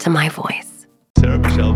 to 0.00 0.10
my 0.10 0.28
voice. 0.28 0.86
Sarah 1.18 1.38
Michelle 1.38 1.67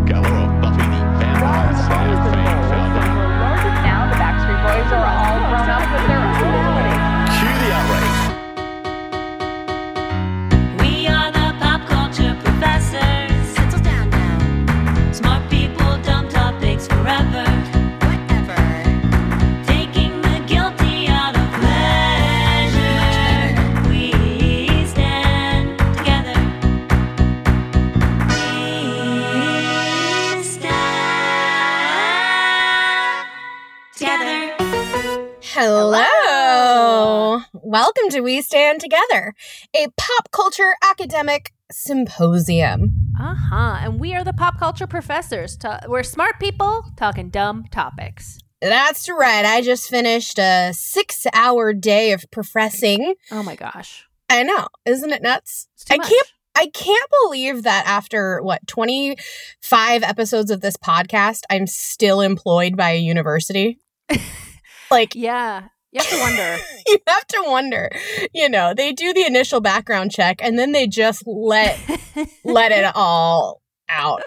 Welcome 37.72 38.10
to 38.10 38.20
We 38.20 38.42
Stand 38.42 38.82
Together, 38.82 39.34
a 39.74 39.86
pop 39.96 40.30
culture 40.30 40.74
academic 40.84 41.54
symposium. 41.70 43.14
Uh 43.18 43.34
huh. 43.34 43.78
And 43.80 43.98
we 43.98 44.14
are 44.14 44.22
the 44.22 44.34
pop 44.34 44.58
culture 44.58 44.86
professors. 44.86 45.56
We're 45.88 46.02
smart 46.02 46.38
people 46.38 46.84
talking 46.98 47.30
dumb 47.30 47.64
topics. 47.70 48.38
That's 48.60 49.08
right. 49.08 49.46
I 49.46 49.62
just 49.62 49.88
finished 49.88 50.38
a 50.38 50.72
six 50.74 51.26
hour 51.32 51.72
day 51.72 52.12
of 52.12 52.30
professing. 52.30 53.14
Oh 53.30 53.42
my 53.42 53.56
gosh. 53.56 54.06
I 54.28 54.42
know. 54.42 54.68
Isn't 54.84 55.10
it 55.10 55.22
nuts? 55.22 55.66
I 55.90 55.96
much. 55.96 56.10
can't 56.10 56.32
I 56.54 56.66
can't 56.66 57.10
believe 57.22 57.62
that 57.62 57.86
after 57.86 58.42
what 58.42 58.66
25 58.66 60.02
episodes 60.02 60.50
of 60.50 60.60
this 60.60 60.76
podcast, 60.76 61.44
I'm 61.48 61.66
still 61.66 62.20
employed 62.20 62.76
by 62.76 62.90
a 62.90 62.98
university. 62.98 63.78
like 64.90 65.14
Yeah. 65.14 65.68
You 65.92 66.00
have 66.00 66.10
to 66.10 66.18
wonder. 66.20 66.56
you 66.86 66.98
have 67.06 67.26
to 67.26 67.44
wonder, 67.46 67.90
you 68.32 68.48
know, 68.48 68.72
they 68.74 68.92
do 68.92 69.12
the 69.12 69.26
initial 69.26 69.60
background 69.60 70.10
check 70.10 70.42
and 70.42 70.58
then 70.58 70.72
they 70.72 70.86
just 70.86 71.22
let 71.26 71.78
let 72.44 72.72
it 72.72 72.90
all 72.94 73.60
out. 73.90 74.22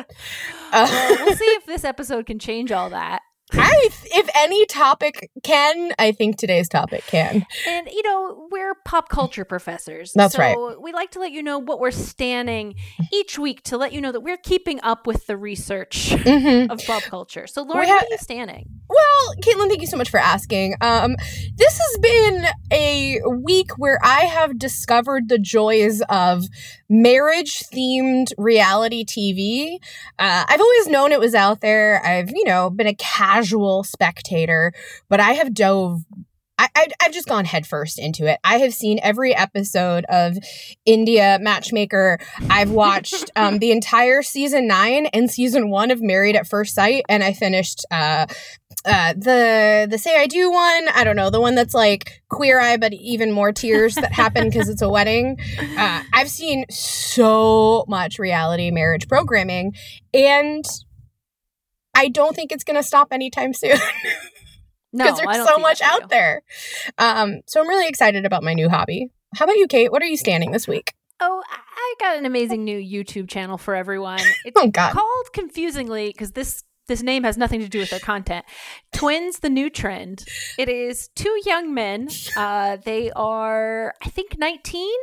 Uh, 0.72 0.88
well, 0.90 1.26
we'll 1.26 1.36
see 1.36 1.46
if 1.46 1.66
this 1.66 1.84
episode 1.84 2.28
can 2.28 2.38
change 2.38 2.72
all 2.72 2.92
that. 2.92 3.22
I, 3.54 3.90
if 4.06 4.30
any 4.36 4.66
topic 4.66 5.30
can, 5.44 5.92
I 6.00 6.12
think 6.12 6.38
today's 6.38 6.68
topic 6.68 7.06
can. 7.06 7.46
And 7.68 7.88
you 7.92 8.02
know, 8.04 8.48
we're 8.52 8.74
pop 8.86 9.08
culture 9.10 9.46
professors. 9.46 10.14
That's 10.14 10.34
so 10.36 10.40
right. 10.40 10.82
We 10.82 10.92
like 10.94 11.12
to 11.12 11.20
let 11.20 11.32
you 11.32 11.44
know 11.44 11.60
what 11.60 11.80
we're 11.80 11.92
standing 11.92 12.76
each 13.14 13.38
week 13.38 13.62
to 13.64 13.78
let 13.78 13.94
you 13.94 14.02
know 14.02 14.12
that 14.12 14.22
we're 14.22 14.38
keeping 14.38 14.80
up 14.82 15.06
with 15.06 15.28
the 15.28 15.38
research 15.38 16.10
Mhm. 16.10 16.72
of 16.72 16.80
pop 16.86 17.04
culture. 17.04 17.46
So, 17.48 17.62
Lauren, 17.64 17.88
ha- 17.88 17.94
what 17.96 18.04
are 18.06 18.08
you 18.12 18.18
standing? 18.18 18.68
Well, 18.90 19.36
Caitlin, 19.42 19.68
thank 19.70 19.82
you 19.82 19.88
so 19.88 19.98
much 19.98 20.10
for 20.10 20.20
asking. 20.20 20.76
Um, 20.82 21.16
this 21.56 21.78
has 21.80 21.98
been 22.02 22.46
a 22.72 23.20
week 23.44 23.78
where 23.78 24.00
I 24.04 24.22
have 24.22 24.58
discovered 24.58 25.30
the 25.30 25.38
joys 25.40 26.02
of 26.10 26.46
marriage 26.90 27.64
themed 27.74 28.32
reality 28.38 29.04
TV. 29.06 29.78
Uh, 30.20 30.46
I've 30.48 30.62
always 30.62 30.88
known 30.88 31.12
it 31.12 31.20
was 31.20 31.36
out 31.36 31.62
there. 31.62 32.06
I've, 32.06 32.30
you 32.30 32.46
know, 32.46 32.70
been 32.70 32.88
a 32.88 32.96
casual 32.96 33.84
spectator, 33.84 34.74
but 35.10 35.20
I 35.20 35.32
have 35.34 35.54
dove. 35.54 36.02
I, 36.58 36.70
I, 36.76 36.88
I've 37.02 37.12
just 37.12 37.28
gone 37.28 37.46
headfirst 37.46 38.00
into 38.00 38.28
it. 38.28 38.40
I 38.44 38.60
have 38.60 38.74
seen 38.74 39.00
every 39.04 39.36
episode 39.36 40.06
of 40.10 40.38
India 40.86 41.38
Matchmaker. 41.42 42.20
I've 42.50 42.72
watched 42.72 43.32
um, 43.36 43.60
the 43.60 43.72
entire 43.72 44.22
season 44.22 44.68
nine 44.68 45.08
and 45.08 45.30
season 45.30 45.70
one 45.70 45.92
of 45.92 46.02
Married 46.02 46.36
at 46.36 46.48
First 46.48 46.74
Sight, 46.74 47.04
and 47.10 47.24
I 47.24 47.34
finished 47.34 47.86
uh, 47.92 48.28
uh 48.86 49.14
the 49.14 49.88
the 49.90 49.98
say 49.98 50.20
i 50.20 50.28
do 50.28 50.52
one 50.52 50.88
i 50.94 51.04
don't 51.04 51.16
know 51.16 51.30
the 51.30 51.42
one 51.42 51.56
that's 51.56 51.74
like 51.74 52.22
queer 52.30 52.60
eye 52.60 52.78
but 52.78 52.94
even 52.94 53.32
more 53.32 53.52
tears 53.52 53.96
that 53.96 54.12
happen 54.12 54.50
because 54.50 54.70
it's 54.70 54.82
a 54.82 54.90
wedding 54.90 55.38
uh 55.78 56.04
i've 56.14 56.30
seen 56.30 56.66
so 56.70 57.86
much 57.88 58.20
reality 58.20 58.70
marriage 58.72 59.08
programming 59.08 59.74
and 60.14 60.66
i 61.96 62.08
don't 62.08 62.36
think 62.36 62.52
it's 62.52 62.64
gonna 62.64 62.84
stop 62.84 63.08
anytime 63.12 63.54
soon 63.54 63.78
because 64.98 65.20
I 65.20 65.26
there's 65.26 65.38
don't 65.38 65.48
so 65.48 65.60
much 65.60 65.82
out 65.82 66.10
there 66.10 66.42
um 66.98 67.42
so 67.48 67.62
i'm 67.62 67.68
really 67.68 67.88
excited 67.88 68.26
about 68.26 68.44
my 68.44 68.54
new 68.54 68.70
hobby 68.70 69.10
how 69.36 69.46
about 69.46 69.58
you 69.58 69.68
kate 69.68 69.92
what 69.92 70.02
are 70.02 70.08
you 70.08 70.18
standing 70.18 70.52
this 70.52 70.68
week 70.68 70.94
Oh, 71.22 71.42
I 71.50 71.60
I 71.78 71.94
got 72.00 72.18
an 72.18 72.26
amazing 72.26 72.66
new 72.66 72.78
YouTube 72.78 73.30
channel 73.30 73.58
for 73.58 73.74
everyone. 73.74 74.20
It's 74.46 74.60
Oh, 74.60 74.68
God. 74.68 74.92
called 74.92 75.32
confusingly 75.34 76.08
because 76.08 76.32
this 76.34 76.64
this 76.88 77.02
name 77.02 77.24
has 77.24 77.38
nothing 77.38 77.62
to 77.62 77.70
do 77.70 77.80
with 77.80 77.90
their 77.90 78.00
content. 78.02 78.44
Twins, 78.92 79.40
the 79.40 79.50
new 79.50 79.70
trend. 79.70 80.26
It 80.58 80.68
is 80.68 81.08
two 81.16 81.40
young 81.46 81.74
men. 81.74 82.10
Uh, 82.38 82.78
they 82.84 83.12
are, 83.16 83.94
I 84.04 84.10
think, 84.10 84.38
nineteen, 84.38 84.98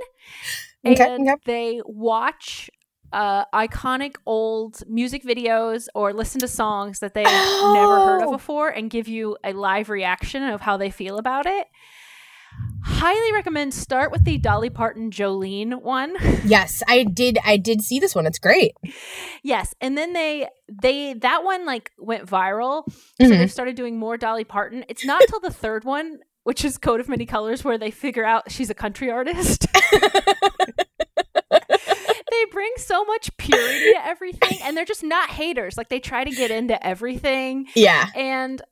Okay, 0.87 1.03
and 1.03 1.29
okay. 1.29 1.37
they 1.47 1.81
watch 1.87 2.69
uh, 3.13 3.45
iconic 3.55 4.17
old 4.27 4.83
music 4.89 5.23
videos 5.25 5.87
or 5.95 6.13
listen 6.13 6.41
to 6.41 6.49
songs 6.49 7.01
that 7.01 7.15
they've 7.15 7.25
never 7.27 7.97
heard 8.05 8.23
of 8.23 8.29
Oh. 8.29 8.33
before 8.33 8.69
and 8.69 8.91
give 8.91 9.09
you 9.09 9.37
a 9.45 9.53
live 9.53 9.89
reaction 9.91 10.43
of 10.43 10.61
how 10.63 10.77
they 10.77 10.91
feel 10.91 11.19
about 11.19 11.47
it. 11.47 11.67
Highly 12.85 13.33
recommend 13.33 13.73
start 13.73 14.11
with 14.13 14.25
the 14.25 14.37
Dolly 14.39 14.69
Parton 14.69 15.11
Jolene 15.11 15.81
one. 15.83 16.15
yes 16.45 16.83
i 16.89 17.05
did 17.05 17.39
i 17.45 17.57
did 17.57 17.81
see 17.81 17.99
this 17.99 18.15
one 18.15 18.27
it's 18.27 18.39
great 18.39 18.73
yes, 19.43 19.75
and 19.81 19.97
then 19.97 20.13
they 20.13 20.49
they 20.71 21.15
that 21.15 21.45
one 21.45 21.65
like 21.65 21.93
went 21.99 22.27
viral. 22.27 22.85
So 23.21 23.29
Mhm. 23.29 23.39
they 23.39 23.47
started 23.47 23.77
doing 23.77 23.99
more 23.99 24.17
Dolly 24.17 24.45
Parton. 24.45 24.85
It's 24.89 25.05
not 25.05 25.23
till 25.29 25.41
the 25.41 25.51
third 25.65 25.85
one, 25.85 26.19
which 26.45 26.65
is 26.65 26.77
Coat 26.77 27.01
of 27.01 27.09
Many 27.09 27.25
Colors, 27.25 27.65
where 27.65 27.79
they 27.79 27.91
figure 27.91 28.25
out 28.25 28.51
she's 28.51 28.69
a 28.71 28.75
country 28.75 29.11
artist. 29.11 29.67
bring 32.53 32.73
so 32.77 33.05
much 33.05 33.37
purity 33.37 33.93
to 33.93 34.07
everything 34.07 34.59
and 34.63 34.77
they're 34.77 34.85
just 34.85 35.03
not 35.03 35.31
haters. 35.31 35.77
Like 35.77 35.89
they 35.89 36.01
try 36.01 36.25
to 36.25 36.31
get 36.31 36.51
into 36.51 36.85
everything 36.87 37.67
yeah 37.75 38.07
and 38.15 38.63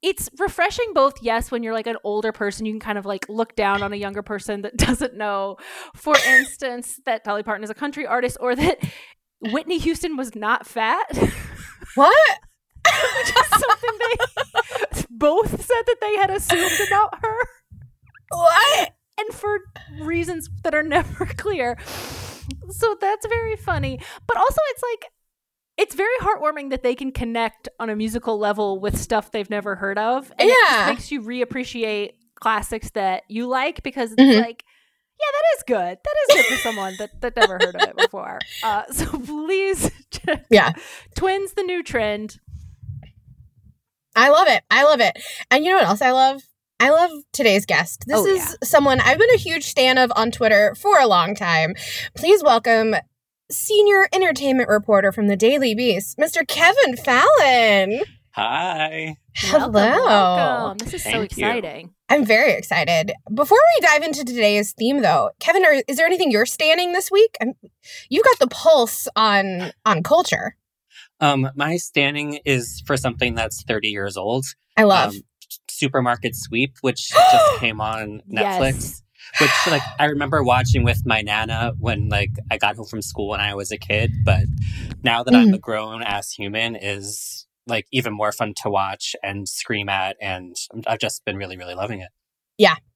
it's 0.00 0.30
refreshing 0.38 0.92
both 0.94 1.14
yes 1.22 1.50
when 1.50 1.62
you're 1.64 1.72
like 1.72 1.88
an 1.88 1.96
older 2.04 2.30
person 2.30 2.64
you 2.64 2.72
can 2.72 2.80
kind 2.80 2.98
of 2.98 3.04
like 3.04 3.28
look 3.28 3.56
down 3.56 3.82
on 3.82 3.92
a 3.92 3.96
younger 3.96 4.22
person 4.22 4.62
that 4.62 4.76
doesn't 4.76 5.14
know 5.14 5.56
for 5.96 6.14
instance 6.28 7.00
that 7.04 7.24
dolly 7.24 7.42
parton 7.42 7.64
is 7.64 7.70
a 7.70 7.74
country 7.74 8.06
artist 8.06 8.36
or 8.40 8.54
that 8.54 8.78
Whitney 9.40 9.78
Houston 9.78 10.16
was 10.16 10.34
not 10.34 10.66
fat. 10.66 11.06
What? 11.94 12.38
Which 13.18 13.28
is 13.28 13.48
something 13.48 13.98
they 13.98 15.02
both 15.10 15.50
said 15.64 15.82
that 15.86 15.96
they 16.00 16.16
had 16.16 16.30
assumed 16.30 16.88
about 16.88 17.18
her. 17.20 17.36
What? 18.30 18.94
And 19.18 19.34
for 19.34 19.58
reasons 20.00 20.48
that 20.62 20.74
are 20.74 20.82
never 20.96 21.26
clear. 21.26 21.76
So 22.70 22.96
that's 23.00 23.26
very 23.26 23.56
funny. 23.56 24.00
But 24.26 24.36
also, 24.36 24.60
it's 24.70 24.82
like, 24.82 25.10
it's 25.76 25.94
very 25.94 26.16
heartwarming 26.20 26.70
that 26.70 26.82
they 26.82 26.94
can 26.94 27.12
connect 27.12 27.68
on 27.78 27.90
a 27.90 27.96
musical 27.96 28.38
level 28.38 28.80
with 28.80 28.96
stuff 28.98 29.30
they've 29.30 29.50
never 29.50 29.76
heard 29.76 29.98
of. 29.98 30.32
And 30.38 30.48
it 30.48 30.56
Yeah. 30.68 30.74
just 30.74 30.86
makes 30.86 31.10
you 31.12 31.22
reappreciate 31.22 32.12
classics 32.34 32.90
that 32.90 33.22
you 33.28 33.46
like 33.46 33.82
because 33.82 34.12
it's 34.12 34.20
Mhm. 34.20 34.40
like, 34.40 34.64
yeah, 35.20 35.26
that 35.32 35.56
is 35.58 35.62
good. 35.66 35.98
That 36.04 36.14
is 36.28 36.36
good 36.36 36.46
for 36.46 36.56
someone 36.56 36.96
that, 36.96 37.20
that 37.20 37.36
never 37.36 37.58
heard 37.58 37.74
of 37.76 37.82
it 37.84 37.94
before. 37.96 38.38
Uh, 38.62 38.84
so 38.92 39.06
please, 39.18 39.90
check 40.10 40.46
Yeah. 40.50 40.72
Twins, 41.16 41.52
the 41.54 41.62
new 41.62 41.82
trend. 41.82 42.38
I 44.16 44.30
love 44.30 44.48
it. 44.48 44.62
I 44.70 44.82
love 44.84 45.00
it. 45.00 45.16
And 45.50 45.64
you 45.64 45.70
know 45.70 45.76
what 45.78 45.86
else 45.86 46.02
I 46.02 46.10
love? 46.10 46.42
I 46.80 46.90
love 46.90 47.10
today's 47.32 47.66
guest. 47.66 48.04
This 48.06 48.18
Oh, 48.18 48.26
is 48.26 48.38
yeah. 48.38 48.54
someone 48.62 49.00
I've 49.00 49.18
been 49.18 49.30
a 49.34 49.36
huge 49.38 49.64
stan 49.64 49.98
of 49.98 50.12
on 50.14 50.30
Twitter 50.30 50.74
for 50.76 50.98
a 50.98 51.06
long 51.06 51.34
time. 51.34 51.74
Please 52.14 52.42
welcome 52.42 52.94
senior 53.50 54.08
entertainment 54.12 54.68
reporter 54.68 55.10
from 55.10 55.26
the 55.26 55.36
Daily 55.36 55.74
Beast, 55.74 56.18
Mr. 56.18 56.46
Kevin 56.46 56.96
Fallon. 56.96 58.02
Hi. 58.32 59.16
Hello. 59.34 59.68
Welcome, 59.70 60.04
welcome. 60.04 60.78
This 60.78 60.94
is 60.94 61.02
so 61.02 61.10
Thank 61.10 61.36
you. 61.36 61.46
exciting. 61.46 61.94
I'm 62.08 62.24
very 62.24 62.52
excited. 62.52 63.12
Before 63.34 63.58
we 63.80 63.86
dive 63.86 64.02
into 64.04 64.24
today's 64.24 64.72
theme, 64.72 65.02
though, 65.02 65.30
Kevin, 65.40 65.64
are, 65.64 65.82
is 65.88 65.96
there 65.96 66.06
anything 66.06 66.30
you're 66.30 66.46
standing 66.46 66.92
this 66.92 67.10
week? 67.10 67.36
I'm, 67.40 67.54
you've 68.08 68.24
got 68.24 68.38
the 68.38 68.46
pulse 68.48 69.08
on 69.16 69.72
on 69.84 70.02
culture. 70.04 70.56
Um, 71.20 71.50
my 71.56 71.76
standing 71.78 72.38
is 72.44 72.80
for 72.86 72.96
something 72.96 73.34
that's 73.34 73.64
30 73.64 73.88
years 73.88 74.16
old. 74.16 74.46
I 74.76 74.84
love. 74.84 75.14
Um, 75.14 75.20
Supermarket 75.78 76.34
Sweep, 76.34 76.76
which 76.80 77.08
just 77.10 77.46
came 77.60 77.80
on 77.80 78.22
Netflix. 78.30 78.74
Yes. 78.74 79.02
Which 79.40 79.50
like 79.66 79.82
I 79.98 80.06
remember 80.06 80.42
watching 80.42 80.84
with 80.84 81.04
my 81.04 81.20
nana 81.20 81.72
when 81.78 82.08
like 82.08 82.30
I 82.50 82.56
got 82.56 82.76
home 82.76 82.86
from 82.86 83.02
school 83.02 83.28
when 83.28 83.40
I 83.40 83.54
was 83.54 83.70
a 83.70 83.76
kid, 83.76 84.10
but 84.24 84.44
now 85.02 85.22
that 85.22 85.34
I'm 85.34 85.48
mm. 85.48 85.54
a 85.54 85.58
grown 85.58 86.02
ass 86.02 86.32
human 86.32 86.76
is 86.76 87.46
like 87.66 87.86
even 87.92 88.14
more 88.14 88.32
fun 88.32 88.54
to 88.62 88.70
watch 88.70 89.14
and 89.22 89.46
scream 89.46 89.90
at 89.90 90.16
and 90.20 90.56
I've 90.86 90.98
just 90.98 91.24
been 91.26 91.36
really, 91.36 91.58
really 91.58 91.74
loving 91.74 92.00
it. 92.00 92.08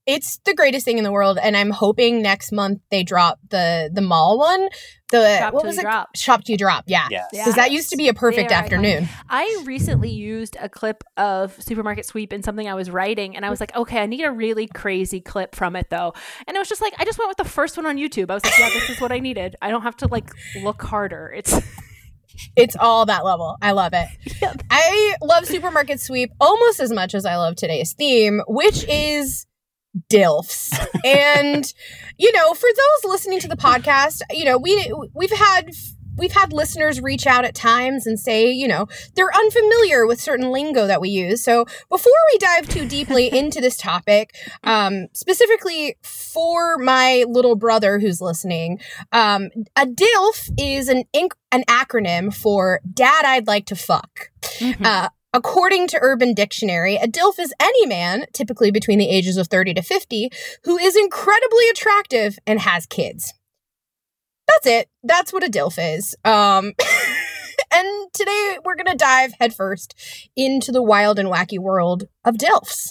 It's 0.06 0.38
the 0.44 0.54
greatest 0.54 0.84
thing 0.84 0.98
in 0.98 1.04
the 1.04 1.12
world, 1.12 1.38
and 1.40 1.56
I'm 1.56 1.70
hoping 1.70 2.22
next 2.22 2.50
month 2.52 2.80
they 2.90 3.02
drop 3.04 3.38
the 3.50 3.90
the 3.92 4.00
mall 4.02 4.38
one. 4.38 4.68
The 5.10 5.38
Shop 5.38 5.52
what 5.54 5.64
was 5.64 5.76
it? 5.78 5.82
drop. 5.82 6.16
Shop 6.16 6.42
to 6.44 6.56
drop. 6.56 6.84
Yeah. 6.86 7.06
Yes. 7.10 7.28
Because 7.32 7.54
that 7.56 7.70
used 7.70 7.90
to 7.90 7.96
be 7.96 8.08
a 8.08 8.14
perfect 8.14 8.48
They 8.48 8.54
are 8.54 8.58
iconic. 8.60 8.64
afternoon. 8.64 9.08
I 9.28 9.62
recently 9.66 10.08
used 10.10 10.56
a 10.58 10.70
clip 10.70 11.04
of 11.18 11.52
Supermarket 11.62 12.06
Sweep 12.06 12.32
in 12.32 12.42
something 12.42 12.66
I 12.66 12.74
was 12.74 12.90
writing, 12.90 13.36
and 13.36 13.44
I 13.44 13.50
was 13.50 13.60
like, 13.60 13.76
okay, 13.76 14.00
I 14.00 14.06
need 14.06 14.24
a 14.24 14.32
really 14.32 14.66
crazy 14.66 15.20
clip 15.20 15.54
from 15.54 15.76
it 15.76 15.90
though. 15.90 16.14
And 16.46 16.56
it 16.56 16.58
was 16.58 16.68
just 16.68 16.80
like, 16.80 16.94
I 16.98 17.04
just 17.04 17.18
went 17.18 17.28
with 17.28 17.36
the 17.36 17.44
first 17.44 17.76
one 17.76 17.84
on 17.86 17.96
YouTube. 17.98 18.30
I 18.30 18.34
was 18.34 18.44
like, 18.44 18.58
yeah, 18.58 18.70
this 18.70 18.88
is 18.90 19.00
what 19.00 19.12
I 19.12 19.18
needed. 19.18 19.54
I 19.60 19.70
don't 19.70 19.82
have 19.82 19.96
to 19.98 20.08
like 20.08 20.30
look 20.62 20.82
harder. 20.82 21.32
It's 21.36 21.60
It's 22.56 22.76
all 22.80 23.04
that 23.06 23.24
level. 23.26 23.56
I 23.60 23.72
love 23.72 23.92
it. 23.94 24.08
Yep. 24.40 24.62
I 24.70 25.14
love 25.22 25.46
Supermarket 25.46 26.00
Sweep 26.00 26.30
almost 26.40 26.80
as 26.80 26.90
much 26.90 27.14
as 27.14 27.26
I 27.26 27.36
love 27.36 27.56
today's 27.56 27.92
theme, 27.92 28.40
which 28.48 28.84
is 28.88 29.46
DILFs. 30.08 30.76
and 31.04 31.72
you 32.18 32.32
know, 32.32 32.54
for 32.54 32.68
those 32.68 33.10
listening 33.10 33.40
to 33.40 33.48
the 33.48 33.56
podcast, 33.56 34.22
you 34.30 34.44
know, 34.44 34.58
we 34.58 34.92
we've 35.14 35.30
had 35.30 35.70
we've 36.16 36.32
had 36.32 36.52
listeners 36.52 37.00
reach 37.00 37.26
out 37.26 37.44
at 37.44 37.54
times 37.54 38.06
and 38.06 38.18
say, 38.18 38.50
you 38.50 38.68
know, 38.68 38.86
they're 39.14 39.34
unfamiliar 39.34 40.06
with 40.06 40.20
certain 40.20 40.50
lingo 40.50 40.86
that 40.86 41.00
we 41.00 41.08
use. 41.08 41.42
So 41.42 41.64
before 41.88 42.12
we 42.32 42.38
dive 42.38 42.68
too 42.68 42.86
deeply 42.86 43.26
into 43.32 43.60
this 43.60 43.76
topic, 43.76 44.34
um, 44.62 45.08
specifically 45.12 45.96
for 46.02 46.78
my 46.78 47.24
little 47.28 47.56
brother 47.56 47.98
who's 47.98 48.20
listening, 48.20 48.80
um, 49.12 49.48
a 49.76 49.86
DILF 49.86 50.50
is 50.58 50.88
an 50.88 51.04
inc- 51.14 51.36
an 51.50 51.64
acronym 51.64 52.34
for 52.34 52.80
Dad 52.92 53.24
I'd 53.24 53.46
like 53.46 53.66
to 53.66 53.76
fuck. 53.76 54.30
Uh, 54.84 55.08
according 55.32 55.86
to 55.88 55.98
Urban 56.00 56.34
Dictionary, 56.34 56.96
a 56.96 57.06
DILF 57.06 57.38
is 57.38 57.54
any 57.60 57.86
man, 57.86 58.26
typically 58.32 58.70
between 58.70 58.98
the 58.98 59.08
ages 59.08 59.36
of 59.36 59.48
30 59.48 59.74
to 59.74 59.82
50, 59.82 60.30
who 60.64 60.78
is 60.78 60.96
incredibly 60.96 61.68
attractive 61.68 62.38
and 62.46 62.60
has 62.60 62.86
kids. 62.86 63.32
That's 64.46 64.66
it. 64.66 64.88
That's 65.02 65.32
what 65.32 65.44
a 65.44 65.50
DILF 65.50 65.78
is. 65.78 66.14
Um, 66.24 66.72
and 67.72 68.12
today 68.12 68.58
we're 68.64 68.76
going 68.76 68.86
to 68.86 68.96
dive 68.96 69.32
headfirst 69.40 69.94
into 70.36 70.72
the 70.72 70.82
wild 70.82 71.18
and 71.18 71.28
wacky 71.28 71.58
world 71.58 72.04
of 72.24 72.36
DILFs. 72.36 72.90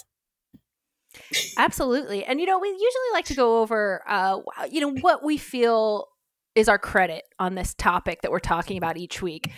absolutely. 1.58 2.24
And 2.24 2.40
you 2.40 2.46
know, 2.46 2.58
we 2.58 2.68
usually 2.68 3.12
like 3.12 3.26
to 3.26 3.34
go 3.34 3.60
over, 3.60 4.02
uh, 4.08 4.40
you 4.70 4.80
know, 4.80 4.94
what 5.00 5.22
we 5.24 5.36
feel 5.36 6.08
is 6.54 6.68
our 6.68 6.78
credit 6.78 7.24
on 7.38 7.54
this 7.54 7.74
topic 7.74 8.22
that 8.22 8.30
we're 8.30 8.38
talking 8.38 8.76
about 8.76 8.96
each 8.96 9.22
week. 9.22 9.50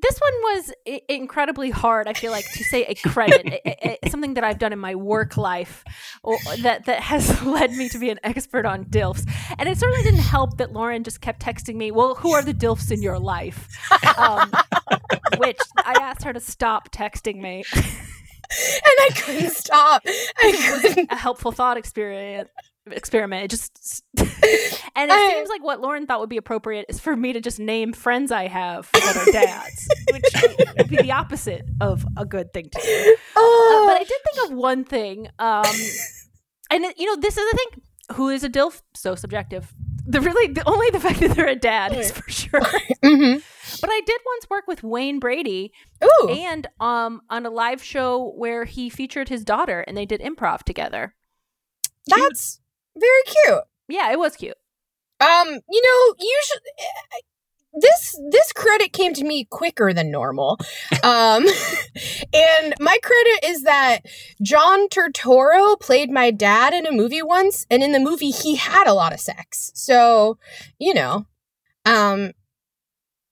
This 0.00 0.18
one 0.18 0.32
was 0.54 0.72
I- 0.86 1.02
incredibly 1.08 1.70
hard. 1.70 2.06
I 2.06 2.12
feel 2.12 2.30
like 2.30 2.44
to 2.52 2.64
say 2.64 2.84
a 2.84 2.94
credit, 2.94 3.98
something 4.08 4.34
that 4.34 4.44
I've 4.44 4.58
done 4.58 4.72
in 4.72 4.78
my 4.78 4.94
work 4.94 5.36
life, 5.36 5.84
or 6.22 6.38
that 6.62 6.84
that 6.86 7.00
has 7.00 7.42
led 7.44 7.72
me 7.72 7.88
to 7.88 7.98
be 7.98 8.10
an 8.10 8.20
expert 8.22 8.64
on 8.64 8.84
dilfs. 8.84 9.28
And 9.58 9.68
it 9.68 9.76
certainly 9.78 10.02
didn't 10.04 10.20
help 10.20 10.58
that 10.58 10.72
Lauren 10.72 11.02
just 11.04 11.20
kept 11.20 11.40
texting 11.42 11.74
me, 11.76 11.90
"Well, 11.90 12.14
who 12.14 12.32
are 12.32 12.42
the 12.42 12.54
dilfs 12.54 12.90
in 12.92 13.02
your 13.02 13.18
life?" 13.18 13.68
Um, 14.16 14.52
which 15.38 15.58
I 15.78 15.94
asked 16.00 16.22
her 16.22 16.32
to 16.32 16.40
stop 16.40 16.90
texting 16.92 17.40
me. 17.40 17.64
And 17.72 18.96
I 19.00 19.10
couldn't 19.14 19.50
stop. 19.50 20.02
I 20.06 20.80
couldn't. 20.80 21.12
a 21.12 21.16
helpful 21.16 21.52
thought 21.52 21.76
experiment 21.76 22.48
experiment. 22.92 23.44
It 23.44 23.48
just 23.50 24.02
and 24.18 25.10
it 25.10 25.14
I- 25.14 25.30
seems 25.34 25.48
like 25.48 25.62
what 25.62 25.80
lauren 25.80 26.06
thought 26.06 26.20
would 26.20 26.28
be 26.28 26.36
appropriate 26.36 26.86
is 26.88 26.98
for 27.00 27.16
me 27.16 27.32
to 27.32 27.40
just 27.40 27.58
name 27.60 27.92
friends 27.92 28.30
i 28.32 28.46
have 28.48 28.88
that 28.92 29.16
are 29.16 29.32
dads 29.32 29.88
which 30.12 30.24
would 30.78 30.88
be 30.88 30.96
the 30.96 31.12
opposite 31.12 31.64
of 31.80 32.04
a 32.16 32.24
good 32.24 32.52
thing 32.52 32.68
to 32.70 32.80
do. 32.82 33.16
Uh, 33.36 33.40
Oh, 33.40 33.84
but 33.88 33.96
i 34.00 34.04
did 34.04 34.08
think 34.32 34.50
of 34.50 34.56
one 34.56 34.84
thing 34.84 35.28
um 35.38 35.64
and 36.70 36.84
it, 36.84 36.98
you 36.98 37.06
know 37.06 37.16
this 37.20 37.36
is 37.36 37.50
the 37.50 37.56
thing. 37.58 37.82
Who 38.16 38.28
is 38.30 38.42
a 38.44 38.48
dilf? 38.48 38.80
So 38.94 39.14
subjective. 39.14 39.72
The 40.06 40.20
really 40.22 40.52
the, 40.52 40.66
only 40.66 40.88
the 40.90 41.00
fact 41.00 41.20
that 41.20 41.36
they're 41.36 41.46
a 41.46 41.54
dad 41.54 41.94
is 41.94 42.10
for 42.10 42.28
sure. 42.30 42.60
Mhm. 43.04 43.42
but 43.80 43.90
i 43.90 44.00
did 44.04 44.20
once 44.26 44.50
work 44.50 44.66
with 44.66 44.82
wayne 44.82 45.18
brady 45.20 45.72
Ooh. 46.02 46.28
and 46.30 46.66
um 46.80 47.20
on 47.30 47.44
a 47.46 47.50
live 47.50 47.82
show 47.82 48.32
where 48.36 48.64
he 48.64 48.88
featured 48.90 49.28
his 49.28 49.44
daughter 49.44 49.80
and 49.86 49.96
they 49.96 50.06
did 50.06 50.20
improv 50.20 50.62
together. 50.64 51.14
That's 52.06 52.60
very 53.00 53.22
cute. 53.24 53.64
yeah 53.88 54.10
it 54.12 54.18
was 54.18 54.36
cute 54.36 54.56
Um, 55.20 55.48
you 55.70 55.82
know, 55.82 56.14
usually 56.18 56.70
this 57.80 58.18
this 58.30 58.52
credit 58.52 58.92
came 58.92 59.12
to 59.14 59.24
me 59.24 59.44
quicker 59.50 59.92
than 59.92 60.10
normal. 60.10 60.58
Um 61.04 61.44
and 62.34 62.74
my 62.80 62.98
credit 63.02 63.44
is 63.44 63.62
that 63.62 64.00
John 64.42 64.88
Turturro 64.88 65.78
played 65.78 66.10
my 66.10 66.30
dad 66.32 66.72
in 66.74 66.86
a 66.86 66.92
movie 66.92 67.22
once 67.22 67.66
and 67.70 67.82
in 67.82 67.92
the 67.92 68.00
movie 68.00 68.30
he 68.30 68.56
had 68.56 68.86
a 68.88 68.94
lot 68.94 69.12
of 69.12 69.20
sex. 69.20 69.70
So, 69.74 70.38
you 70.78 70.92
know, 70.94 71.26
um 71.84 72.32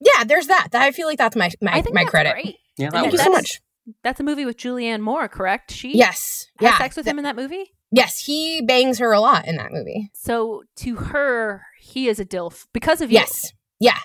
yeah, 0.01 0.25
there's 0.25 0.47
that. 0.49 0.69
I 0.75 0.93
feel 0.93 1.07
like 1.09 1.19
that's 1.19 1.35
my 1.37 1.51
my, 1.61 1.73
I 1.73 1.83
think 1.83 1.95
my 1.95 2.03
that's 2.03 2.11
credit. 2.11 2.33
great. 2.35 2.57
Yeah, 2.77 2.91
Yeah, 2.93 3.01
Thank 3.01 3.13
you 3.13 3.19
so 3.19 3.31
much. 3.31 3.61
That's 4.05 4.21
a 4.21 4.25
movie 4.25 4.45
with 4.45 4.57
Julianne 4.59 5.01
Moore, 5.01 5.29
correct? 5.29 5.71
She 5.73 5.97
Yes. 5.97 6.47
had 6.59 6.67
Yeah. 6.67 6.79
sex 6.79 6.97
with 6.97 7.07
him 7.07 7.19
in 7.19 7.25
that 7.25 7.37
movie. 7.37 7.73
Yes, 7.93 8.19
he 8.27 8.61
bangs 8.63 8.99
her 8.99 9.13
a 9.13 9.21
lot 9.21 9.47
in 9.47 9.57
that 9.57 9.73
movie. 9.73 10.11
So 10.15 10.65
to 10.77 10.97
her, 10.97 11.63
he 11.81 12.09
is 12.09 12.19
a 12.19 12.25
dilf 12.25 12.67
because 12.73 13.01
of 13.01 13.11
you. 13.11 13.19
Yes. 13.19 13.53
Yeah. 13.79 13.99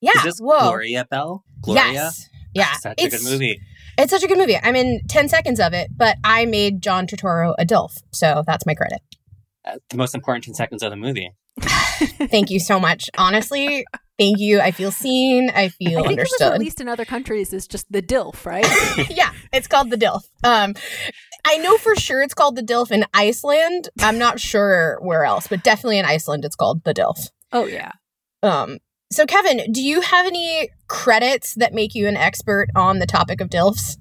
Yeah. 0.00 0.12
Is 0.16 0.22
this 0.24 0.38
Whoa. 0.38 0.60
Gloria 0.68 1.04
Bell? 1.04 1.44
Gloria? 1.60 1.92
Yes. 1.92 2.28
Yeah. 2.54 2.72
It's 2.72 2.82
such 2.82 3.02
a 3.02 3.08
good 3.10 3.24
movie. 3.30 3.60
It's 3.98 4.10
such 4.10 4.22
a 4.22 4.26
good 4.28 4.38
movie. 4.38 4.56
I'm 4.62 4.76
in 4.76 5.00
10 5.08 5.28
seconds 5.28 5.60
of 5.60 5.72
it, 5.72 5.88
but 5.96 6.16
I 6.24 6.44
made 6.46 6.80
John 6.82 7.06
Turturro 7.06 7.54
a 7.58 7.64
DILF. 7.64 7.92
So 8.12 8.42
that's 8.46 8.66
my 8.66 8.74
credit. 8.74 9.00
Uh, 9.64 9.76
the 9.90 9.96
most 9.96 10.14
important 10.14 10.44
10 10.44 10.54
seconds 10.54 10.82
of 10.82 10.90
the 10.90 10.96
movie. 10.96 11.30
Thank 11.60 12.50
you 12.50 12.60
so 12.60 12.78
much. 12.78 13.08
Honestly, 13.16 13.84
thank 14.18 14.38
you. 14.38 14.60
I 14.60 14.70
feel 14.70 14.90
seen. 14.90 15.48
I 15.50 15.62
I 15.62 15.68
feel 15.70 16.02
think 16.04 16.18
it 16.18 16.22
was 16.22 16.32
understood. 16.32 16.52
released 16.52 16.80
in 16.82 16.88
other 16.88 17.06
countries 17.06 17.54
as 17.54 17.66
just 17.66 17.90
the 17.90 18.02
dilf, 18.02 18.44
right? 18.44 18.66
yeah, 19.10 19.30
it's 19.54 19.66
called 19.66 19.88
the 19.90 19.96
DILF. 19.96 20.20
Um, 20.44 20.74
I 21.48 21.58
know 21.58 21.78
for 21.78 21.94
sure 21.94 22.22
it's 22.22 22.34
called 22.34 22.56
the 22.56 22.62
DILF 22.62 22.90
in 22.90 23.04
Iceland. 23.14 23.88
I'm 24.00 24.18
not 24.18 24.40
sure 24.40 24.98
where 25.00 25.24
else, 25.24 25.46
but 25.46 25.62
definitely 25.62 25.98
in 25.98 26.04
Iceland 26.04 26.44
it's 26.44 26.56
called 26.56 26.82
the 26.82 26.92
DILF. 26.92 27.30
oh 27.52 27.66
yeah. 27.66 27.92
Um, 28.42 28.78
so 29.12 29.24
Kevin, 29.26 29.72
do 29.72 29.80
you 29.80 30.00
have 30.00 30.26
any 30.26 30.68
credits 30.88 31.54
that 31.54 31.72
make 31.72 31.94
you 31.94 32.08
an 32.08 32.16
expert 32.16 32.66
on 32.74 32.98
the 32.98 33.06
topic 33.06 33.40
of 33.40 33.48
DILFs? 33.48 33.96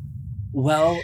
Well, 0.54 1.00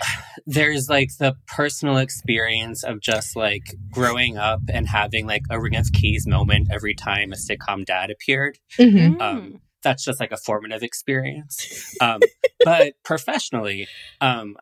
there's 0.48 0.90
like 0.90 1.10
the 1.20 1.36
personal 1.46 1.98
experience 1.98 2.84
of 2.84 3.02
just 3.02 3.36
like 3.36 3.76
growing 3.92 4.38
up 4.38 4.62
and 4.74 4.88
having 4.88 5.28
like 5.28 5.44
a 5.52 5.62
Ring 5.62 5.76
of 5.76 5.92
Keys 5.94 6.26
moment 6.26 6.70
every 6.72 6.96
time 6.96 7.32
a 7.32 7.36
sitcom 7.36 7.86
dad 7.86 8.10
appeared. 8.10 8.58
Mm-hmm. 8.80 9.16
Mm. 9.16 9.22
Um, 9.22 9.62
that's 9.84 10.04
just 10.04 10.20
like 10.20 10.32
a 10.32 10.38
formative 10.38 10.84
experience. 10.84 11.96
Um, 12.02 12.22
but 12.64 12.94
professionally, 13.04 13.88
um, 14.22 14.56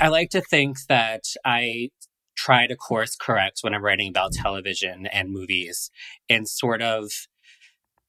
I 0.00 0.08
like 0.08 0.30
to 0.30 0.40
think 0.40 0.78
that 0.88 1.24
I 1.44 1.90
try 2.36 2.66
to 2.66 2.74
course 2.76 3.16
correct 3.16 3.58
when 3.60 3.74
I'm 3.74 3.84
writing 3.84 4.08
about 4.08 4.32
television 4.32 5.06
and 5.06 5.30
movies 5.30 5.90
and 6.28 6.48
sort 6.48 6.80
of 6.80 7.10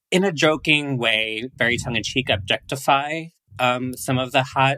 in 0.10 0.24
a 0.24 0.32
joking 0.32 0.98
way, 0.98 1.50
very 1.56 1.78
tongue 1.78 1.96
in 1.98 2.04
cheek, 2.04 2.30
objectify 2.30 3.26
um, 3.60 3.94
some 3.96 4.18
of 4.18 4.32
the 4.32 4.44
hot 4.44 4.78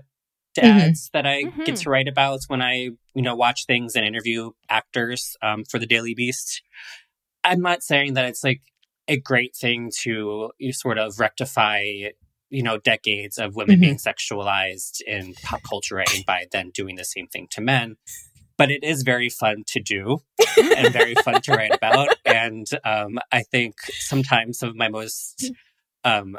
dads 0.55 1.09
that 1.13 1.25
I 1.25 1.43
get 1.43 1.75
Mhm. 1.75 1.81
to 1.81 1.89
write 1.89 2.07
about 2.07 2.41
when 2.47 2.61
I, 2.61 2.73
you 3.15 3.21
know, 3.21 3.35
watch 3.35 3.65
things 3.65 3.95
and 3.95 4.05
interview 4.05 4.51
actors 4.69 5.35
um, 5.41 5.63
for 5.63 5.79
the 5.79 5.87
Daily 5.87 6.13
Beast. 6.13 6.61
I'm 7.43 7.61
not 7.61 7.83
saying 7.83 8.13
that 8.15 8.25
it's 8.25 8.43
like 8.43 8.61
a 9.07 9.19
great 9.19 9.55
thing 9.55 9.91
to 10.01 10.51
you 10.59 10.73
sort 10.73 10.97
of 10.97 11.19
rectify, 11.19 12.09
you 12.53 12.63
know, 12.63 12.77
decades 12.77 13.37
of 13.37 13.55
women 13.55 13.77
Mhm. 13.77 13.81
being 13.81 13.97
sexualized 13.97 15.01
in 15.07 15.33
pop 15.43 15.61
culture 15.67 15.99
and 15.99 16.25
by 16.25 16.45
then 16.51 16.69
doing 16.69 16.95
the 16.95 17.03
same 17.05 17.27
thing 17.27 17.47
to 17.51 17.61
men. 17.61 17.95
But 18.57 18.69
it 18.69 18.83
is 18.83 19.01
very 19.01 19.29
fun 19.29 19.63
to 19.67 19.79
do 19.81 20.19
and 20.77 20.93
very 20.93 21.15
fun 21.15 21.41
to 21.41 21.51
write 21.53 21.73
about. 21.75 22.09
And 22.25 22.67
um, 22.85 23.17
I 23.31 23.41
think 23.41 23.73
sometimes 23.99 24.59
some 24.59 24.69
of 24.69 24.75
my 24.75 24.89
most 24.89 25.51
um, 26.03 26.37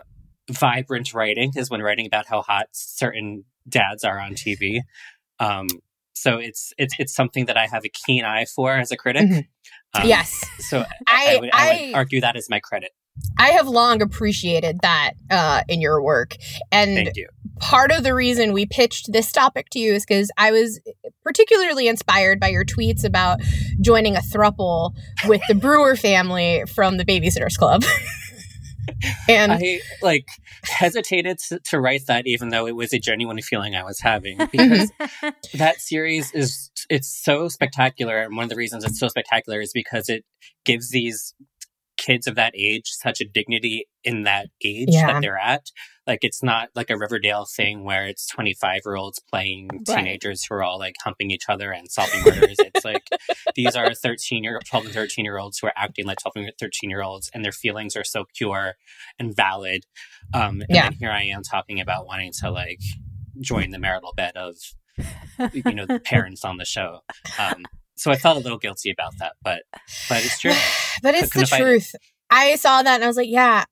vibrant 0.51 1.13
writing 1.15 1.53
is 1.57 1.71
when 1.71 1.83
writing 1.83 2.07
about 2.07 2.27
how 2.27 2.43
hot 2.43 2.67
certain 2.73 3.45
dads 3.69 4.05
are 4.05 4.21
on 4.21 4.35
TV. 4.35 4.81
Um, 5.41 5.67
so 6.15 6.39
it's 6.39 6.73
it's 6.79 6.95
it's 7.01 7.15
something 7.15 7.47
that 7.47 7.57
I 7.57 7.67
have 7.67 7.85
a 7.85 7.89
keen 8.07 8.25
eye 8.25 8.45
for 8.55 8.73
as 8.77 8.93
a 8.93 8.97
critic. 8.97 9.27
Mhm. 9.29 9.47
Um, 9.95 10.09
yes. 10.09 10.45
So 10.61 10.85
I, 11.07 11.35
I- 11.35 11.41
would, 11.41 11.51
I 11.53 11.83
would 11.87 11.95
argue 11.95 12.21
that 12.21 12.37
is 12.37 12.49
my 12.49 12.61
credit. 12.61 12.91
I 13.39 13.51
have 13.51 13.69
long 13.69 14.03
appreciated 14.03 14.81
that 14.83 15.13
uh, 15.31 15.63
in 15.69 15.81
your 15.81 16.03
work. 16.03 16.37
And 16.73 17.11
you. 17.15 17.29
part 17.61 17.93
of 17.93 18.03
the 18.03 18.15
reason 18.15 18.53
we 18.53 18.67
pitched 18.67 19.13
this 19.13 19.33
topic 19.33 19.71
to 19.71 19.79
you 19.79 19.95
is 19.95 20.05
because 20.05 20.31
I 20.37 20.51
was 20.51 20.81
particularly 21.23 21.89
inspired 21.89 22.41
by 22.41 22.49
your 22.49 22.65
tweets 22.65 23.05
about 23.05 23.41
joining 23.81 24.17
a 24.17 24.21
thruple 24.21 24.95
with 25.27 25.43
the 25.49 25.55
Brewer 25.55 25.97
family 25.97 26.65
from 26.75 26.97
the 26.97 27.05
Babysitters 27.05 27.57
Club. 27.57 27.85
and 29.29 29.53
I 29.53 29.81
like 30.03 30.27
hesitated 30.63 31.39
to, 31.49 31.61
to 31.67 31.81
write 31.81 32.07
that, 32.07 32.27
even 32.27 32.49
though 32.49 32.67
it 32.67 32.77
was 32.77 32.93
a 32.93 32.99
genuine 32.99 33.41
feeling 33.41 33.75
I 33.75 33.85
was 33.85 34.01
having 34.01 34.39
because 34.53 34.91
that 35.55 35.81
series 35.81 36.33
is 36.33 36.71
it's 36.91 37.09
so 37.09 37.49
spectacular, 37.49 38.19
and 38.19 38.37
one 38.37 38.45
of 38.45 38.51
the 38.51 38.57
reasons 38.57 38.85
it's 38.85 38.99
so 38.99 39.09
spectacular 39.09 39.61
is 39.61 39.73
because 39.73 40.09
it 40.09 40.25
gives 40.65 40.91
these 40.91 41.35
kids 42.05 42.27
of 42.27 42.35
that 42.35 42.53
age 42.57 42.89
such 42.89 43.21
a 43.21 43.25
dignity 43.25 43.87
in 44.03 44.25
that 44.25 44.49
age 44.63 44.89
Yeah. 44.91 45.07
that 45.13 45.23
they're 45.23 45.39
at. 45.39 45.71
Like 46.07 46.19
it's 46.23 46.43
not 46.43 46.69
like 46.75 46.91
a 46.91 46.99
Riverdale 46.99 47.47
thing 47.47 47.83
where 47.85 48.07
it's 48.07 48.27
twenty 48.29 48.53
five 48.53 48.83
year 48.85 48.97
olds 48.97 49.19
playing 49.31 49.69
Right. 49.73 49.87
teenagers 49.87 50.45
who 50.45 50.55
are 50.57 50.63
all 50.63 50.79
like 50.79 50.97
humping 51.03 51.31
each 51.31 51.45
other 51.49 51.71
and 51.73 51.91
solving 51.91 52.21
murders. 52.25 52.57
it's 52.59 52.85
like 52.85 53.09
these 53.55 53.75
are 53.75 53.95
thirteen 53.95 54.45
year 54.45 54.61
twelve 54.69 54.85
and 54.85 54.93
thirteen 54.95 55.25
year 55.25 55.39
olds 55.39 55.59
who 55.59 55.67
are 55.69 55.73
acting 55.77 56.05
like 56.05 56.19
twelve 56.21 56.35
and 56.37 56.53
thirteen 56.61 56.91
year 56.91 57.03
olds, 57.03 57.31
and 57.33 57.43
their 57.45 57.53
feelings 57.53 57.97
are 57.97 58.05
so 58.05 58.27
pure 58.37 58.75
and 59.19 59.35
valid. 59.35 59.85
Um, 60.35 60.61
and 60.61 60.67
Yeah. 60.69 60.83
then 60.91 60.99
here 61.01 61.11
I 61.11 61.23
am 61.23 61.43
talking 61.43 61.81
about 61.81 62.07
wanting 62.07 62.33
to 62.41 62.51
like 62.51 62.81
join 63.41 63.71
the 63.71 63.79
marital 63.79 64.13
bed 64.15 64.37
of 64.37 64.57
you 65.55 65.63
know 65.75 65.87
the 65.87 66.01
parents 66.05 66.45
on 66.45 66.59
the 66.59 66.65
show. 66.67 67.01
Um, 67.39 67.65
so 67.97 68.11
I 68.11 68.17
felt 68.17 68.37
a 68.37 68.41
little 68.41 68.59
guilty 68.59 68.91
about 68.91 69.13
that, 69.19 69.35
but 69.43 69.63
but 70.09 70.25
it's 70.25 70.39
true. 70.39 70.53
but 71.03 71.15
it's 71.15 71.33
the 71.33 71.47
fight 71.47 71.61
it. 71.61 71.65
truth. 71.65 71.95
I 72.31 72.57
saw 72.57 72.83
that 72.83 72.95
and 72.95 73.05
I 73.05 73.07
was 73.07 73.17
like, 73.17 73.29
yeah, 73.29 73.65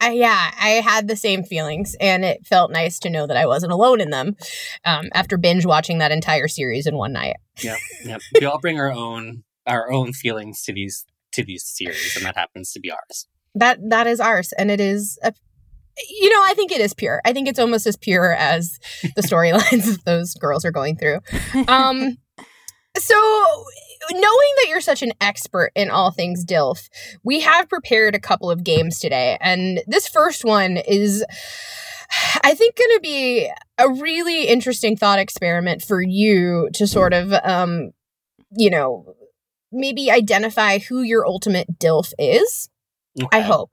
I, 0.00 0.12
yeah, 0.12 0.50
I 0.60 0.68
had 0.84 1.08
the 1.08 1.16
same 1.16 1.42
feelings, 1.42 1.96
and 2.00 2.24
it 2.24 2.46
felt 2.46 2.70
nice 2.70 2.98
to 3.00 3.10
know 3.10 3.26
that 3.26 3.36
I 3.36 3.46
wasn't 3.46 3.72
alone 3.72 4.00
in 4.00 4.10
them. 4.10 4.36
Um, 4.84 5.06
after 5.14 5.38
binge 5.38 5.64
watching 5.64 5.98
that 5.98 6.12
entire 6.12 6.48
series 6.48 6.86
in 6.86 6.96
one 6.96 7.12
night. 7.12 7.36
yeah, 7.62 7.76
yep. 8.04 8.20
We 8.38 8.46
all 8.46 8.58
bring 8.58 8.78
our 8.78 8.92
own 8.92 9.44
our 9.66 9.90
own 9.90 10.12
feelings 10.12 10.62
to 10.62 10.72
these 10.72 11.04
to 11.32 11.42
these 11.42 11.64
series, 11.64 12.16
and 12.16 12.24
that 12.26 12.36
happens 12.36 12.72
to 12.72 12.80
be 12.80 12.90
ours. 12.90 13.26
That 13.54 13.78
that 13.88 14.06
is 14.06 14.20
ours, 14.20 14.52
and 14.58 14.70
it 14.70 14.80
is. 14.80 15.18
A, 15.22 15.32
you 16.10 16.28
know, 16.28 16.42
I 16.46 16.52
think 16.52 16.72
it 16.72 16.80
is 16.82 16.92
pure. 16.92 17.22
I 17.24 17.32
think 17.32 17.48
it's 17.48 17.58
almost 17.58 17.86
as 17.86 17.96
pure 17.96 18.34
as 18.34 18.78
the 19.14 19.22
storylines 19.22 19.86
that 19.86 20.04
those 20.04 20.34
girls 20.34 20.66
are 20.66 20.70
going 20.70 20.98
through. 20.98 21.20
Um, 21.68 22.18
so 22.98 23.64
knowing 24.12 24.22
that 24.22 24.66
you're 24.68 24.80
such 24.80 25.02
an 25.02 25.12
expert 25.20 25.72
in 25.74 25.90
all 25.90 26.10
things 26.10 26.44
DILF, 26.44 26.88
we 27.24 27.40
have 27.40 27.68
prepared 27.68 28.14
a 28.14 28.20
couple 28.20 28.50
of 28.50 28.64
games 28.64 28.98
today. 28.98 29.36
And 29.40 29.82
this 29.86 30.08
first 30.08 30.44
one 30.44 30.76
is, 30.76 31.24
I 32.42 32.54
think, 32.54 32.76
going 32.76 32.94
to 32.94 33.00
be 33.00 33.50
a 33.78 33.88
really 33.88 34.44
interesting 34.44 34.96
thought 34.96 35.18
experiment 35.18 35.82
for 35.82 36.00
you 36.00 36.68
to 36.74 36.86
sort 36.86 37.12
of, 37.12 37.32
um, 37.32 37.90
you 38.56 38.70
know, 38.70 39.14
maybe 39.72 40.10
identify 40.10 40.78
who 40.78 41.02
your 41.02 41.26
ultimate 41.26 41.78
DILF 41.78 42.12
is. 42.18 42.68
I 43.32 43.40
hope. 43.40 43.70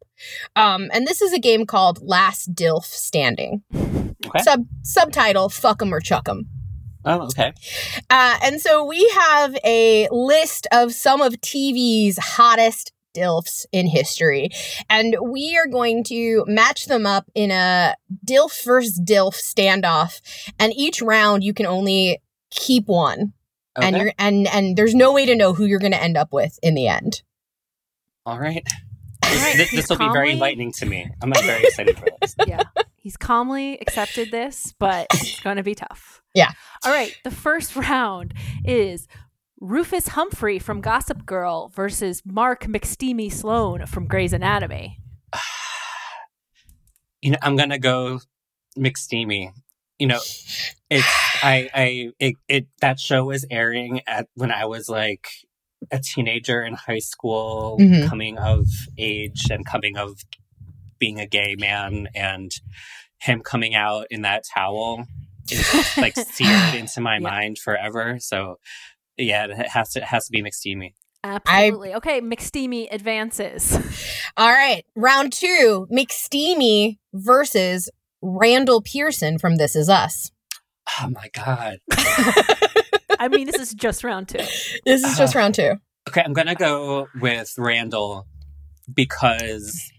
Um, 0.56 0.90
and 0.94 1.06
this 1.06 1.22
is 1.22 1.34
a 1.34 1.40
game 1.40 1.66
called 1.66 2.02
Last 2.02 2.56
DILF 2.56 2.86
Standing. 2.86 3.64
Okay. 4.26 4.40
Sub 4.42 4.66
subtitle 4.84 5.50
Fuck 5.50 5.82
'em 5.82 5.94
or 5.94 6.00
Chuck 6.00 6.30
'em. 6.30 6.48
Oh, 7.06 7.24
okay. 7.24 7.54
Uh, 8.10 8.38
and 8.44 8.62
so 8.62 8.86
we 8.86 9.08
have 9.14 9.58
a 9.66 10.08
list 10.12 10.68
of 10.72 10.94
some 10.94 11.22
of 11.22 11.34
TV's 11.42 12.18
hottest 12.18 12.92
DILFs 13.14 13.66
in 13.72 13.88
history. 13.88 14.50
And 14.90 15.16
we 15.22 15.58
are 15.58 15.68
going 15.68 16.04
to 16.06 16.44
match 16.48 16.86
them 16.86 17.06
up 17.06 17.30
in 17.36 17.52
a 17.52 17.96
DILF 18.26 18.64
versus 18.64 19.00
DILF 19.00 19.36
standoff. 19.36 20.22
And 20.60 20.74
each 20.76 21.02
round 21.02 21.44
you 21.44 21.54
can 21.54 21.66
only 21.66 22.22
keep 22.50 22.88
one. 22.88 23.34
And 23.76 23.98
you're 23.98 24.14
and 24.20 24.48
and 24.48 24.78
there's 24.78 24.94
no 24.94 25.14
way 25.14 25.26
to 25.26 25.36
know 25.36 25.54
who 25.54 25.66
you're 25.66 25.80
gonna 25.80 25.96
end 25.96 26.16
up 26.16 26.32
with 26.32 26.60
in 26.62 26.76
the 26.76 26.88
end. 26.88 27.24
All 28.24 28.40
right. 28.40 28.64
All 29.44 29.50
right, 29.50 29.58
This, 29.58 29.70
he's 29.70 29.90
will 29.90 29.98
be 29.98 30.10
very 30.10 30.32
enlightening 30.32 30.72
to 30.74 30.86
me. 30.86 31.10
I'm 31.22 31.30
like, 31.30 31.44
very 31.44 31.64
excited 31.64 31.98
for 31.98 32.08
this. 32.22 32.36
yeah. 32.48 32.64
He's 32.96 33.18
calmly 33.18 33.78
accepted 33.80 34.32
this, 34.32 34.74
but 34.80 35.08
it's 35.14 35.40
going 35.42 35.58
to 35.58 35.64
be 35.64 35.76
tough. 35.76 36.22
Yeah. 36.34 36.52
All 36.86 36.92
right. 36.92 37.16
The 37.24 37.32
first 37.32 37.76
round 37.76 38.34
is 38.64 39.08
Rufus 39.60 40.10
Humphrey 40.10 40.60
from 40.60 40.82
Gossip 40.82 41.26
Girl 41.26 41.70
versus 41.70 42.22
Mark 42.26 42.66
McSteamy 42.66 43.32
Sloan 43.32 43.86
from 43.86 44.08
Grey's 44.08 44.34
Anatomy. 44.34 45.00
You 47.22 47.32
know, 47.32 47.38
I'm 47.42 47.56
gonna 47.56 47.80
go 47.80 48.20
McSteamy. 48.78 49.54
You 49.98 50.08
know, 50.08 50.20
it's 50.90 51.08
I 51.42 51.70
I 51.74 52.12
it, 52.20 52.36
it 52.50 52.68
that 52.82 53.00
show 53.00 53.24
was 53.24 53.46
airing 53.50 54.02
at 54.06 54.28
when 54.34 54.52
I 54.52 54.66
was 54.66 54.90
like 54.90 55.30
a 55.92 56.00
teenager 56.00 56.62
in 56.62 56.74
high 56.74 57.00
school, 57.00 57.78
Mhm. 57.80 58.08
coming 58.08 58.38
of 58.38 58.66
age 58.98 59.44
and 59.50 59.66
coming 59.66 59.98
of 59.98 60.20
being 61.00 61.20
a 61.20 61.28
gay 61.28 61.56
man, 61.58 62.08
and 62.16 62.52
him 63.20 63.42
coming 63.42 63.76
out 63.76 64.08
in 64.10 64.22
that 64.24 64.44
towel 64.54 65.06
is 65.50 65.98
like 65.98 66.16
seared 66.18 66.76
into 66.76 67.02
my 67.02 67.16
Yeah. 67.16 67.20
mind 67.20 67.58
forever. 67.60 68.18
So 68.20 68.60
yeah, 69.18 69.46
it 69.46 69.70
has 69.70 69.92
to 69.94 70.00
it 70.02 70.06
has 70.06 70.26
to 70.28 70.32
be 70.32 70.42
McSteamy. 70.42 70.94
Absolutely. 71.26 71.94
okay. 71.96 72.20
McSteamy 72.20 72.88
advances. 72.92 73.78
All 74.36 74.52
right, 74.52 74.84
round 74.96 75.32
two: 75.32 75.88
McSteamy 75.92 76.98
versus 77.14 77.90
Randall 78.22 78.82
Pearson 78.82 79.38
from 79.40 79.56
This 79.58 79.76
Is 79.76 79.88
Us. 79.90 80.32
Oh 81.00 81.10
my 81.10 81.30
god. 81.34 81.78
I 83.20 83.28
mean, 83.28 83.46
this 83.48 83.60
is 83.60 83.74
just 83.74 84.04
round 84.04 84.30
two. 84.30 84.38
This 84.86 85.04
is 85.04 85.18
just 85.18 85.36
Uh, 85.36 85.40
round 85.40 85.56
two. 85.56 85.74
Okay, 86.10 86.22
I'm 86.24 86.34
gonna 86.34 86.56
go 86.56 87.08
with 87.20 87.54
Randall 87.58 88.28
because, 88.94 89.92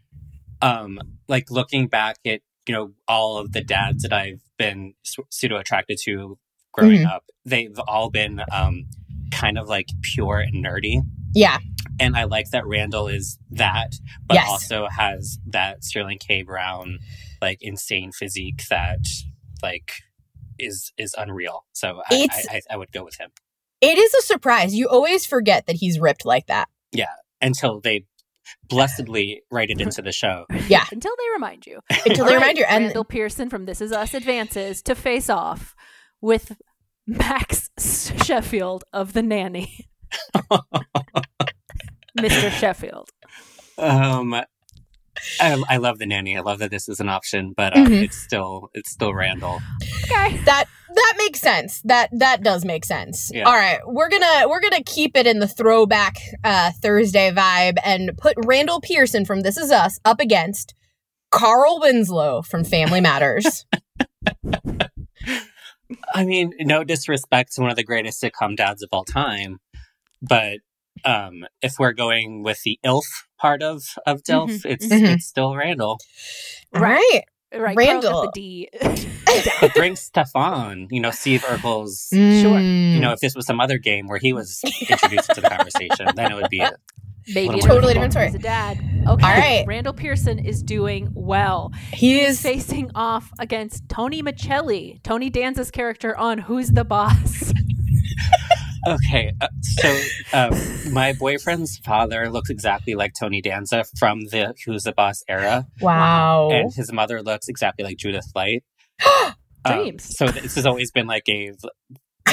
um, 0.63 0.99
like 1.29 1.51
looking 1.51 1.87
back 1.89 2.17
at 2.27 2.41
you 2.67 2.75
know 2.75 2.93
all 3.09 3.39
of 3.39 3.53
the 3.53 3.63
dads 3.63 4.03
that 4.03 4.13
I've 4.13 4.41
been 4.59 4.95
pseudo 5.31 5.59
attracted 5.59 5.99
to 6.05 6.39
growing 6.73 7.01
Mhm. 7.03 7.07
up, 7.11 7.25
they've 7.45 7.79
all 7.87 8.11
been 8.11 8.41
um 8.53 8.85
kind 9.33 9.59
of 9.59 9.69
like 9.69 9.89
pure 10.03 10.39
and 10.39 10.65
nerdy, 10.65 11.01
Yeah, 11.35 11.59
and 11.99 12.17
I 12.17 12.25
like 12.25 12.51
that 12.51 12.67
Randall 12.67 13.09
is 13.09 13.39
that, 13.51 13.95
but 14.27 14.35
Yes. 14.37 14.49
also 14.49 14.87
has 14.89 15.39
that 15.47 15.83
Sterling 15.85 16.19
K. 16.19 16.43
Brown 16.43 16.99
like 17.43 17.59
insane 17.61 18.13
physique 18.13 18.63
that 18.71 19.01
like 19.63 20.03
is 20.59 20.93
is 20.97 21.15
unreal. 21.17 21.65
So 21.73 22.01
I, 22.11 22.29
I, 22.31 22.57
I, 22.57 22.61
I 22.71 22.77
would 22.77 22.93
go 22.93 23.05
with 23.05 23.17
him 23.17 23.31
it 23.85 23.99
is 23.99 24.15
a 24.15 24.23
surprise. 24.23 24.75
You 24.75 24.89
always 24.89 25.27
forget 25.27 25.67
that 25.67 25.77
he's 25.77 26.01
ripped 26.01 26.25
like 26.25 26.47
that. 26.47 26.69
Yeah, 26.93 27.13
until 27.43 27.81
they 27.81 28.07
blessedly 28.69 29.43
write 29.51 29.71
it 29.71 29.81
into 29.81 30.01
the 30.01 30.13
show. 30.13 30.47
Yeah, 30.69 30.85
Until 30.93 31.15
they 31.17 31.33
remind 31.35 31.67
you. 31.67 31.81
until 32.07 32.25
they 32.25 32.33
right, 32.33 32.41
remind 32.41 32.59
you. 32.59 32.65
And 32.65 32.85
Randall 32.85 33.05
Pearson 33.05 33.51
from 33.51 33.67
This 33.67 33.81
Is 33.81 33.93
Us 33.93 34.15
advances 34.15 34.81
to 34.83 34.95
face 34.95 35.29
off 35.29 35.75
with 36.21 36.57
Max 37.07 37.71
Sheffield 38.25 38.85
of 38.93 39.13
The 39.13 39.23
Nanny. 39.23 39.87
Mr. 42.19 42.51
Sheffield. 42.51 43.11
Um, 43.77 44.41
I, 45.41 45.63
I 45.69 45.77
love 45.79 45.99
the 45.99 46.07
nanny. 46.07 46.37
I 46.37 46.41
love 46.41 46.59
that 46.59 46.71
this 46.71 46.89
is 46.89 47.01
an 47.01 47.09
option, 47.09 47.53
but 47.57 47.77
um, 47.77 47.87
Mhm. 47.87 48.05
it's 48.05 48.17
still 48.17 48.71
it's 48.75 48.91
still 48.91 49.15
Randall. 49.15 49.61
Okay. 50.05 50.37
that 50.45 50.65
that 50.95 51.15
makes 51.19 51.41
sense. 51.41 51.81
That 51.83 52.11
that 52.13 52.43
does 52.43 52.65
make 52.65 52.85
sense. 52.85 53.31
Yeah. 53.33 53.45
All 53.45 53.53
right, 53.55 53.81
we're 53.87 54.09
gonna 54.09 54.49
we're 54.49 54.61
gonna 54.61 54.83
keep 54.85 55.17
it 55.17 55.27
in 55.27 55.39
the 55.41 55.49
throwback 55.49 56.17
uh, 56.45 56.71
Thursday 56.83 57.31
vibe 57.31 57.79
and 57.85 58.13
put 58.17 58.37
Randall 58.45 58.81
Pearson 58.81 59.25
from 59.25 59.41
This 59.41 59.57
Is 59.57 59.71
Us 59.73 59.99
up 60.05 60.21
against 60.21 60.75
Carl 61.31 61.81
Winslow 61.81 62.43
from 62.43 62.63
Family 62.65 63.01
Matters. 63.01 63.67
I 66.15 66.25
mean, 66.25 66.53
no 66.61 66.83
disrespect 66.85 67.55
to 67.55 67.61
one 67.63 67.71
of 67.71 67.77
the 67.77 67.85
greatest 67.85 68.23
sitcom 68.23 68.57
dads 68.57 68.83
of 68.83 68.89
all 68.93 69.05
time, 69.05 69.59
but 70.23 70.59
um, 71.05 71.45
if 71.63 71.75
we're 71.79 71.93
going 71.93 72.43
with 72.43 72.63
the 72.63 72.79
ILF 72.85 73.05
part 73.39 73.63
of 73.63 73.83
of 74.07 74.23
DILF, 74.23 74.51
Mhm, 74.51 74.67
it's 74.67 74.87
mhm. 74.87 75.15
it's 75.15 75.27
still 75.27 75.55
Randall. 75.57 75.99
All 76.75 76.81
right. 76.83 77.23
Right. 77.55 77.77
Randall. 77.77 78.23
The 78.23 78.31
D. 78.35 78.69
But 79.61 79.75
bring 79.75 79.97
Stefan, 79.97 80.87
you 80.91 81.01
know, 81.01 81.11
Steve 81.11 81.43
Urkel's. 81.43 82.09
Sure. 82.13 82.59
You 82.61 83.01
know, 83.01 83.13
if 83.13 83.21
this 83.21 83.35
was 83.35 83.47
some 83.47 83.61
other 83.61 83.79
game 83.79 84.07
where 84.07 84.19
he 84.19 84.33
was 84.33 84.61
introduced 84.89 85.31
to 85.35 85.41
the 85.41 85.49
conversation, 85.49 86.07
then 86.15 86.31
it 86.33 86.35
would 86.37 86.51
be 86.51 86.61
a, 86.61 86.71
Maybe 87.35 87.55
a 87.55 87.57
a 87.57 87.61
totally 87.61 87.95
different 87.95 88.13
different 88.13 88.13
story. 88.13 88.27
He's 88.27 88.35
a 88.35 88.39
dad. 88.39 88.79
Okay. 89.09 89.09
All 89.09 89.17
right. 89.17 89.65
Randall 89.67 89.93
Pearson 89.95 90.39
is 90.39 90.63
doing 90.63 91.11
well. 91.15 91.73
he 91.93 92.21
is 92.21 92.41
facing 92.41 92.91
off 92.95 93.31
against 93.39 93.89
Tony 93.89 94.23
Micelli, 94.23 95.03
Tony 95.03 95.31
Danza's 95.31 95.71
character 95.71 96.17
on 96.17 96.39
Who's 96.39 96.71
the 96.71 96.85
Boss. 96.85 97.53
Okay, 98.87 99.33
uh, 99.41 99.49
so 99.63 100.01
um, 100.33 100.93
my 100.93 101.13
boyfriend's 101.13 101.79
father 101.79 102.31
looks 102.31 102.51
exactly 102.51 102.95
like 102.95 103.13
Tony 103.19 103.41
Danza 103.41 103.85
from 103.99 104.21
the 104.31 104.55
Who's 104.67 104.83
the 104.85 104.93
Boss 104.93 105.23
era, 105.29 105.67
wow. 105.81 106.51
and 106.51 106.73
his 106.75 106.93
mother 106.93 107.23
looks 107.23 107.49
exactly 107.49 107.85
like 107.85 107.97
Judith 107.97 108.31
Light. 108.35 108.65
Um, 109.67 109.79
Dreams. 109.79 110.15
so 110.15 110.27
this 110.27 110.57
has 110.57 110.67
always 110.67 110.91
been 110.91 111.07
like 111.07 111.23
a 111.27 111.53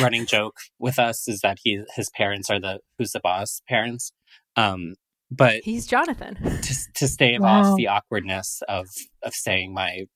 running 0.01 0.25
joke 0.25 0.57
with 0.79 0.99
us 0.99 1.29
is 1.29 1.39
that 1.39 1.59
he 1.63 1.81
his 1.95 2.09
parents 2.09 2.49
are 2.49 2.59
the 2.59 2.79
Who's 2.97 3.11
the 3.11 3.21
Boss 3.21 3.61
parents. 3.69 4.11
Um, 4.57 4.95
but 5.31 5.61
He's 5.63 5.87
Jonathan. 5.87 6.35
to, 6.35 6.75
to 6.95 7.07
stave 7.07 7.39
Wow. 7.41 7.71
off 7.71 7.77
the 7.77 7.87
awkwardness 7.87 8.61
of 8.67 8.87
of 9.23 9.33
saying 9.33 9.73
my 9.73 10.07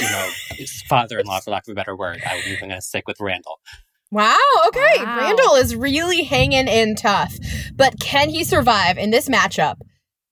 you 0.00 0.08
know 0.10 0.28
father-in-law 0.88 1.40
for 1.40 1.50
lack 1.50 1.66
of 1.66 1.72
a 1.72 1.74
better 1.74 1.96
word, 1.96 2.22
I'm 2.24 2.38
even 2.46 2.68
going 2.68 2.80
to 2.80 2.86
stick 2.86 3.08
with 3.08 3.16
Randall. 3.20 3.58
Wow. 4.10 4.36
Okay. 4.68 5.04
Wow. 5.04 5.16
Randall 5.18 5.54
is 5.56 5.76
really 5.76 6.22
hanging 6.24 6.68
in 6.68 6.94
tough. 6.94 7.36
But 7.74 8.00
can 8.00 8.30
he 8.30 8.44
survive 8.44 8.98
in 8.98 9.10
this 9.10 9.28
matchup 9.28 9.76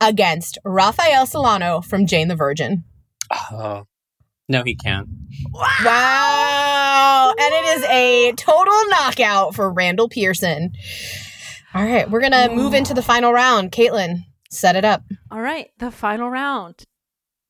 against 0.00 0.59
Rafael 0.64 1.26
Solano 1.26 1.80
from 1.80 2.06
Jane 2.06 2.28
the 2.28 2.37
Virgin? 2.37 2.85
Oh 3.30 3.85
no, 4.49 4.62
he 4.62 4.76
can't. 4.76 5.09
Wow. 5.52 7.35
And 7.38 7.54
it 7.54 7.78
is 7.78 7.85
a 7.85 8.33
total 8.37 8.78
knockout 8.88 9.54
for 9.54 9.73
Randall 9.73 10.09
Pearson. 10.09 10.73
All 11.75 11.85
right. 11.85 12.11
We're 12.11 12.21
going 12.21 12.33
to 12.33 12.54
move 12.54 12.73
into 12.73 12.95
the 12.95 13.02
final 13.02 13.33
round. 13.33 13.73
Caitlin, 13.73 14.25
set 14.50 14.76
it 14.76 14.85
up. 14.85 15.02
All 15.30 15.40
right, 15.40 15.71
the 15.78 15.90
final 15.90 16.30
round. 16.30 16.85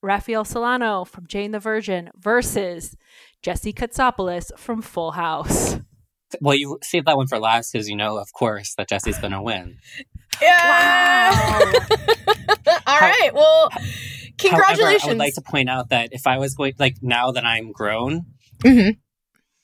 Rafael 0.02 0.44
Solano 0.44 1.04
from 1.04 1.26
Jane 1.26 1.52
the 1.52 1.58
Virgin 1.58 2.10
versus 2.16 2.96
Jesse 3.42 3.72
Katsopoulos 3.72 4.50
from 4.58 4.82
Full 4.82 5.12
House. 5.12 5.78
Well, 6.40 6.54
you 6.56 6.78
save 6.82 7.04
that 7.06 7.16
one 7.16 7.26
for 7.28 7.38
last 7.38 7.72
because 7.72 7.88
you 7.88 7.96
know, 7.96 8.18
of 8.18 8.32
course, 8.32 8.74
that 8.76 8.88
Jesse's 8.88 9.18
going 9.18 9.32
to 9.32 9.42
win. 9.42 9.78
Yeah. 10.42 11.32
All 12.86 13.00
right. 13.00 13.30
Well, 13.32 13.70
congratulations. 13.70 14.42
However, 14.42 14.62
congratulations. 14.62 15.02
I 15.04 15.08
would 15.08 15.18
like 15.18 15.34
to 15.34 15.40
point 15.40 15.70
out 15.70 15.88
that 15.88 16.10
if 16.12 16.26
I 16.26 16.36
was 16.36 16.54
going, 16.54 16.74
like, 16.78 16.96
now 17.00 17.30
that 17.32 17.46
I'm 17.46 17.72
grown, 17.72 18.26
Mhm. 18.58 18.98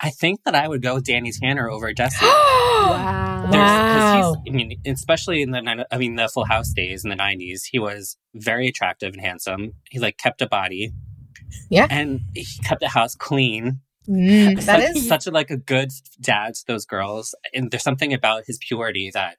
I 0.00 0.08
think 0.10 0.40
that 0.44 0.54
I 0.54 0.66
would 0.66 0.80
go 0.80 0.94
with 0.94 1.04
Danny 1.04 1.30
Tanner 1.30 1.68
over 1.70 1.92
Jesse. 1.96 2.24
Wow. 2.24 3.48
Wow. 3.50 4.34
he's, 4.46 4.52
I 4.52 4.56
mean, 4.56 4.80
especially 4.86 5.42
in 5.42 5.50
the, 5.50 5.86
I 5.90 5.98
mean, 5.98 6.16
the 6.16 6.28
Full 6.32 6.46
House 6.46 6.72
days 6.72 7.04
in 7.04 7.10
the 7.10 7.16
'90s, 7.16 7.64
he 7.70 7.78
was 7.78 8.16
very 8.34 8.66
attractive 8.68 9.12
and 9.12 9.20
handsome. 9.20 9.72
He 9.90 9.98
like 9.98 10.16
kept 10.16 10.40
a 10.40 10.46
body, 10.46 10.92
Yeah. 11.68 11.86
and 11.90 12.20
he 12.34 12.46
kept 12.64 12.80
the 12.80 12.88
house 12.88 13.14
clean. 13.14 13.80
Mm, 14.08 14.56
that 14.64 14.80
such, 14.80 14.96
is 14.96 15.08
such 15.08 15.26
a 15.26 15.30
like 15.30 15.50
a 15.50 15.56
good 15.56 15.90
dad 16.20 16.54
to 16.54 16.64
those 16.66 16.84
girls, 16.84 17.34
and 17.54 17.70
there's 17.70 17.82
something 17.82 18.12
about 18.12 18.44
his 18.46 18.58
purity 18.66 19.10
that 19.14 19.36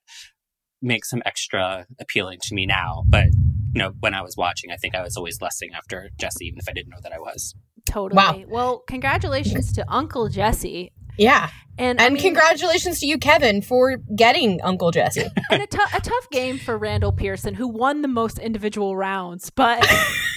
makes 0.82 1.12
him 1.12 1.22
extra 1.26 1.86
appealing 2.00 2.40
to 2.44 2.56
me 2.56 2.66
now. 2.66 3.04
But 3.08 3.26
you 3.74 3.80
know, 3.80 3.94
when 4.00 4.14
I 4.14 4.22
was 4.22 4.36
watching, 4.38 4.72
I 4.72 4.76
think 4.78 4.96
I 4.96 5.02
was 5.02 5.18
always 5.18 5.42
lusting 5.42 5.72
after 5.76 6.10
Jesse, 6.20 6.46
even 6.46 6.60
if 6.60 6.70
I 6.70 6.74
didn't 6.74 6.90
know 6.90 7.00
that 7.04 7.12
I 7.14 7.20
was. 7.20 7.56
Totally. 7.86 8.16
Wow. 8.18 8.44
Well, 8.48 8.84
congratulations 8.88 9.74
to 9.74 9.86
Uncle 9.92 10.30
Jesse. 10.30 10.92
yeah. 11.18 11.50
And 11.78 12.00
I 12.00 12.06
And 12.06 12.14
mean, 12.14 12.22
congratulations 12.24 13.00
to 13.00 13.08
you, 13.08 13.18
Kevin, 13.18 13.64
for 13.64 13.98
getting 14.16 14.62
Uncle 14.62 14.92
Jesse. 14.92 15.26
and 15.50 15.64
a, 15.64 15.66
tou- 15.68 15.80
a 15.96 16.00
tough 16.00 16.30
game 16.32 16.60
for 16.60 16.78
Randall 16.78 17.12
Pearson, 17.12 17.56
who 17.56 17.68
won 17.68 18.04
the 18.04 18.08
most 18.08 18.38
individual 18.38 18.96
rounds, 18.96 19.50
but 19.50 19.84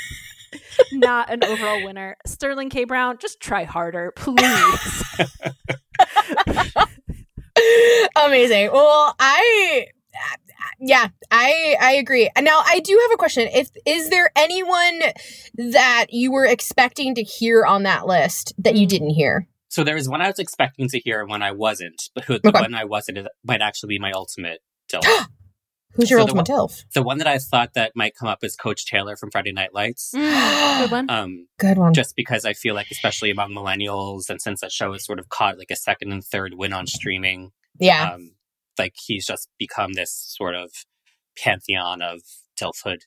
not 0.92 1.30
an 1.30 1.44
overall 1.44 1.84
winner. 1.84 2.16
Sterling 2.26 2.70
K. 2.70 2.84
Brown, 2.84 3.18
just 3.18 3.40
try 3.40 3.64
harder, 3.64 4.12
please. 4.16 5.04
Amazing. 8.16 8.70
Well, 8.72 9.14
I 9.18 9.86
yeah, 10.80 11.08
I 11.30 11.76
I 11.80 11.92
agree. 11.94 12.30
And 12.36 12.44
Now 12.44 12.62
I 12.64 12.80
do 12.80 12.98
have 13.02 13.12
a 13.12 13.16
question. 13.16 13.48
If 13.52 13.70
is 13.86 14.10
there 14.10 14.30
anyone 14.36 15.00
that 15.72 16.06
you 16.10 16.32
were 16.32 16.44
expecting 16.46 17.14
to 17.14 17.22
hear 17.22 17.64
on 17.64 17.84
that 17.84 18.06
list 18.06 18.52
that 18.58 18.74
you 18.76 18.86
Mm. 18.86 18.90
didn't 18.90 19.10
hear? 19.10 19.48
So 19.68 19.84
there 19.84 19.94
was 19.94 20.08
one 20.08 20.22
I 20.22 20.28
was 20.28 20.38
expecting 20.38 20.88
to 20.88 20.98
hear, 20.98 21.20
and 21.20 21.28
one 21.28 21.42
I 21.42 21.52
wasn't. 21.52 22.00
But 22.14 22.24
who, 22.24 22.38
the 22.38 22.48
Okay. 22.48 22.60
one 22.60 22.74
I 22.74 22.84
wasn't 22.84 23.18
is- 23.18 23.26
might 23.44 23.60
actually 23.62 23.88
be 23.88 23.98
my 23.98 24.12
ultimate 24.12 24.60
Dilf. 24.90 25.04
Who's 25.94 26.10
your 26.10 26.20
So 26.20 26.26
the 26.26 26.30
ultimate 26.30 26.50
elf? 26.50 26.84
the 26.94 27.02
one 27.02 27.18
that 27.18 27.26
I 27.26 27.38
thought 27.38 27.74
that 27.74 27.92
might 27.94 28.14
come 28.14 28.28
up 28.28 28.44
is 28.44 28.54
Coach 28.54 28.86
Taylor 28.86 29.16
from 29.16 29.30
Friday 29.30 29.52
Night 29.52 29.72
Lights. 29.72 30.12
Mm, 30.14 30.78
good 30.82 30.90
one. 30.90 31.10
Um, 31.10 31.48
Good 31.58 31.78
one. 31.78 31.94
just 31.94 32.14
because 32.16 32.44
I 32.44 32.52
feel 32.52 32.74
like, 32.74 32.88
especially 32.90 33.30
among 33.30 33.52
millennials, 33.52 34.28
and 34.28 34.40
since 34.40 34.60
that 34.60 34.72
show 34.72 34.92
has 34.92 35.04
sort 35.04 35.18
of 35.18 35.28
caught 35.28 35.58
like 35.58 35.70
a 35.70 35.76
second 35.76 36.12
and 36.12 36.22
third 36.22 36.54
win 36.54 36.72
on 36.72 36.86
streaming, 36.86 37.52
yeah. 37.78 38.12
um, 38.12 38.32
like 38.78 38.94
he's 39.06 39.26
just 39.26 39.48
become 39.58 39.94
this 39.94 40.12
sort 40.12 40.54
of 40.54 40.70
pantheon 41.38 42.02
of 42.02 42.20
Dilfhood, 42.60 43.00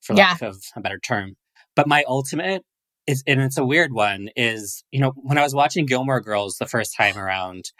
for 0.00 0.14
lack 0.14 0.42
of 0.42 0.56
a 0.74 0.80
better 0.80 0.98
term. 0.98 1.36
But 1.74 1.86
my 1.86 2.04
ultimate 2.08 2.64
is, 3.06 3.22
and 3.26 3.40
it's 3.40 3.58
a 3.58 3.64
weird 3.64 3.92
one, 3.92 4.30
is 4.34 4.82
you 4.90 5.00
know 5.00 5.12
when 5.16 5.38
I 5.38 5.42
was 5.42 5.54
watching 5.54 5.86
Gilmore 5.86 6.20
Girls 6.20 6.56
the 6.56 6.66
first 6.66 6.96
time 6.96 7.16
around, 7.16 7.70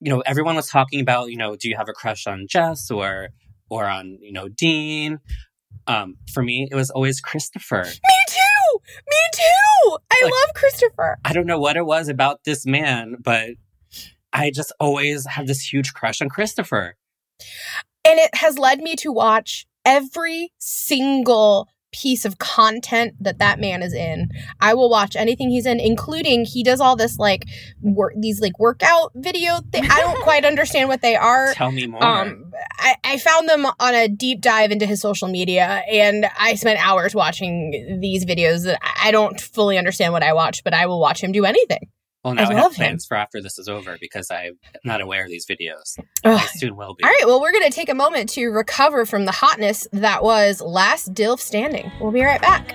you 0.00 0.10
know 0.12 0.20
everyone 0.26 0.56
was 0.56 0.68
talking 0.68 1.00
about 1.00 1.30
you 1.30 1.36
know 1.36 1.56
do 1.56 1.68
you 1.68 1.76
have 1.76 1.88
a 1.88 1.92
crush 1.92 2.26
on 2.26 2.46
Jess 2.48 2.90
or 2.90 3.28
or 3.70 3.86
on 3.86 4.18
you 4.20 4.32
know 4.32 4.48
Dean. 4.48 5.18
Um, 5.88 6.16
for 6.32 6.42
me, 6.42 6.66
it 6.70 6.74
was 6.74 6.90
always 6.90 7.20
Christopher. 7.20 7.84
Me 7.84 8.16
too. 8.28 8.78
Me 9.08 9.16
too. 9.32 9.98
I 10.10 10.20
Like- 10.24 10.32
love 10.32 10.54
Christopher. 10.54 11.16
I 11.24 11.32
don't 11.32 11.46
know 11.46 11.60
what 11.60 11.76
it 11.76 11.86
was 11.86 12.08
about 12.08 12.42
this 12.44 12.66
man, 12.66 13.16
but 13.20 13.50
I 14.32 14.50
just 14.50 14.72
always 14.80 15.26
have 15.26 15.46
this 15.46 15.60
huge 15.72 15.92
crush 15.94 16.20
on 16.20 16.28
Christopher. 16.28 16.96
And 18.04 18.18
it 18.18 18.34
has 18.34 18.58
led 18.58 18.80
me 18.80 18.96
to 18.96 19.12
watch 19.12 19.66
every 19.84 20.52
single 20.58 21.68
piece 21.92 22.24
of 22.24 22.38
content 22.38 23.14
that 23.20 23.38
that 23.38 23.58
man 23.58 23.82
is 23.82 23.94
in. 23.94 24.28
I 24.60 24.74
will 24.74 24.90
watch 24.90 25.16
anything 25.16 25.48
he's 25.48 25.66
in, 25.66 25.80
including 25.80 26.44
he 26.44 26.62
does 26.62 26.80
all 26.80 26.96
this 26.96 27.18
like 27.18 27.44
work 27.80 28.12
these 28.18 28.40
like 28.40 28.58
workout 28.58 29.12
video. 29.14 29.60
Thi- 29.72 29.88
I 29.88 30.00
don't 30.00 30.20
quite 30.22 30.44
understand 30.52 30.88
what 30.88 31.00
they 31.00 31.16
are. 31.16 31.54
Tell 31.54 31.72
me 31.72 31.86
more. 31.86 32.04
Um, 32.04 32.52
I, 32.78 32.96
I 33.04 33.18
found 33.18 33.48
them 33.48 33.66
on 33.66 33.94
a 33.94 34.08
deep 34.08 34.42
dive 34.42 34.70
into 34.70 34.84
his 34.84 35.00
social 35.00 35.28
media, 35.28 35.82
and 35.90 36.26
I 36.38 36.54
spent 36.56 36.84
hours 36.84 37.14
watching 37.14 37.98
these 38.00 38.26
videos. 38.26 38.64
That 38.64 38.78
I 38.82 39.06
I 39.06 39.12
don't 39.12 39.40
fully 39.40 39.78
understand 39.78 40.12
what 40.12 40.24
I 40.24 40.32
watch, 40.32 40.64
but 40.64 40.74
I 40.74 40.86
will 40.86 40.98
watch 40.98 41.22
him 41.22 41.30
do 41.30 41.44
anything. 41.44 41.88
Well, 42.26 42.34
now 42.34 42.42
I 42.42 42.46
I, 42.46 42.54
love 42.54 42.56
have 42.56 42.72
him. 42.72 42.76
plans 42.76 43.06
for 43.06 43.16
after 43.16 43.40
this 43.40 43.56
is 43.56 43.68
over 43.68 43.98
because 44.00 44.32
I'm 44.32 44.54
hmm. 44.82 44.88
not 44.88 45.00
aware 45.00 45.22
of 45.22 45.30
these 45.30 45.46
videos. 45.46 45.96
Ugh. 46.24 46.40
I 46.40 46.46
soon 46.56 46.74
will 46.74 46.94
be. 46.94 47.04
All 47.04 47.10
right, 47.10 47.22
well, 47.24 47.40
we're 47.40 47.52
going 47.52 47.62
to 47.62 47.70
take 47.70 47.88
a 47.88 47.94
moment 47.94 48.30
to 48.30 48.48
recover 48.48 49.06
from 49.06 49.26
the 49.26 49.32
hotness 49.32 49.86
that 49.92 50.24
was 50.24 50.60
last 50.60 51.14
DILF 51.14 51.38
standing. 51.38 51.92
We'll 52.00 52.10
be 52.10 52.24
right 52.24 52.40
back. 52.42 52.74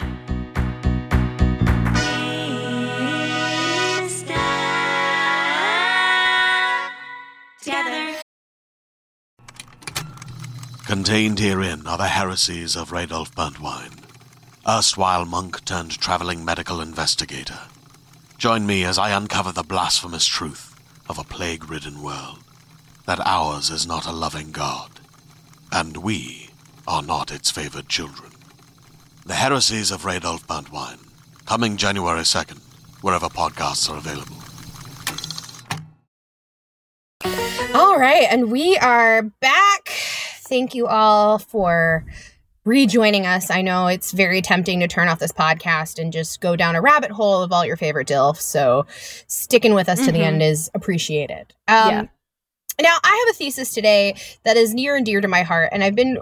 Together. 7.61 8.21
Contained 10.85 11.39
herein 11.39 11.85
are 11.85 11.97
the 11.97 12.07
heresies 12.07 12.77
of 12.77 12.91
Radolf 12.91 13.31
Burntwine, 13.35 13.99
erstwhile 14.65 15.25
monk 15.25 15.65
turned 15.65 15.99
traveling 15.99 16.45
medical 16.45 16.79
investigator. 16.79 17.59
Join 18.41 18.65
me 18.65 18.83
as 18.85 18.97
I 18.97 19.11
uncover 19.15 19.51
the 19.51 19.61
blasphemous 19.61 20.25
truth 20.25 20.75
of 21.07 21.19
a 21.19 21.23
plague 21.23 21.69
ridden 21.69 22.01
world 22.01 22.39
that 23.05 23.19
ours 23.23 23.69
is 23.69 23.85
not 23.85 24.07
a 24.07 24.11
loving 24.11 24.51
God, 24.51 24.99
and 25.71 25.97
we 25.97 26.49
are 26.87 27.03
not 27.03 27.31
its 27.31 27.51
favored 27.51 27.87
children. 27.87 28.31
The 29.27 29.35
Heresies 29.35 29.91
of 29.91 30.05
Radolf 30.05 30.47
Buntwine. 30.47 31.07
Coming 31.45 31.77
January 31.77 32.21
2nd, 32.21 32.57
wherever 33.03 33.27
podcasts 33.27 33.87
are 33.91 33.97
available. 33.97 34.37
All 37.79 37.99
right, 37.99 38.25
and 38.27 38.51
we 38.51 38.75
are 38.77 39.21
back. 39.21 39.89
Thank 40.39 40.73
you 40.73 40.87
all 40.87 41.37
for 41.37 42.05
rejoining 42.65 43.25
us. 43.25 43.49
I 43.49 43.61
know 43.61 43.87
it's 43.87 44.11
very 44.11 44.41
tempting 44.41 44.79
to 44.81 44.87
turn 44.87 45.07
off 45.07 45.19
this 45.19 45.31
podcast 45.31 45.99
and 45.99 46.13
just 46.13 46.41
go 46.41 46.55
down 46.55 46.75
a 46.75 46.81
rabbit 46.81 47.11
hole 47.11 47.41
of 47.41 47.51
all 47.51 47.65
your 47.65 47.77
favorite 47.77 48.07
DILFs. 48.07 48.41
So 48.41 48.85
sticking 49.27 49.73
with 49.73 49.89
us 49.89 50.05
to 50.05 50.11
the 50.11 50.19
Mhm. 50.19 50.25
end 50.25 50.43
is 50.43 50.69
appreciated. 50.75 51.53
Um, 51.67 51.89
Yeah. 51.89 52.03
Now, 52.81 52.97
I 53.03 53.25
have 53.25 53.35
a 53.35 53.37
thesis 53.37 53.73
today 53.73 54.15
that 54.43 54.57
is 54.57 54.73
near 54.73 54.95
and 54.95 55.05
dear 55.05 55.21
to 55.21 55.27
my 55.27 55.41
heart, 55.43 55.69
and 55.71 55.83
I've 55.83 55.95
been 55.95 56.17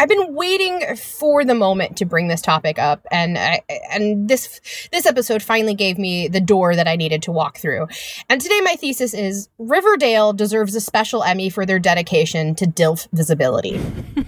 I've 0.00 0.08
been 0.08 0.34
waiting 0.34 0.96
for 0.96 1.44
the 1.44 1.54
moment 1.54 1.96
to 1.98 2.04
bring 2.04 2.26
this 2.26 2.40
topic 2.40 2.76
up, 2.76 3.06
and 3.12 3.38
I, 3.38 3.60
and 3.92 4.28
this 4.28 4.60
this 4.90 5.06
episode 5.06 5.44
finally 5.44 5.74
gave 5.74 5.96
me 5.96 6.26
the 6.26 6.40
door 6.40 6.74
that 6.74 6.88
I 6.88 6.96
needed 6.96 7.22
to 7.24 7.30
walk 7.30 7.58
through. 7.58 7.86
And 8.28 8.40
today, 8.40 8.58
my 8.64 8.74
thesis 8.74 9.14
is 9.14 9.48
Riverdale 9.58 10.32
deserves 10.32 10.74
a 10.74 10.80
special 10.80 11.22
Emmy 11.22 11.50
for 11.50 11.64
their 11.64 11.78
dedication 11.78 12.56
to 12.56 12.66
DILF 12.66 13.06
visibility. 13.12 13.80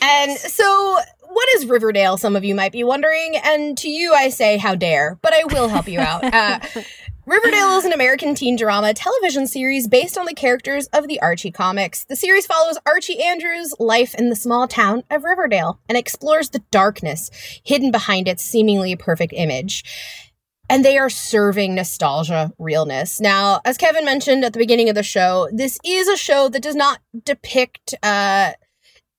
and 0.00 0.36
so, 0.38 0.98
what 1.28 1.48
is 1.56 1.66
Riverdale? 1.66 2.16
Some 2.16 2.36
of 2.36 2.44
you 2.44 2.54
might 2.54 2.72
be 2.72 2.84
wondering, 2.84 3.36
and 3.36 3.76
to 3.78 3.88
you, 3.88 4.14
I 4.14 4.28
say, 4.30 4.56
how 4.56 4.74
dare, 4.74 5.18
but 5.22 5.32
I 5.34 5.44
will 5.44 5.68
help 5.68 5.88
you 5.88 6.00
out. 6.00 6.24
Uh, 6.24 6.60
Riverdale 7.28 7.76
is 7.76 7.84
an 7.84 7.92
American 7.92 8.34
teen 8.34 8.56
drama 8.56 8.94
television 8.94 9.46
series 9.46 9.86
based 9.86 10.16
on 10.16 10.24
the 10.24 10.32
characters 10.32 10.86
of 10.94 11.08
the 11.08 11.20
Archie 11.20 11.50
comics. 11.50 12.04
The 12.04 12.16
series 12.16 12.46
follows 12.46 12.78
Archie 12.86 13.22
Andrews' 13.22 13.74
life 13.78 14.14
in 14.14 14.30
the 14.30 14.34
small 14.34 14.66
town 14.66 15.02
of 15.10 15.24
Riverdale 15.24 15.78
and 15.90 15.98
explores 15.98 16.48
the 16.48 16.62
darkness 16.70 17.30
hidden 17.62 17.90
behind 17.90 18.28
its 18.28 18.42
seemingly 18.42 18.96
perfect 18.96 19.34
image. 19.36 19.84
And 20.70 20.82
they 20.82 20.96
are 20.96 21.10
serving 21.10 21.74
nostalgia 21.74 22.50
realness. 22.58 23.20
Now, 23.20 23.60
as 23.62 23.76
Kevin 23.76 24.06
mentioned 24.06 24.42
at 24.42 24.54
the 24.54 24.58
beginning 24.58 24.88
of 24.88 24.94
the 24.94 25.02
show, 25.02 25.50
this 25.52 25.78
is 25.84 26.08
a 26.08 26.16
show 26.16 26.48
that 26.48 26.62
does 26.62 26.74
not 26.74 27.00
depict 27.24 27.94
uh, 28.02 28.52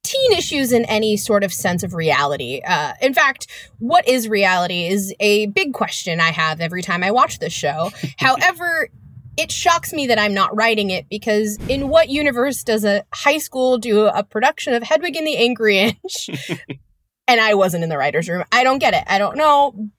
teen 0.10 0.34
issues 0.34 0.72
in 0.72 0.86
any 0.86 1.16
sort 1.16 1.44
of 1.44 1.54
sense 1.54 1.84
of 1.84 1.94
reality. 1.94 2.62
Uh, 2.66 2.94
in 3.00 3.14
fact, 3.14 3.48
what 3.78 4.08
is 4.08 4.28
reality 4.28 4.88
is 4.88 5.14
a 5.20 5.46
big 5.48 5.74
question 5.74 6.20
I 6.20 6.32
have 6.32 6.60
every 6.60 6.82
time 6.82 7.04
I 7.04 7.12
watch 7.12 7.38
this 7.40 7.54
show. 7.54 7.92
However, 8.18 8.90
it 9.38 9.52
shocks 9.52 9.94
me 9.94 10.08
that 10.08 10.18
I'm 10.18 10.34
not 10.34 10.56
writing 10.56 10.90
it 10.90 11.08
because 11.10 11.58
in 11.68 11.90
what 11.90 12.10
universe 12.10 12.64
does 12.64 12.84
a 12.84 13.06
high 13.14 13.38
school 13.38 13.78
do 13.78 14.08
a 14.08 14.24
production 14.24 14.74
of 14.74 14.82
Hedwig 14.82 15.16
and 15.16 15.28
the 15.28 15.38
Angry 15.38 15.78
Inch? 15.78 16.30
and 17.28 17.40
I 17.40 17.54
wasn't 17.54 17.84
in 17.84 17.90
the 17.90 17.98
writer's 17.98 18.28
room. 18.28 18.44
I 18.52 18.64
don't 18.64 18.80
get 18.80 18.96
it. 18.96 19.04
I 19.06 19.20
don't 19.20 19.38
know. 19.38 19.90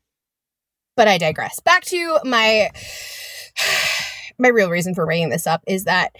But 0.96 1.06
I 1.06 1.18
digress. 1.18 1.60
Back 1.60 1.84
to 1.84 2.18
my 2.24 2.70
my 4.40 4.48
real 4.48 4.70
reason 4.70 4.94
for 4.94 5.04
bringing 5.04 5.28
this 5.28 5.46
up 5.46 5.62
is 5.66 5.84
that 5.84 6.16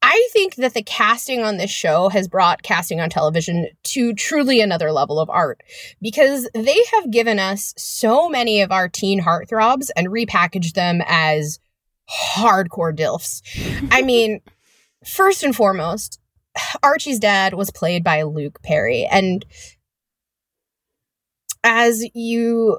I 0.00 0.28
think 0.32 0.56
that 0.56 0.74
the 0.74 0.82
casting 0.82 1.42
on 1.42 1.56
this 1.56 1.70
show 1.70 2.08
has 2.08 2.28
brought 2.28 2.62
casting 2.62 3.00
on 3.00 3.10
television 3.10 3.68
to 3.84 4.14
truly 4.14 4.60
another 4.60 4.92
level 4.92 5.18
of 5.18 5.28
art 5.28 5.62
because 6.00 6.48
they 6.54 6.78
have 6.92 7.10
given 7.10 7.38
us 7.38 7.74
so 7.76 8.28
many 8.28 8.60
of 8.60 8.70
our 8.70 8.88
teen 8.88 9.22
heartthrobs 9.22 9.90
and 9.96 10.08
repackaged 10.08 10.74
them 10.74 11.02
as 11.06 11.58
hardcore 12.36 12.96
DILFs. 12.96 13.42
I 13.90 14.02
mean, 14.02 14.40
first 15.04 15.42
and 15.42 15.54
foremost, 15.54 16.20
Archie's 16.82 17.18
dad 17.18 17.54
was 17.54 17.70
played 17.70 18.04
by 18.04 18.22
Luke 18.22 18.62
Perry. 18.62 19.08
And 19.10 19.44
as 21.64 22.04
you 22.14 22.78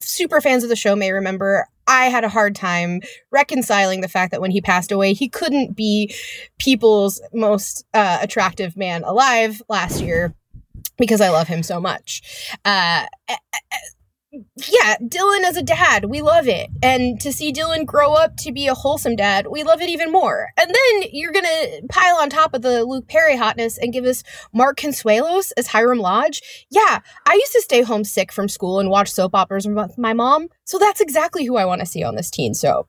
super 0.00 0.40
fans 0.40 0.62
of 0.62 0.70
the 0.70 0.76
show 0.76 0.96
may 0.96 1.12
remember, 1.12 1.66
I 1.88 2.10
had 2.10 2.22
a 2.22 2.28
hard 2.28 2.54
time 2.54 3.00
reconciling 3.30 4.02
the 4.02 4.08
fact 4.08 4.30
that 4.30 4.40
when 4.40 4.50
he 4.50 4.60
passed 4.60 4.92
away, 4.92 5.14
he 5.14 5.28
couldn't 5.28 5.74
be 5.74 6.14
people's 6.58 7.20
most 7.32 7.86
uh, 7.94 8.18
attractive 8.20 8.76
man 8.76 9.02
alive 9.04 9.62
last 9.68 10.00
year 10.02 10.34
because 10.98 11.20
I 11.20 11.30
love 11.30 11.48
him 11.48 11.62
so 11.62 11.80
much. 11.80 12.22
Uh, 12.64 13.06
yeah, 14.56 14.96
Dylan 15.02 15.44
as 15.44 15.56
a 15.56 15.62
dad, 15.62 16.06
we 16.06 16.22
love 16.22 16.46
it. 16.48 16.68
And 16.82 17.20
to 17.20 17.32
see 17.32 17.52
Dylan 17.52 17.84
grow 17.86 18.14
up 18.14 18.36
to 18.38 18.52
be 18.52 18.66
a 18.66 18.74
wholesome 18.74 19.16
dad, 19.16 19.46
we 19.48 19.62
love 19.62 19.80
it 19.80 19.88
even 19.88 20.12
more. 20.12 20.48
And 20.56 20.70
then 20.70 21.08
you're 21.12 21.32
going 21.32 21.44
to 21.44 21.82
pile 21.88 22.16
on 22.16 22.30
top 22.30 22.54
of 22.54 22.62
the 22.62 22.84
Luke 22.84 23.08
Perry 23.08 23.36
hotness 23.36 23.78
and 23.78 23.92
give 23.92 24.04
us 24.04 24.22
Mark 24.52 24.78
Consuelos 24.78 25.52
as 25.56 25.68
Hiram 25.68 25.98
Lodge. 25.98 26.42
Yeah, 26.70 27.00
I 27.26 27.34
used 27.34 27.52
to 27.52 27.62
stay 27.62 27.82
home 27.82 28.04
sick 28.04 28.32
from 28.32 28.48
school 28.48 28.80
and 28.80 28.90
watch 28.90 29.10
soap 29.10 29.34
operas 29.34 29.66
with 29.66 29.98
my 29.98 30.12
mom. 30.12 30.48
So 30.64 30.78
that's 30.78 31.00
exactly 31.00 31.44
who 31.44 31.56
I 31.56 31.64
want 31.64 31.80
to 31.80 31.86
see 31.86 32.02
on 32.02 32.14
this 32.14 32.30
teen 32.30 32.54
soap. 32.54 32.88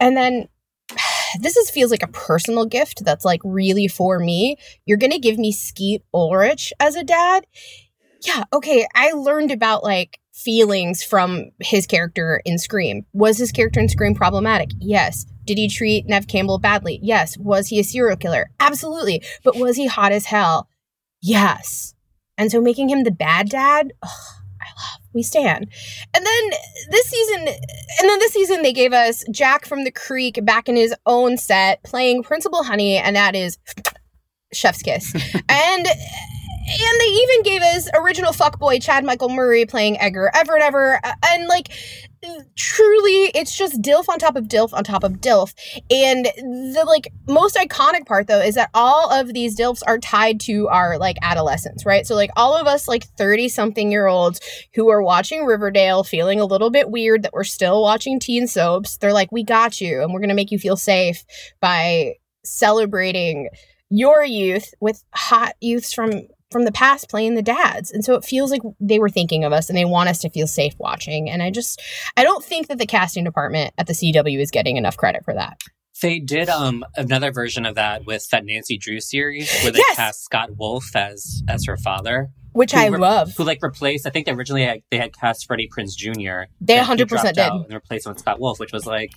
And 0.00 0.16
then 0.16 0.48
this 1.40 1.56
is 1.56 1.70
feels 1.70 1.90
like 1.90 2.02
a 2.02 2.08
personal 2.08 2.66
gift 2.66 3.04
that's 3.04 3.24
like 3.24 3.40
really 3.44 3.88
for 3.88 4.18
me. 4.18 4.56
You're 4.86 4.98
going 4.98 5.12
to 5.12 5.18
give 5.18 5.38
me 5.38 5.52
Skeet 5.52 6.02
Ulrich 6.12 6.72
as 6.80 6.96
a 6.96 7.04
dad. 7.04 7.46
Yeah, 8.24 8.44
okay, 8.52 8.86
I 8.94 9.12
learned 9.12 9.50
about 9.50 9.82
like 9.82 10.18
feelings 10.32 11.02
from 11.02 11.50
his 11.60 11.86
character 11.86 12.40
in 12.44 12.58
Scream. 12.58 13.04
Was 13.12 13.38
his 13.38 13.52
character 13.52 13.80
in 13.80 13.88
Scream 13.88 14.14
problematic? 14.14 14.70
Yes. 14.78 15.26
Did 15.44 15.58
he 15.58 15.68
treat 15.68 16.06
Neve 16.06 16.26
Campbell 16.26 16.58
badly? 16.58 16.98
Yes. 17.02 17.36
Was 17.38 17.68
he 17.68 17.78
a 17.80 17.84
serial 17.84 18.16
killer? 18.16 18.50
Absolutely. 18.60 19.22
But 19.44 19.56
was 19.56 19.76
he 19.76 19.86
hot 19.86 20.12
as 20.12 20.26
hell? 20.26 20.68
Yes. 21.20 21.94
And 22.38 22.50
so 22.50 22.60
making 22.60 22.88
him 22.88 23.04
the 23.04 23.10
bad 23.10 23.48
dad, 23.48 23.92
ugh, 24.02 24.10
I 24.60 24.66
love. 24.66 25.00
We 25.14 25.22
stand. 25.22 25.66
And 26.14 26.26
then 26.26 26.50
this 26.90 27.06
season, 27.06 27.48
and 27.48 28.08
then 28.08 28.18
this 28.18 28.32
season 28.32 28.62
they 28.62 28.72
gave 28.72 28.92
us 28.92 29.24
Jack 29.30 29.66
from 29.66 29.84
the 29.84 29.90
Creek 29.90 30.44
back 30.44 30.68
in 30.68 30.76
his 30.76 30.94
own 31.04 31.36
set 31.36 31.82
playing 31.82 32.22
Principal 32.22 32.64
Honey, 32.64 32.96
and 32.96 33.14
that 33.14 33.34
is 33.34 33.58
Chef's 34.52 34.82
Kiss. 34.82 35.12
and 35.48 35.86
and 36.72 37.00
they 37.00 37.06
even 37.06 37.42
gave 37.42 37.62
us 37.62 37.88
original 37.94 38.32
fuckboy 38.32 38.82
Chad 38.82 39.04
Michael 39.04 39.28
Murray 39.28 39.66
playing 39.66 40.00
Edgar 40.00 40.30
Ever. 40.34 41.00
uh, 41.04 41.12
And 41.26 41.46
like, 41.46 41.68
truly, 42.56 43.30
it's 43.34 43.56
just 43.56 43.82
DILF 43.82 44.08
on 44.08 44.18
top 44.18 44.36
of 44.36 44.48
DILF 44.48 44.72
on 44.72 44.84
top 44.84 45.04
of 45.04 45.20
DILF. 45.20 45.54
And 45.90 46.26
the 46.26 46.84
like 46.86 47.12
most 47.28 47.56
iconic 47.56 48.06
part 48.06 48.26
though 48.26 48.40
is 48.40 48.54
that 48.54 48.70
all 48.74 49.10
of 49.12 49.34
these 49.34 49.58
DILFs 49.58 49.82
are 49.86 49.98
tied 49.98 50.40
to 50.40 50.68
our 50.68 50.98
like 50.98 51.16
adolescence, 51.22 51.84
right? 51.84 52.06
So 52.06 52.14
like 52.14 52.30
all 52.36 52.56
of 52.56 52.66
us 52.66 52.88
like 52.88 53.04
30 53.04 53.48
something 53.48 53.90
year 53.90 54.06
olds 54.06 54.40
who 54.74 54.88
are 54.88 55.02
watching 55.02 55.44
Riverdale 55.44 56.04
feeling 56.04 56.40
a 56.40 56.44
little 56.46 56.70
bit 56.70 56.90
weird 56.90 57.22
that 57.24 57.32
we're 57.32 57.44
still 57.44 57.82
watching 57.82 58.20
teen 58.20 58.46
soaps, 58.46 58.96
they're 58.98 59.12
like, 59.12 59.32
we 59.32 59.42
got 59.42 59.80
you 59.80 60.02
and 60.02 60.12
we're 60.12 60.20
going 60.20 60.28
to 60.28 60.34
make 60.34 60.50
you 60.50 60.58
feel 60.58 60.76
safe 60.76 61.24
by 61.60 62.14
celebrating 62.44 63.48
your 63.90 64.24
youth 64.24 64.72
with 64.80 65.04
hot 65.12 65.54
youths 65.60 65.92
from 65.92 66.10
from 66.52 66.64
the 66.64 66.72
past 66.72 67.08
playing 67.08 67.34
the 67.34 67.42
dads 67.42 67.90
and 67.90 68.04
so 68.04 68.14
it 68.14 68.24
feels 68.24 68.50
like 68.50 68.62
they 68.80 68.98
were 68.98 69.08
thinking 69.08 69.42
of 69.44 69.52
us 69.52 69.68
and 69.68 69.76
they 69.78 69.84
want 69.84 70.08
us 70.08 70.18
to 70.18 70.30
feel 70.30 70.46
safe 70.46 70.74
watching 70.78 71.28
and 71.30 71.42
i 71.42 71.50
just 71.50 71.80
i 72.16 72.22
don't 72.22 72.44
think 72.44 72.68
that 72.68 72.78
the 72.78 72.86
casting 72.86 73.24
department 73.24 73.72
at 73.78 73.86
the 73.86 73.92
cw 73.92 74.38
is 74.40 74.50
getting 74.50 74.76
enough 74.76 74.96
credit 74.96 75.24
for 75.24 75.34
that 75.34 75.58
They 76.00 76.18
did 76.18 76.48
um 76.48 76.84
another 76.96 77.32
version 77.32 77.64
of 77.66 77.74
that 77.76 78.04
with 78.06 78.28
that 78.30 78.44
Nancy 78.44 78.76
Drew 78.78 79.00
series 79.00 79.50
where 79.62 79.72
they 79.72 79.78
Yes! 79.78 79.96
cast 79.96 80.24
Scott 80.24 80.50
Wolf 80.56 80.94
as 80.96 81.42
as 81.48 81.64
her 81.66 81.76
father. 81.76 82.28
which 82.52 82.74
i 82.74 82.86
re- 82.86 82.98
love 82.98 83.32
Who 83.36 83.44
like 83.44 83.62
replaced? 83.62 84.06
I 84.06 84.10
think 84.10 84.26
they 84.26 84.32
originally 84.32 84.64
had, 84.64 84.80
they 84.90 84.98
had 84.98 85.12
cast 85.16 85.46
Freddie 85.46 85.68
Prinze 85.74 85.94
Jr. 85.96 86.50
They 86.60 86.78
and 86.78 86.86
100% 86.88 87.08
dropped 87.08 87.34
did. 87.34 87.38
and 87.38 87.72
replaced 87.72 88.06
him 88.06 88.12
with 88.12 88.18
Scott 88.20 88.40
Wolf, 88.40 88.58
which 88.58 88.72
was 88.72 88.84
like 88.86 89.12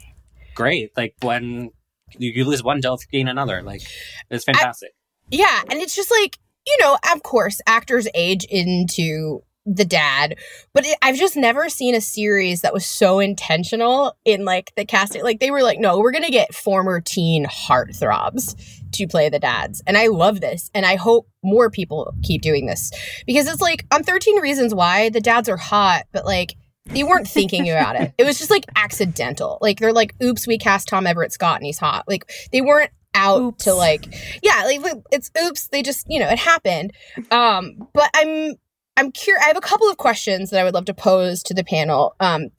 great. 0.54 0.92
Like 0.96 1.16
when 1.22 1.72
you, 2.20 2.32
you 2.32 2.46
lose 2.46 2.64
one 2.64 2.82
you 2.84 2.98
gain 3.12 3.28
another. 3.28 3.62
Like 3.64 3.82
it's 4.30 4.46
fantastic. 4.46 4.92
Yeah, 5.32 5.62
and 5.72 5.82
it's 5.82 5.96
just 5.96 6.12
like, 6.12 6.38
you 6.66 6.78
know, 6.80 6.98
of 7.14 7.24
course, 7.24 7.62
actors 7.68 8.08
age 8.14 8.46
into 8.46 9.44
the 9.66 9.86
dad, 9.86 10.38
but 10.74 10.86
it, 10.86 10.98
I've 11.02 11.16
just 11.16 11.36
never 11.36 11.70
seen 11.70 11.96
a 11.96 12.02
series 12.02 12.62
that 12.62 12.74
was 12.74 12.86
so 12.86 13.20
intentional 13.20 14.16
in 14.24 14.46
like 14.46 14.72
the 14.76 14.86
casting. 14.86 15.24
Like 15.24 15.40
they 15.40 15.50
were 15.50 15.64
like, 15.64 15.80
no, 15.80 16.00
we're 16.00 16.12
gonna 16.12 16.30
get 16.30 16.54
former 16.54 17.02
teen 17.02 17.46
heartthrobs 17.46 18.56
to 18.92 19.08
play 19.08 19.30
the 19.30 19.40
dads, 19.40 19.82
and 19.88 19.98
I 19.98 20.08
love 20.08 20.40
this, 20.42 20.70
and 20.74 20.86
I 20.86 20.96
hope 20.96 21.28
more 21.44 21.70
people 21.70 22.14
keep 22.24 22.42
doing 22.42 22.68
this 22.68 22.92
because 23.26 23.48
it's 23.48 23.62
like 23.62 23.86
on 23.92 24.04
Thirteen 24.04 24.40
Reasons 24.40 24.74
Why 24.74 25.10
the 25.10 25.22
dads 25.22 25.50
are 25.50 25.58
hot, 25.58 26.04
but 26.12 26.26
like. 26.26 26.56
They 26.88 27.02
weren't 27.02 27.28
thinking 27.28 27.68
about 27.72 27.96
it. 27.96 28.14
It 28.20 28.26
was 28.26 28.38
just 28.38 28.52
like 28.52 28.66
accidental. 28.76 29.58
Like 29.60 29.80
they're 29.80 29.92
like, 29.92 30.14
"Oops, 30.22 30.46
we 30.46 30.60
cast 30.60 30.88
Tom 30.88 31.08
Everett 31.08 31.32
Scott 31.32 31.56
and 31.56 31.66
he's 31.66 31.80
hot." 31.80 32.04
Like 32.08 32.30
they 32.52 32.62
weren't 32.62 32.92
out 33.16 33.42
Oops. 33.42 33.64
to 33.64 33.74
like 33.74 34.14
yeah 34.44 34.64
like 34.66 34.82
it's 35.12 35.32
oops 35.44 35.68
they 35.70 35.82
just 35.82 36.06
you 36.10 36.20
know 36.20 36.30
it 36.30 36.38
happened 36.38 36.94
um 37.32 37.88
but 37.94 38.10
i'm 38.14 38.54
i'm 38.98 39.12
curious 39.12 39.44
i 39.44 39.48
have 39.48 39.58
a 39.58 39.62
couple 39.62 39.90
of 39.90 39.98
questions 39.98 40.50
that 40.50 40.60
i 40.60 40.64
would 40.64 40.74
love 40.74 40.86
to 40.86 40.94
pose 40.94 41.42
to 41.42 41.54
the 41.54 41.64
panel 41.64 42.16
um 42.20 42.50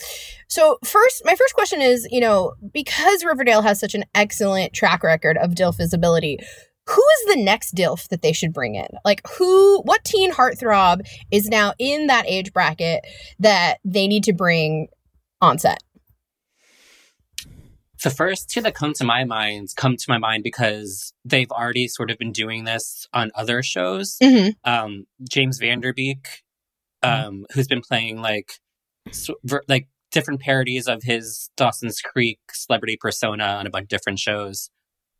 so 0.48 0.78
first 0.84 1.22
my 1.24 1.34
first 1.36 1.54
question 1.54 1.80
is 1.80 2.08
you 2.10 2.20
know 2.20 2.54
because 2.72 3.24
riverdale 3.24 3.62
has 3.62 3.78
such 3.78 3.94
an 3.94 4.04
excellent 4.14 4.72
track 4.72 5.02
record 5.02 5.36
of 5.38 5.52
dilf 5.52 5.76
visibility 5.76 6.38
who 6.88 7.02
is 7.02 7.34
the 7.34 7.42
next 7.42 7.74
DILF 7.74 8.08
that 8.08 8.22
they 8.22 8.32
should 8.32 8.52
bring 8.52 8.76
in? 8.76 8.86
Like 9.04 9.20
who 9.36 9.80
what 9.82 10.04
teen 10.04 10.32
heartthrob 10.32 11.06
is 11.30 11.48
now 11.48 11.72
in 11.78 12.06
that 12.06 12.26
age 12.28 12.52
bracket 12.52 13.04
that 13.40 13.78
they 13.84 14.06
need 14.06 14.24
to 14.24 14.32
bring 14.32 14.88
on 15.40 15.58
set? 15.58 15.82
The 18.02 18.10
first 18.10 18.50
two 18.50 18.60
that 18.62 18.74
come 18.74 18.92
to 18.94 19.04
my 19.04 19.24
mind 19.24 19.68
come 19.76 19.96
to 19.96 20.04
my 20.08 20.18
mind 20.18 20.44
because 20.44 21.12
they've 21.24 21.50
already 21.50 21.88
sort 21.88 22.10
of 22.10 22.18
been 22.18 22.32
doing 22.32 22.64
this 22.64 23.06
on 23.12 23.30
other 23.34 23.62
shows. 23.62 24.18
Mm-hmm. 24.22 24.50
Um, 24.70 25.06
James 25.28 25.58
Van 25.58 25.80
Der 25.80 25.92
Beek, 25.92 26.42
um, 27.02 27.46
who's 27.52 27.68
been 27.68 27.80
playing 27.80 28.20
like 28.20 28.52
so, 29.12 29.34
like 29.68 29.88
different 30.10 30.40
parodies 30.40 30.86
of 30.86 31.02
his 31.02 31.50
Dawson's 31.56 32.00
Creek 32.00 32.38
celebrity 32.52 32.96
persona 33.00 33.44
on 33.44 33.66
a 33.66 33.70
bunch 33.70 33.84
of 33.84 33.88
different 33.88 34.18
shows. 34.18 34.70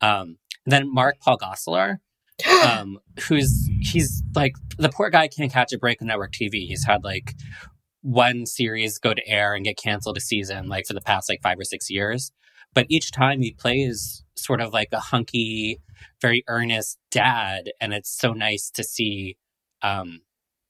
Um, 0.00 0.38
then 0.64 0.92
Mark 0.92 1.16
Paul 1.20 1.38
Gosselaar, 1.38 1.98
um, 2.64 2.98
who's 3.28 3.68
he's 3.80 4.22
like 4.34 4.54
the 4.78 4.88
poor 4.88 5.10
guy 5.10 5.28
can't 5.28 5.52
catch 5.52 5.72
a 5.72 5.78
break 5.78 6.02
on 6.02 6.08
network 6.08 6.32
TV. 6.32 6.66
He's 6.66 6.84
had 6.84 7.04
like 7.04 7.34
one 8.02 8.46
series 8.46 8.98
go 8.98 9.14
to 9.14 9.28
air 9.28 9.54
and 9.54 9.64
get 9.64 9.76
canceled 9.76 10.16
a 10.16 10.20
season 10.20 10.68
like 10.68 10.86
for 10.86 10.94
the 10.94 11.00
past 11.00 11.28
like 11.28 11.42
five 11.42 11.58
or 11.58 11.64
six 11.64 11.90
years. 11.90 12.32
But 12.76 12.86
each 12.88 13.10
time 13.10 13.40
he 13.40 13.50
plays 13.52 14.22
sort 14.36 14.60
of 14.60 14.72
like 14.72 14.90
a 14.92 15.00
hunky, 15.00 15.80
very 16.20 16.44
earnest 16.46 16.98
dad, 17.10 17.70
and 17.80 17.92
it's 17.92 18.10
so 18.16 18.32
nice 18.34 18.70
to 18.74 18.84
see, 18.84 19.38
um, 19.82 20.20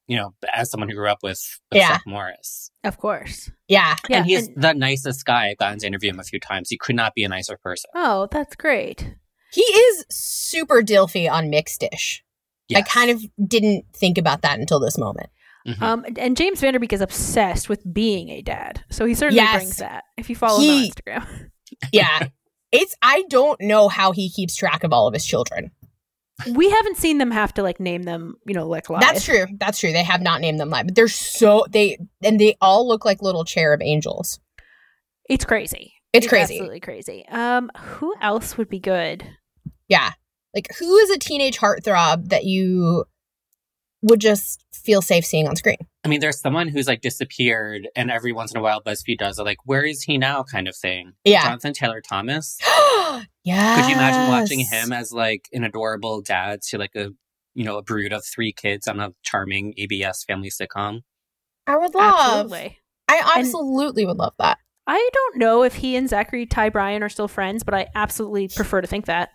you 0.07 0.17
know, 0.17 0.33
as 0.55 0.71
someone 0.71 0.89
who 0.89 0.95
grew 0.95 1.11
up 1.11 1.19
with, 1.25 1.61
with 1.73 1.79
Yeah. 1.81 1.89
Chuck 1.89 2.03
Morris. 2.07 2.71
Of 2.85 2.97
course. 2.99 3.51
yeah. 3.67 3.97
Yeah. 4.09 4.19
and 4.19 4.27
he's 4.27 4.47
and- 4.47 4.63
the 4.63 4.73
nicest 4.73 5.27
guy. 5.27 5.49
I've 5.51 5.59
gotten 5.59 5.81
to 5.81 5.87
interview 5.89 6.11
him 6.11 6.21
a 6.21 6.25
few 6.25 6.39
times. 6.41 6.71
He 6.71 6.79
could 6.79 6.95
not 6.97 7.13
be 7.15 7.25
a 7.25 7.29
nicer 7.29 7.59
person. 7.63 7.91
oh, 7.95 8.29
that's 8.31 8.55
great. 8.57 9.17
He 9.53 9.63
is 9.63 10.07
super 10.09 10.83
Dilfy 10.83 11.29
on 11.31 11.51
Mixed 11.51 11.81
Dish. 11.91 12.23
I 12.75 12.83
kind 12.83 13.11
of 13.11 13.23
didn't 13.49 13.85
think 13.95 14.17
about 14.17 14.43
that 14.43 14.59
until 14.61 14.79
this 14.81 14.97
moment. 14.99 15.29
Mhm. 15.67 15.83
Um, 15.83 16.05
and 16.19 16.37
James 16.37 16.61
Van 16.61 16.73
Der 16.73 16.79
Beek 16.79 16.93
is 16.93 17.01
obsessed 17.01 17.69
with 17.69 17.83
being 17.93 18.29
a 18.29 18.43
dad, 18.43 18.85
so 18.91 19.05
he 19.07 19.15
certainly 19.15 19.43
Yes. 19.43 19.57
brings 19.57 19.77
that. 19.79 20.05
If 20.17 20.31
you 20.31 20.37
follow 20.37 20.61
He- 20.61 20.69
him 20.69 20.75
on 20.85 20.91
Instagram, 21.25 21.51
Yeah. 21.93 22.29
it's 22.73 22.95
I 23.03 23.25
don't 23.29 23.61
know 23.61 23.89
how 23.89 24.13
he 24.13 24.31
keeps 24.31 24.57
track 24.57 24.85
of 24.85 24.93
all 24.93 25.07
of 25.07 25.15
his 25.15 25.25
children. 25.25 25.71
we 26.53 26.71
haven't 26.71 26.99
seen 26.99 27.19
them 27.19 27.31
have 27.31 27.55
to 27.55 27.63
like 27.63 27.81
name 27.81 28.03
them, 28.03 28.37
you 28.47 28.55
know, 28.55 28.67
like 28.67 28.91
live. 28.91 29.01
That's 29.01 29.25
true. 29.25 29.47
That's 29.59 29.81
true. 29.81 29.93
They 29.93 30.03
have 30.03 30.21
not 30.21 30.41
named 30.41 30.61
them 30.61 30.71
live, 30.71 30.87
but 30.87 30.95
they're 30.95 31.09
so 31.09 31.65
they 31.71 31.99
and 32.23 32.39
they 32.39 32.57
all 32.61 32.87
look 32.87 33.05
like 33.05 33.23
little 33.23 33.45
cherub 33.45 33.81
angels. 33.83 34.39
It's 35.29 35.45
crazy. 35.45 35.95
It's 36.13 36.27
crazy. 36.27 36.55
absolutely 36.55 36.81
crazy. 36.81 37.27
Um, 37.29 37.71
who 37.79 38.15
else 38.21 38.57
would 38.57 38.69
be 38.69 38.79
good? 38.79 39.27
Yeah. 39.89 40.13
Like 40.55 40.69
who 40.79 40.97
is 40.99 41.11
a 41.11 41.19
teenage 41.19 41.59
heartthrob 41.59 42.29
that 42.29 42.45
you 42.45 43.05
would 44.07 44.21
just 44.21 44.65
feel 44.73 45.03
safe 45.03 45.27
seeing 45.27 45.49
on 45.49 45.57
screen? 45.57 45.79
I 46.05 46.09
mean, 46.09 46.21
there's 46.21 46.41
someone 46.41 46.69
who's 46.69 46.87
like 46.87 47.01
disappeared, 47.01 47.89
and 47.97 48.11
every 48.11 48.33
once 48.33 48.53
in 48.53 48.59
a 48.59 48.63
while, 48.63 48.81
BuzzFeed 48.83 49.19
does 49.19 49.39
a 49.39 49.45
like, 49.45 49.59
"Where 49.65 49.85
is 49.85 50.03
he 50.03 50.17
now?" 50.17 50.43
kind 50.43 50.69
of 50.69 50.77
thing. 50.77 51.13
Yeah. 51.25 51.43
Jonathan 51.43 51.73
Taylor 51.73 52.01
Thomas. 52.01 52.59
yeah. 53.45 53.81
Could 53.81 53.89
you 53.89 53.97
imagine 53.97 54.31
watching 54.31 54.61
him 54.61 54.93
as 54.93 55.13
like 55.13 55.49
an 55.53 55.65
adorable 55.65 56.23
dad 56.23 56.63
to 56.69 56.79
like 56.79 56.95
a 56.95 57.11
you 57.55 57.65
know 57.65 57.79
a 57.79 57.83
brood 57.83 58.13
of 58.13 58.25
three 58.25 58.53
kids 58.53 58.87
on 58.87 59.01
a 59.01 59.13
charming 59.23 59.75
ABC 59.79 60.25
family 60.27 60.51
sitcom? 60.51 61.01
I 61.67 61.77
would 61.77 61.95
love. 61.95 62.15
Absolutely. 62.15 62.79
I 63.09 63.35
absolutely 63.37 64.07
would 64.07 64.19
love 64.19 64.35
that. 64.39 64.59
I 64.87 65.11
don't 65.13 65.39
know 65.39 65.65
if 65.65 65.75
he 65.75 65.97
and 65.97 66.09
Zachary 66.09 66.47
Ty 66.47 66.71
Bryan 66.71 67.03
are 67.03 67.09
still 67.09 67.29
friends, 67.29 67.65
but 67.65 67.75
I 67.75 67.89
absolutely 67.95 68.49
prefer 68.49 68.81
to 68.81 68.87
think 68.87 69.07
that. 69.07 69.31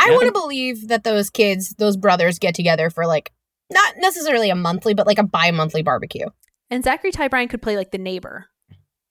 I 0.00 0.08
Yeah. 0.10 0.14
want 0.16 0.26
to 0.26 0.32
believe 0.32 0.88
that 0.88 1.04
those 1.04 1.30
kids, 1.30 1.74
those 1.78 1.96
brothers, 1.96 2.38
get 2.38 2.54
together 2.54 2.90
for 2.90 3.06
like 3.06 3.32
not 3.72 3.94
necessarily 3.98 4.50
a 4.50 4.54
monthly, 4.56 4.94
but 4.94 5.06
like 5.06 5.18
a 5.18 5.22
bi-monthly 5.24 5.82
barbecue. 5.82 6.26
And 6.70 6.82
Zachary 6.84 7.12
Ty 7.12 7.28
Bryan 7.28 7.48
could 7.48 7.62
play 7.62 7.76
like 7.76 7.90
the 7.92 7.98
neighbor. 7.98 8.46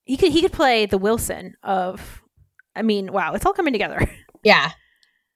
He 0.05 0.17
could 0.17 0.31
he 0.31 0.41
could 0.41 0.51
play 0.53 0.85
the 0.85 0.97
Wilson 0.97 1.55
of. 1.63 2.21
I 2.75 2.81
mean, 2.81 3.11
wow, 3.11 3.33
it's 3.33 3.45
all 3.45 3.53
coming 3.53 3.73
together. 3.73 3.99
Yeah. 4.43 4.71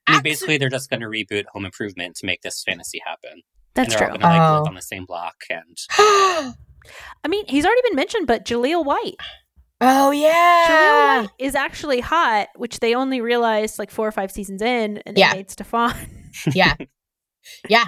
I 0.07 0.11
mean, 0.13 0.19
Abso- 0.21 0.23
basically, 0.23 0.57
they're 0.57 0.69
just 0.69 0.89
going 0.89 1.01
to 1.01 1.07
reboot 1.07 1.43
Home 1.51 1.65
Improvement 1.65 2.15
to 2.17 2.25
make 2.25 2.41
this 2.41 2.63
fantasy 2.63 3.01
happen. 3.05 3.41
That's 3.73 3.93
and 3.93 3.99
they're 4.01 4.07
true. 4.07 4.13
all 4.15 4.19
going 4.19 4.21
to 4.21 4.27
like 4.27 4.49
Oh. 4.49 4.59
live 4.59 4.67
on 4.69 4.75
the 4.75 4.81
same 4.81 5.03
block. 5.05 5.35
And 5.49 5.77
I 7.23 7.27
mean, 7.27 7.45
he's 7.47 7.65
already 7.65 7.81
been 7.83 7.95
mentioned, 7.95 8.27
but 8.27 8.45
Jaleel 8.45 8.85
White. 8.85 9.15
Oh 9.83 10.11
Jaleel 10.13 10.21
yeah. 10.21 11.21
White 11.21 11.29
is 11.39 11.55
actually 11.55 11.99
hot, 11.99 12.47
which 12.55 12.79
they 12.79 12.95
only 12.95 13.21
realized 13.21 13.77
like 13.79 13.91
four 13.91 14.07
or 14.07 14.11
five 14.11 14.31
seasons 14.31 14.61
in, 14.61 14.97
and 15.05 15.17
Yeah. 15.17 15.31
they 15.31 15.37
made 15.39 15.51
Stefan. 15.51 15.93
yeah. 16.53 16.75
Yeah. 17.69 17.85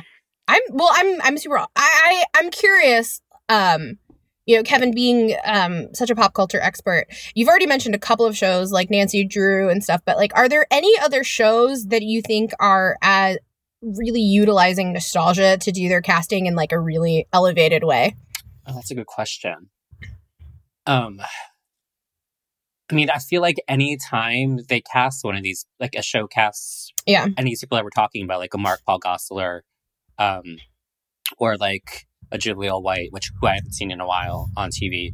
I'm 0.48 0.62
well, 0.70 0.90
I'm 0.94 1.22
I'm 1.24 1.38
super 1.38 1.58
I, 1.58 1.66
I 1.76 2.24
I'm 2.36 2.52
curious, 2.52 3.22
um, 3.50 3.98
you 4.46 4.56
know, 4.56 4.64
Kevin 4.64 4.94
being 4.94 5.36
um 5.46 5.88
such 5.96 6.12
a 6.12 6.16
pop 6.16 6.34
culture 6.34 6.60
expert, 6.62 7.06
you've 7.34 7.48
already 7.50 7.66
mentioned 7.66 7.96
a 7.96 8.00
couple 8.00 8.26
of 8.28 8.38
shows 8.38 8.72
like 8.72 8.92
Nancy 8.92 9.24
Drew 9.24 9.70
and 9.70 9.84
stuff, 9.84 10.02
but 10.06 10.18
like 10.18 10.32
are 10.36 10.48
there 10.48 10.68
any 10.70 10.96
other 11.00 11.24
shows 11.24 11.86
that 11.88 12.04
you 12.04 12.22
think 12.22 12.52
are 12.60 12.98
at 13.02 13.40
really 13.82 14.22
utilizing 14.22 14.94
nostalgia 14.94 15.58
to 15.58 15.72
do 15.72 15.88
their 15.90 16.02
casting 16.02 16.46
in 16.46 16.56
like 16.56 16.72
a 16.72 16.80
really 16.80 17.28
elevated 17.34 17.84
way? 17.84 18.16
oh, 18.68 18.74
that's 18.74 18.92
a 18.92 18.96
good 18.96 19.06
question. 19.08 19.70
Um, 20.88 21.20
I 22.92 22.96
mean, 22.96 23.10
I 23.10 23.18
feel 23.18 23.42
like 23.42 23.58
any 23.68 23.98
time 23.98 24.60
they 24.70 24.82
cast 24.82 25.24
one 25.24 25.36
of 25.36 25.44
these, 25.44 25.66
like 25.80 25.96
a 25.96 26.02
show 26.04 26.28
casts 26.28 26.92
Yeah. 27.08 27.24
any 27.26 27.34
of 27.34 27.46
these 27.46 27.62
people 27.62 27.78
that 27.78 27.84
we're 27.84 27.90
talking 27.90 28.24
about, 28.24 28.40
like 28.40 28.54
a 28.54 28.58
Mark 28.60 28.82
Paul 28.86 29.00
Gosselaar, 29.00 29.62
um, 30.20 30.58
or 31.38 31.58
like 31.58 32.06
a 32.32 32.38
Jaleel 32.38 32.82
White, 32.84 33.12
which 33.12 33.32
who 33.42 33.48
I 33.48 33.56
haven't 33.56 33.74
seen 33.74 33.90
in 33.92 34.00
a 34.00 34.08
while 34.08 34.50
on 34.56 34.70
TV, 34.70 35.12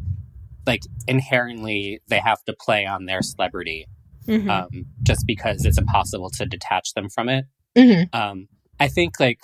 like 0.67 0.81
inherently 1.07 2.01
they 2.07 2.19
have 2.19 2.43
to 2.45 2.53
play 2.59 2.85
on 2.85 3.05
their 3.05 3.21
celebrity, 3.21 3.85
Mhm. 4.27 4.49
um, 4.49 4.85
just 5.03 5.23
because 5.25 5.63
it's 5.65 5.77
impossible 5.77 6.29
to 6.31 6.45
detach 6.45 6.93
them 6.93 7.09
from 7.09 7.29
it. 7.29 7.45
Mm-hmm. 7.77 8.13
Um, 8.15 8.47
I 8.79 8.87
think 8.89 9.19
like 9.19 9.39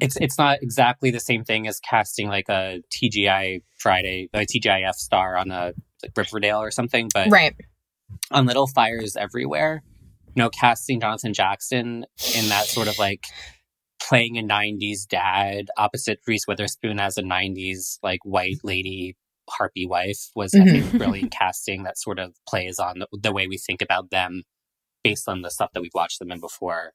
it's 0.00 0.16
it's 0.20 0.38
not 0.38 0.58
exactly 0.62 1.10
the 1.10 1.20
same 1.20 1.44
thing 1.44 1.66
as 1.66 1.80
casting 1.80 2.28
like 2.28 2.48
a 2.48 2.80
TGI 2.90 3.62
Friday, 3.78 4.28
a 4.32 4.40
TGIF 4.40 4.94
star 4.94 5.36
on 5.36 5.50
a 5.50 5.72
like 6.02 6.12
Riverdale 6.16 6.62
or 6.62 6.70
something, 6.70 7.08
but 7.12 7.30
Right. 7.30 7.54
on 8.30 8.46
Little 8.46 8.66
Fires 8.66 9.16
Everywhere, 9.16 9.82
you 10.28 10.42
know, 10.42 10.50
casting 10.50 11.00
Jonathan 11.00 11.34
Jackson 11.34 12.06
in 12.34 12.48
that 12.48 12.66
sort 12.66 12.88
of 12.88 12.98
like 12.98 13.24
playing 14.02 14.38
a 14.38 14.42
90s 14.42 15.06
dad 15.06 15.66
opposite 15.76 16.20
Reese 16.26 16.46
Witherspoon 16.48 16.98
as 16.98 17.18
a 17.18 17.22
90s 17.22 17.98
like 18.02 18.20
white 18.24 18.58
lady 18.64 19.16
harpy 19.48 19.86
wife 19.86 20.30
was 20.34 20.54
I 20.54 20.64
think 20.64 20.92
brilliant 20.98 21.32
casting 21.32 21.82
that 21.82 21.98
sort 21.98 22.18
of 22.18 22.34
plays 22.48 22.78
on 22.78 23.00
the, 23.00 23.08
the 23.12 23.32
way 23.32 23.46
we 23.46 23.58
think 23.58 23.82
about 23.82 24.10
them 24.10 24.44
based 25.04 25.28
on 25.28 25.42
the 25.42 25.50
stuff 25.50 25.70
that 25.74 25.80
we've 25.80 25.90
watched 25.94 26.18
them 26.18 26.30
in 26.30 26.40
before. 26.40 26.92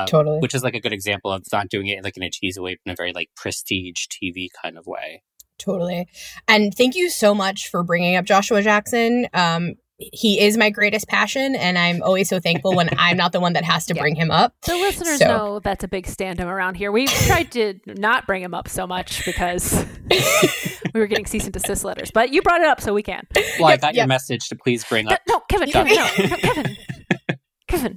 Um, 0.00 0.06
Totally. 0.06 0.38
Which 0.40 0.54
is 0.54 0.62
like 0.62 0.74
a 0.74 0.80
good 0.80 0.92
example 0.92 1.30
of 1.32 1.44
not 1.52 1.68
doing 1.68 1.86
it 1.86 2.02
like 2.04 2.16
in 2.16 2.22
a 2.22 2.30
cheesy 2.30 2.60
way, 2.60 2.74
but 2.74 2.90
in 2.90 2.92
a 2.92 2.96
very 2.96 3.12
like 3.12 3.30
prestige 3.36 4.06
TV 4.08 4.48
kind 4.62 4.76
of 4.78 4.86
way. 4.86 5.22
Totally. 5.58 6.06
And 6.48 6.74
thank 6.74 6.94
you 6.96 7.08
so 7.08 7.34
much 7.34 7.68
for 7.70 7.82
bringing 7.82 8.16
up 8.16 8.24
Joshua 8.26 8.62
Jackson. 8.62 9.26
Um, 9.32 9.74
he 9.98 10.38
is 10.40 10.58
my 10.58 10.68
greatest 10.68 11.08
passion, 11.08 11.54
and 11.56 11.78
I'm 11.78 12.02
always 12.02 12.28
so 12.28 12.38
thankful 12.38 12.74
when 12.74 12.90
I'm 12.98 13.16
not 13.16 13.32
the 13.32 13.40
one 13.40 13.54
that 13.54 13.64
has 13.64 13.86
to 13.86 13.94
Yeah. 13.94 14.02
bring 14.02 14.14
him 14.14 14.30
up. 14.30 14.52
The 14.66 14.74
listeners 14.74 15.20
So- 15.20 15.26
know 15.26 15.58
that's 15.60 15.82
a 15.84 15.88
big 15.88 16.06
stand-up 16.06 16.46
around 16.46 16.74
here. 16.74 16.92
We've 16.92 17.08
tried 17.08 17.50
to 17.52 17.80
not 17.86 18.26
bring 18.26 18.42
him 18.42 18.52
up 18.52 18.68
so 18.68 18.86
much 18.86 19.24
because 19.24 19.86
we 20.92 21.00
were 21.00 21.06
getting 21.06 21.24
cease 21.24 21.44
and 21.44 21.52
desist 21.54 21.82
letters, 21.82 22.10
but 22.10 22.30
you 22.30 22.42
brought 22.42 22.60
it 22.60 22.66
up, 22.66 22.82
so 22.82 22.92
we 22.92 23.02
can. 23.02 23.26
Well, 23.58 23.68
I 23.68 23.72
Yep, 23.72 23.80
got 23.80 23.94
your 23.94 24.06
message 24.06 24.50
to 24.50 24.56
please 24.56 24.84
bring 24.84 25.08
up. 25.10 25.20
no 25.26 25.40
Kevin, 25.48 25.70
Kevin, 25.72 25.94
no, 25.94 26.02
no, 26.04 26.36
Kevin, 26.36 26.76
Kevin. 27.68 27.96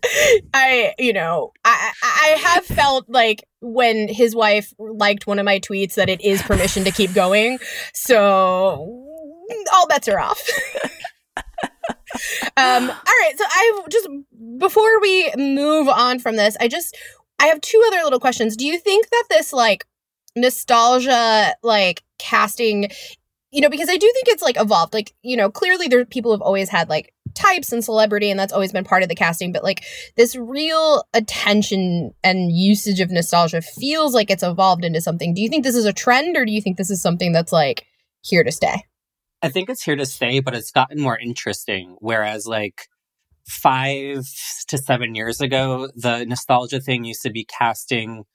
I, 0.54 0.94
you 0.98 1.14
know, 1.14 1.54
I, 1.64 1.92
I 2.04 2.28
have 2.42 2.66
felt 2.66 3.10
like 3.10 3.44
when 3.62 4.08
his 4.08 4.36
wife 4.36 4.74
liked 4.80 5.28
one 5.28 5.40
of 5.40 5.46
my 5.46 5.60
tweets 5.60 5.96
that 5.96 6.10
it 6.10 6.22
is 6.22 6.42
permission 6.42 6.84
to 6.86 6.92
keep 6.92 7.14
going. 7.14 7.60
So 7.94 9.06
all 9.74 9.88
bets 9.88 10.08
are 10.08 10.20
off. 10.20 10.42
um, 12.58 12.90
all 12.90 13.16
right. 13.20 13.34
So 13.38 13.44
I 13.48 13.82
just 13.90 14.08
before 14.58 15.00
we 15.02 15.32
move 15.38 15.88
on 15.88 16.20
from 16.20 16.36
this, 16.36 16.58
I 16.60 16.68
just 16.68 16.98
I 17.40 17.48
have 17.48 17.62
two 17.62 17.84
other 17.88 18.04
little 18.04 18.20
questions. 18.20 18.56
Do 18.56 18.66
you 18.66 18.80
think 18.80 19.10
that 19.10 19.26
this 19.30 19.54
like 19.54 19.86
nostalgia 20.36 21.54
like 21.64 22.04
casting 22.18 22.90
you 23.52 23.62
know 23.62 23.70
because 23.70 23.90
i 23.90 23.98
do 23.98 24.12
think 24.14 24.28
it's 24.28 24.44
like 24.44 24.60
evolved 24.60 24.94
like 24.94 25.14
you 25.24 25.36
know 25.36 25.50
clearly 25.50 25.88
there 25.88 26.06
people 26.06 26.32
have 26.32 26.42
always 26.42 26.70
had 26.70 26.88
like 26.88 27.14
types 27.36 27.72
and 27.72 27.84
celebrity 27.84 28.30
and 28.30 28.40
that's 28.40 28.54
always 28.54 28.72
been 28.72 28.84
part 28.84 29.04
of 29.04 29.10
the 29.10 29.16
casting 29.16 29.52
but 29.52 29.64
like 29.64 29.84
this 30.16 30.36
real 30.36 31.04
attention 31.14 32.12
and 32.24 32.52
usage 32.52 33.00
of 33.00 33.12
nostalgia 33.12 33.62
feels 33.62 34.14
like 34.14 34.30
it's 34.30 34.44
evolved 34.44 34.84
into 34.84 35.02
something 35.02 35.34
do 35.34 35.42
you 35.42 35.50
think 35.50 35.64
this 35.64 35.76
is 35.76 35.86
a 35.86 35.94
trend 35.94 36.38
or 36.38 36.46
do 36.46 36.52
you 36.52 36.62
think 36.62 36.78
this 36.78 36.90
is 36.90 37.02
something 37.02 37.32
that's 37.32 37.52
like 37.52 37.86
here 38.22 38.44
to 38.44 38.52
stay 38.52 38.84
I 39.42 39.50
think 39.50 39.70
it's 39.70 39.84
here 39.84 39.96
to 39.96 40.06
stay, 40.06 40.40
but 40.40 40.56
it's 40.56 40.72
gotten 40.72 41.00
more 41.00 41.18
interesting. 41.18 41.96
Whereas, 42.00 42.46
like, 42.46 42.88
five 43.46 44.28
to 44.68 44.78
seven 44.78 45.16
years 45.16 45.42
ago, 45.42 45.90
the 45.96 46.26
nostalgia 46.26 46.80
thing 46.80 47.04
used 47.04 47.24
to 47.24 47.32
be 47.32 47.46
casting, 47.46 48.26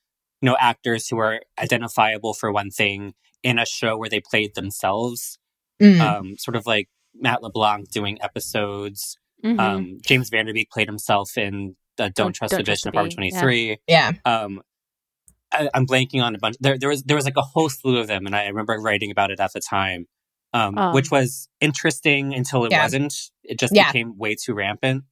you 0.40 0.46
know, 0.48 0.56
actors 0.58 1.08
who 1.08 1.18
are 1.18 1.40
identifiable 1.58 2.34
for 2.34 2.50
one 2.50 2.70
thing 2.70 3.14
in 3.42 3.58
a 3.58 3.66
show 3.66 3.96
where 3.96 4.08
they 4.08 4.20
played 4.20 4.54
themselves. 4.54 5.38
Mm. 5.82 6.00
Um, 6.00 6.36
sort 6.38 6.56
of 6.56 6.66
like 6.66 6.88
Matt 7.14 7.42
LeBlanc 7.42 7.90
doing 7.90 8.18
episodes. 8.22 9.18
Mhm. 9.44 9.60
Um, 9.60 9.98
James 10.06 10.30
Van 10.30 10.46
Der 10.46 10.52
Beek 10.52 10.70
played 10.70 10.88
himself 10.88 11.36
in 11.36 11.76
uh, 11.98 12.04
Don't, 12.04 12.14
Don't- 12.14 12.32
Trust 12.34 12.50
Don't 12.52 12.58
the 12.60 12.64
Trust 12.64 12.84
Vision 12.84 12.92
the 12.92 12.98
of 13.00 13.06
Apartment 13.06 13.30
Bee, 13.30 13.34
yeah. 13.34 13.40
23. 13.40 13.78
yeah. 13.86 14.12
Um, 14.24 14.62
I, 15.52 15.68
I'm 15.74 15.86
blanking 15.86 16.22
on 16.22 16.34
a 16.34 16.38
bunch. 16.38 16.56
There, 16.60 16.76
there 16.78 16.88
was 16.88 17.02
there 17.04 17.16
was 17.16 17.24
like 17.24 17.36
a 17.36 17.42
whole 17.42 17.68
slew 17.68 17.98
of 17.98 18.06
them, 18.08 18.26
and 18.26 18.34
I 18.34 18.46
remember 18.48 18.76
writing 18.80 19.10
about 19.12 19.30
it 19.30 19.38
at 19.38 19.52
the 19.52 19.60
time, 19.60 20.06
um, 20.52 20.76
Um. 20.76 20.94
which 20.94 21.10
was 21.10 21.48
interesting 21.60 22.34
until 22.34 22.64
it 22.64 22.72
Yeah. 22.72 22.82
wasn't. 22.82 23.14
It 23.44 23.58
just 23.60 23.74
Yeah. 23.74 23.86
became 23.92 24.18
way 24.18 24.34
too 24.34 24.54
rampant. 24.54 25.04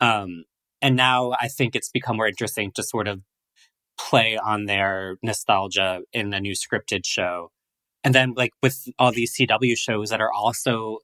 Um, 0.00 0.44
and 0.80 0.94
now 0.96 1.32
I 1.40 1.48
think 1.48 1.74
it's 1.74 1.88
become 1.90 2.16
more 2.16 2.28
interesting 2.28 2.70
to 2.72 2.82
sort 2.82 3.08
of 3.08 3.22
play 3.98 4.36
on 4.36 4.66
their 4.66 5.16
nostalgia 5.22 6.02
in 6.12 6.32
a 6.32 6.40
new 6.40 6.52
scripted 6.54 7.04
show, 7.04 7.50
and 8.04 8.14
then 8.14 8.34
like 8.36 8.52
with 8.62 8.84
all 8.98 9.10
these 9.10 9.34
CW 9.34 9.76
shows 9.76 10.10
that 10.10 10.20
are 10.20 10.32
also 10.32 10.98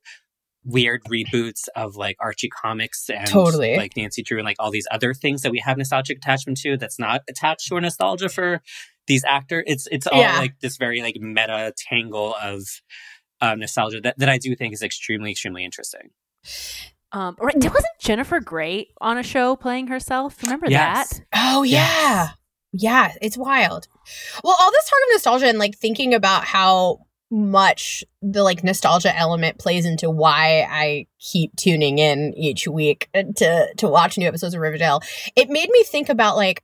weird 0.67 1.03
reboots 1.05 1.69
of 1.77 1.97
like 1.97 2.17
Archie 2.21 2.49
comics 2.49 3.09
and 3.09 3.27
Totally. 3.27 3.77
like 3.77 3.97
Nancy 3.97 4.23
Drew 4.23 4.39
and 4.39 4.45
like 4.45 4.57
all 4.59 4.71
these 4.71 4.87
other 4.91 5.15
things 5.15 5.43
that 5.43 5.53
we 5.53 5.61
have 5.61 5.79
nostalgic 5.79 6.19
attachment 6.19 6.59
to 6.59 6.77
that's 6.77 6.99
not 6.99 7.23
attached 7.29 7.69
to 7.69 7.77
a 7.77 7.81
nostalgia 7.81 8.29
for 8.29 8.61
these 9.07 9.25
actors. 9.25 9.63
It's 9.67 9.87
it's 9.93 10.07
all 10.07 10.21
Yeah. 10.21 10.39
like 10.39 10.59
this 10.61 10.77
very 10.77 11.01
like 11.03 11.17
meta 11.21 11.73
tangle 11.77 12.35
of 12.43 12.63
um, 13.41 13.61
nostalgia 13.61 14.01
that, 14.01 14.19
that 14.19 14.29
I 14.29 14.39
do 14.39 14.55
think 14.57 14.75
is 14.75 14.83
extremely 14.83 15.31
extremely 15.31 15.65
interesting. 15.65 16.11
Um, 17.13 17.37
right, 17.41 17.55
wasn't 17.55 17.85
Jennifer 18.01 18.41
Grey 18.41 18.89
on 19.01 19.17
a 19.17 19.23
show 19.23 19.57
playing 19.57 19.87
herself? 19.87 20.43
Remember 20.43 20.67
Yes. 20.69 21.19
that? 21.19 21.25
Oh 21.35 21.63
yeah. 21.63 22.31
Yeah, 22.73 23.13
it's 23.23 23.39
wild. 23.39 23.87
Well, 24.45 24.57
all 24.61 24.71
this 24.71 24.85
talk 24.85 24.99
of 25.09 25.13
nostalgia 25.13 25.47
and 25.47 25.59
like 25.59 25.77
thinking 25.79 26.13
about 26.13 26.45
how 26.45 27.06
much 27.31 28.05
the 28.23 28.43
like 28.43 28.63
nostalgia 28.63 29.17
element 29.17 29.59
plays 29.59 29.85
into 29.85 30.09
why 30.09 30.67
I 30.69 31.07
keep 31.19 31.55
tuning 31.57 31.99
in 31.99 32.35
each 32.35 32.69
week 32.69 33.09
uh, 33.15 33.25
to 33.37 33.75
to 33.77 33.89
watch 33.89 34.17
new 34.17 34.29
episodes 34.29 34.55
of 34.55 34.61
Riverdale. 34.61 35.01
It 35.35 35.49
made 35.49 35.71
me 35.71 35.83
think 35.83 36.09
about 36.09 36.37
like 36.37 36.63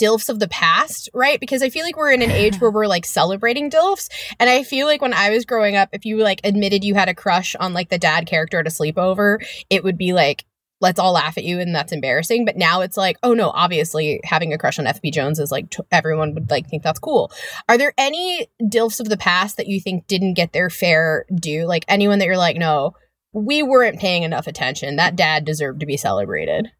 DILFs 0.00 0.28
of 0.28 0.38
the 0.38 0.48
past, 0.48 1.08
right? 1.12 1.38
Because 1.38 1.62
I 1.62 1.68
feel 1.68 1.84
like 1.84 1.96
we're 1.96 2.12
in 2.12 2.22
an 2.22 2.30
age 2.30 2.60
where 2.60 2.70
we're 2.72 2.86
like 2.86 3.04
celebrating 3.04 3.70
DILFs. 3.70 4.08
And 4.40 4.48
I 4.48 4.62
feel 4.62 4.86
like 4.86 5.02
when 5.02 5.14
I 5.14 5.30
was 5.30 5.44
growing 5.44 5.76
up, 5.76 5.90
if 5.92 6.04
you 6.04 6.18
like 6.18 6.40
admitted 6.44 6.84
you 6.84 6.94
had 6.94 7.08
a 7.08 7.14
crush 7.14 7.54
on 7.56 7.74
like 7.74 7.90
the 7.90 7.98
dad 7.98 8.26
character 8.26 8.58
at 8.58 8.66
a 8.66 8.70
sleepover, 8.70 9.44
it 9.70 9.84
would 9.84 9.98
be 9.98 10.12
like, 10.12 10.44
let's 10.80 10.98
all 10.98 11.12
laugh 11.12 11.38
at 11.38 11.44
you 11.44 11.58
and 11.58 11.74
that's 11.74 11.92
embarrassing. 11.92 12.44
But 12.44 12.56
now 12.56 12.82
it's 12.82 12.96
like, 12.96 13.16
oh 13.22 13.32
no, 13.34 13.50
obviously 13.50 14.20
having 14.24 14.52
a 14.52 14.58
crush 14.58 14.78
on 14.78 14.84
FP 14.84 15.12
Jones 15.12 15.38
is 15.38 15.50
like, 15.50 15.70
t- 15.70 15.82
everyone 15.90 16.34
would 16.34 16.50
like 16.50 16.68
think 16.68 16.82
that's 16.82 16.98
cool. 16.98 17.32
Are 17.68 17.78
there 17.78 17.94
any 17.96 18.46
DILFs 18.62 19.00
of 19.00 19.08
the 19.08 19.16
past 19.16 19.56
that 19.56 19.68
you 19.68 19.80
think 19.80 20.06
didn't 20.06 20.34
get 20.34 20.52
their 20.52 20.68
fair 20.68 21.24
due? 21.34 21.64
Like 21.66 21.84
anyone 21.88 22.18
that 22.18 22.26
you're 22.26 22.36
like, 22.36 22.56
no, 22.56 22.92
we 23.32 23.62
weren't 23.62 23.98
paying 24.00 24.22
enough 24.22 24.46
attention. 24.46 24.96
That 24.96 25.16
dad 25.16 25.44
deserved 25.44 25.80
to 25.80 25.86
be 25.86 25.96
celebrated. 25.96 26.70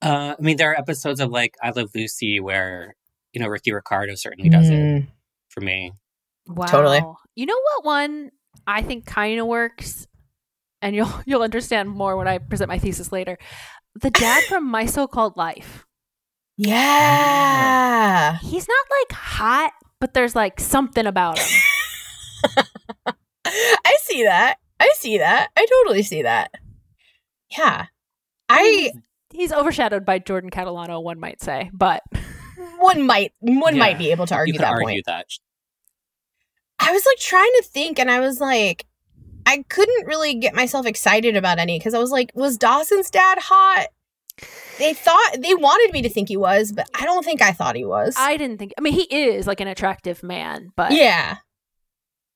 Uh, 0.00 0.34
I 0.38 0.42
mean, 0.42 0.56
there 0.56 0.72
are 0.72 0.78
episodes 0.78 1.20
of 1.20 1.30
like 1.30 1.54
I 1.62 1.70
Love 1.70 1.90
Lucy 1.94 2.40
where 2.40 2.94
you 3.32 3.40
know 3.40 3.48
Ricky 3.48 3.72
Ricardo 3.72 4.14
certainly 4.14 4.48
does 4.50 4.68
it 4.68 4.72
Mm. 4.74 5.06
for 5.48 5.60
me. 5.60 5.92
Wow. 6.48 6.66
Totally. 6.66 7.00
You 7.36 7.46
know 7.46 7.58
what 7.76 7.84
one 7.84 8.30
I 8.66 8.82
think 8.82 9.06
kind 9.06 9.38
of 9.40 9.46
works, 9.46 10.06
and 10.82 10.94
you'll 10.94 11.12
you'll 11.26 11.42
understand 11.42 11.88
more 11.90 12.16
when 12.16 12.28
I 12.28 12.38
present 12.38 12.68
my 12.68 12.78
thesis 12.78 13.10
later. 13.12 13.38
The 14.00 14.10
dad 14.10 14.42
from 14.44 14.68
My 14.70 14.86
So-Called 14.86 15.36
Life. 15.36 15.84
Yeah. 16.56 18.38
He's 18.38 18.66
not 18.68 18.86
like 19.00 19.12
hot, 19.18 19.72
but 20.00 20.14
there's 20.14 20.34
like 20.34 20.60
something 20.60 21.06
about 21.06 21.38
him. 21.38 21.60
I 23.44 23.96
see 24.02 24.24
that. 24.24 24.56
I 24.80 24.90
see 24.96 25.18
that. 25.18 25.50
I 25.56 25.66
totally 25.66 26.02
see 26.02 26.22
that. 26.22 26.52
Yeah. 27.56 27.86
I 28.48 28.92
He's 29.32 29.52
overshadowed 29.52 30.04
by 30.04 30.18
Jordan 30.18 30.50
Catalano, 30.50 31.02
one 31.02 31.18
might 31.20 31.40
say, 31.42 31.70
but 31.72 32.02
one 32.78 33.06
might 33.06 33.32
one 33.40 33.74
Yeah. 33.76 33.80
might 33.80 33.98
be 33.98 34.10
able 34.10 34.26
to 34.26 34.34
argue 34.34 34.54
you 34.54 34.58
that 34.60 34.72
argue 34.72 34.86
point. 34.86 35.02
that. 35.06 35.26
I 36.78 36.92
was 36.92 37.04
like 37.06 37.18
trying 37.18 37.52
to 37.58 37.64
think 37.68 37.98
and 37.98 38.10
I 38.10 38.20
was 38.20 38.40
like 38.40 38.86
I 39.46 39.64
couldn't 39.68 40.06
really 40.06 40.34
get 40.34 40.54
myself 40.54 40.86
excited 40.86 41.36
about 41.36 41.58
any 41.58 41.78
because 41.78 41.94
I 41.94 41.98
was 41.98 42.10
like, 42.10 42.30
was 42.34 42.56
Dawson's 42.58 43.10
dad 43.10 43.38
hot? 43.38 43.86
They 44.78 44.94
thought 44.94 45.36
they 45.38 45.54
wanted 45.54 45.92
me 45.92 46.02
to 46.02 46.08
think 46.08 46.28
he 46.28 46.36
was, 46.36 46.72
but 46.72 46.88
I 46.98 47.04
don't 47.04 47.24
think 47.24 47.42
I 47.42 47.52
thought 47.52 47.76
he 47.76 47.84
was. 47.84 48.14
I 48.18 48.36
didn't 48.36 48.58
think. 48.58 48.72
I 48.78 48.80
mean, 48.80 48.94
he 48.94 49.02
is 49.02 49.46
like 49.46 49.60
an 49.60 49.68
attractive 49.68 50.22
man, 50.22 50.72
but 50.74 50.92
yeah. 50.92 51.36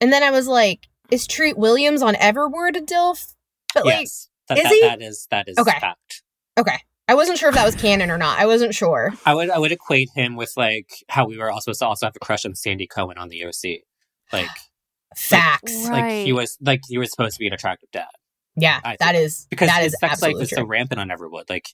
And 0.00 0.12
then 0.12 0.22
I 0.22 0.30
was 0.30 0.46
like, 0.46 0.88
is 1.10 1.26
Treat 1.26 1.56
Williams 1.56 2.02
on 2.02 2.14
Everwood 2.14 2.76
a 2.76 2.80
DILF? 2.80 3.34
But 3.74 3.86
like, 3.86 4.00
yes, 4.00 4.28
that, 4.48 4.58
is 4.58 4.64
that, 4.64 4.72
he? 4.72 4.80
that 4.82 5.02
is 5.02 5.26
that 5.30 5.48
is 5.48 5.58
Okay. 5.58 5.78
fact. 5.80 6.22
okay. 6.58 6.78
I 7.08 7.14
wasn't 7.14 7.38
sure 7.38 7.48
if 7.48 7.54
that 7.54 7.64
was 7.64 7.76
canon 7.76 8.10
or 8.10 8.18
not. 8.18 8.38
I 8.38 8.46
wasn't 8.46 8.74
sure. 8.74 9.14
I 9.24 9.32
would 9.34 9.48
I 9.48 9.58
would 9.58 9.70
equate 9.72 10.10
him 10.14 10.34
with 10.34 10.52
like 10.56 10.90
how 11.08 11.26
we 11.26 11.38
were 11.38 11.50
all 11.50 11.60
supposed 11.60 11.78
to 11.78 11.86
also 11.86 12.06
have 12.06 12.16
a 12.16 12.18
crush 12.18 12.44
on 12.44 12.54
Sandy 12.56 12.86
Cohen 12.86 13.16
on 13.16 13.28
the 13.28 13.44
OC. 13.44 13.82
Like 14.32 14.50
Facts. 15.14 15.88
Right. 15.88 16.02
like 16.18 16.26
he 16.26 16.32
was 16.32 16.56
like 16.60 16.80
he 16.88 16.98
was 16.98 17.10
supposed 17.10 17.34
to 17.36 17.38
be 17.38 17.46
an 17.46 17.52
attractive 17.52 17.90
dad 17.92 18.06
Yeah, 18.56 18.80
I 18.84 18.96
that 19.00 19.12
think- 19.12 19.24
is 19.24 19.46
because 19.50 19.68
that 19.68 19.82
his 19.82 19.92
is 19.94 19.98
sex 20.00 20.02
life 20.10 20.12
absolutely 20.12 20.40
was 20.40 20.50
so 20.50 20.64
rampant 20.64 21.00
on 21.00 21.08
Everwood. 21.08 21.48
Like 21.48 21.68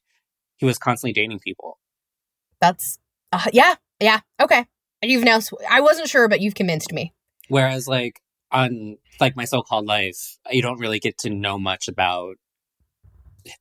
he 0.57 0.67
was 0.67 0.79
constantly 0.79 1.13
dating 1.13 1.41
people. 1.41 1.79
That's 2.61 2.99
uh, 3.33 3.47
yeah, 3.53 3.75
yeah. 4.01 4.21
Okay, 4.41 4.67
you've 5.03 5.25
now. 5.25 5.41
Sw- 5.41 5.55
I 5.69 5.81
wasn't 5.81 6.09
sure, 6.09 6.29
but 6.29 6.41
you've 6.41 6.55
convinced 6.55 6.93
me. 6.93 7.13
Whereas 7.49 7.89
like 7.89 8.21
on 8.53 8.99
like 9.19 9.35
my 9.35 9.45
so-called 9.47 9.87
life, 9.87 10.37
you 10.51 10.63
don't 10.63 10.79
really 10.79 10.99
get 11.01 11.19
to 11.19 11.31
know 11.31 11.59
much 11.59 11.89
about 11.89 12.37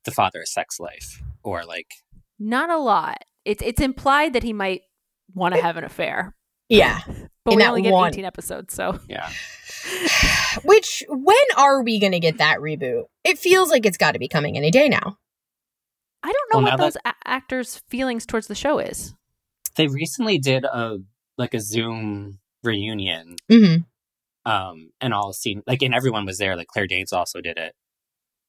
the 0.05 0.12
father's 0.12 0.51
sex 0.53 0.79
life 0.79 1.21
or 1.43 1.63
like 1.63 1.88
not 2.38 2.69
a 2.69 2.77
lot. 2.77 3.17
It's 3.45 3.63
it's 3.63 3.81
implied 3.81 4.34
that 4.34 4.43
he 4.43 4.53
might 4.53 4.81
want 5.34 5.55
to 5.55 5.62
have 5.62 5.77
an 5.77 5.84
affair, 5.84 6.36
Yeah. 6.71 6.99
but 7.45 7.51
In 7.53 7.57
we 7.57 7.63
only 7.65 7.81
get 7.84 7.91
one- 7.93 8.12
18 8.13 8.25
episodes, 8.25 8.73
so 8.73 8.99
yeah. 9.07 9.29
Which 10.63 11.03
when 11.10 11.38
are 11.57 11.81
we 11.84 11.99
going 11.99 12.12
to 12.12 12.19
get 12.19 12.38
that 12.38 12.60
reboot? 12.60 13.03
It 13.23 13.38
feels 13.39 13.69
like 13.69 13.86
it's 13.86 13.97
got 13.97 14.12
to 14.13 14.19
be 14.19 14.27
coming 14.27 14.57
any 14.57 14.71
day 14.71 14.89
now. 14.89 15.17
I 16.23 16.31
don't 16.31 16.53
know 16.53 16.60
Well, 16.63 16.71
what 16.71 16.77
those 16.79 16.93
that- 17.03 17.15
a- 17.25 17.27
actors' 17.27 17.81
feelings 17.89 18.25
towards 18.25 18.47
the 18.47 18.55
show 18.55 18.79
is. 18.79 19.13
They 19.75 19.88
recently 19.88 20.38
did 20.38 20.65
a 20.65 20.97
like 21.38 21.53
a 21.53 21.60
Zoom 21.60 22.39
reunion 22.63 23.38
Mm-hmm. 23.51 24.49
um 24.51 24.91
and 25.01 25.13
all 25.15 25.34
seen 25.34 25.63
like 25.65 25.81
and 25.81 25.95
everyone 25.95 26.25
was 26.27 26.38
there 26.38 26.55
like 26.55 26.67
claire 26.67 26.86
danes 26.86 27.12
also 27.12 27.41
did 27.41 27.57
it 27.57 27.73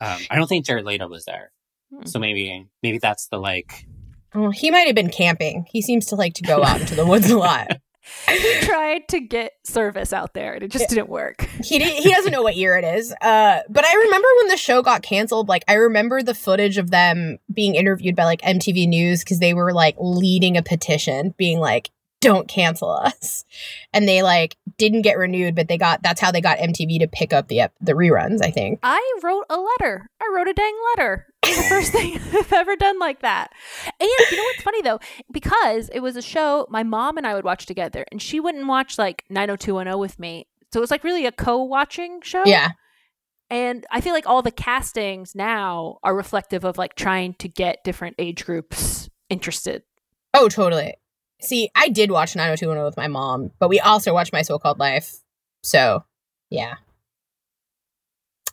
um 0.03 0.19
i 0.31 0.37
don't 0.37 0.49
think 0.49 0.67
jared 0.67 0.85
leto 0.85 1.09
was 1.09 1.25
there 1.25 1.51
Hmm. 1.91 2.05
so 2.05 2.19
maybe 2.19 2.67
maybe 2.83 2.99
that's 2.99 3.29
the 3.29 3.39
like 3.39 3.87
Oh, 4.35 4.51
he 4.51 4.71
might 4.71 4.87
have 4.87 4.95
been 4.95 5.11
camping. 5.11 5.67
He 5.71 5.81
seems 5.83 6.07
to 6.07 6.15
like 6.15 6.33
to 6.35 6.43
go 6.43 6.63
out 6.65 6.81
into 6.81 6.95
the 6.95 7.05
woods 7.07 7.31
a 7.31 7.37
lot. 7.39 7.69
He 8.29 8.61
tried 8.63 9.09
to 9.09 9.21
get 9.21 9.53
service 9.65 10.13
out 10.13 10.35
there, 10.35 10.55
and 10.55 10.63
it 10.63 10.71
just 10.71 10.89
didn't 10.89 11.09
work. 11.09 11.43
He 11.63 11.79
did, 11.79 11.93
he 12.03 12.11
doesn't 12.11 12.33
know 12.33 12.43
what 12.43 12.57
year 12.57 12.77
it 12.77 12.85
is. 12.85 13.13
Uh, 13.21 13.61
but 13.69 13.85
I 13.85 13.95
remember 13.95 14.29
when 14.39 14.49
the 14.49 14.57
show 14.57 14.83
got 14.83 15.03
canceled. 15.03 15.49
Like 15.49 15.65
I 15.69 15.75
remember 15.75 16.23
the 16.23 16.35
footage 16.35 16.79
of 16.79 16.91
them 16.91 17.39
being 17.53 17.75
interviewed 17.75 18.17
by 18.17 18.25
like 18.25 18.41
MTV 18.43 18.89
News 18.89 19.23
because 19.23 19.39
they 19.39 19.55
were 19.55 19.73
like 19.73 19.95
leading 19.99 20.57
a 20.57 20.63
petition, 20.63 21.35
being 21.37 21.61
like, 21.61 21.91
"Don't 22.21 22.49
cancel 22.49 22.91
us," 22.91 23.45
and 23.93 24.09
they 24.09 24.23
like 24.23 24.57
didn't 24.79 25.03
get 25.03 25.19
renewed. 25.19 25.55
But 25.55 25.69
they 25.69 25.79
got 25.79 26.03
that's 26.03 26.21
how 26.21 26.33
they 26.33 26.41
got 26.41 26.59
MTV 26.59 26.99
to 27.01 27.09
pick 27.09 27.33
up 27.33 27.49
the 27.49 27.61
ep- 27.61 27.75
the 27.81 27.93
reruns. 27.93 28.43
I 28.43 28.51
think. 28.51 28.81
I 28.83 29.19
wrote 29.23 29.47
a 29.49 29.59
letter. 29.59 30.09
I 30.21 30.31
wrote 30.35 30.49
a 30.49 30.55
dang 30.55 30.77
letter. 30.97 31.27
It's 31.45 31.57
the 31.57 31.69
first 31.69 31.93
thing 31.93 32.21
I've 32.33 32.53
ever 32.53 32.77
done 32.77 32.99
like 32.99 33.21
that. 33.21 33.53
And 33.87 34.09
you 34.09 34.37
know 34.37 34.43
what's 34.45 34.63
funny 34.63 34.83
though? 34.83 35.01
Because 35.31 35.89
it 35.91 36.01
was 36.01 36.17
a 36.17 36.23
show 36.23 36.67
my 36.71 36.83
mom 36.83 37.17
and 37.17 37.27
I 37.27 37.35
would 37.35 37.45
watch 37.45 37.67
together, 37.67 38.05
and 38.13 38.23
she 38.23 38.41
wouldn't 38.41 38.67
watch 38.67 38.99
like 38.99 39.25
90210 39.31 39.99
with 39.99 40.19
me. 40.19 40.47
So 40.73 40.81
it 40.81 40.83
was 40.83 40.91
like 40.91 41.05
really 41.05 41.27
a 41.27 41.33
co-watching 41.33 42.23
show. 42.23 42.43
Yeah. 42.47 42.71
And 43.51 43.85
I 43.91 44.01
feel 44.01 44.15
like 44.15 44.27
all 44.27 44.41
the 44.41 44.51
castings 44.51 45.35
now 45.35 45.99
are 46.03 46.15
reflective 46.15 46.65
of 46.65 46.79
like 46.79 46.95
trying 46.95 47.35
to 47.35 47.49
get 47.49 47.85
different 47.85 48.17
age 48.19 48.47
groups 48.47 49.11
interested. 49.29 49.83
Oh, 50.33 50.49
totally. 50.49 50.95
See, 51.43 51.69
I 51.75 51.89
did 51.89 52.11
watch 52.11 52.35
90210 52.35 52.85
with 52.85 52.97
my 52.97 53.09
mom, 53.09 53.51
but 53.59 53.69
we 53.69 53.81
also 53.81 54.15
watched 54.15 54.33
My 54.33 54.43
So-Called 54.43 54.79
Life. 54.79 55.17
So, 55.63 56.05
yeah. 56.49 56.77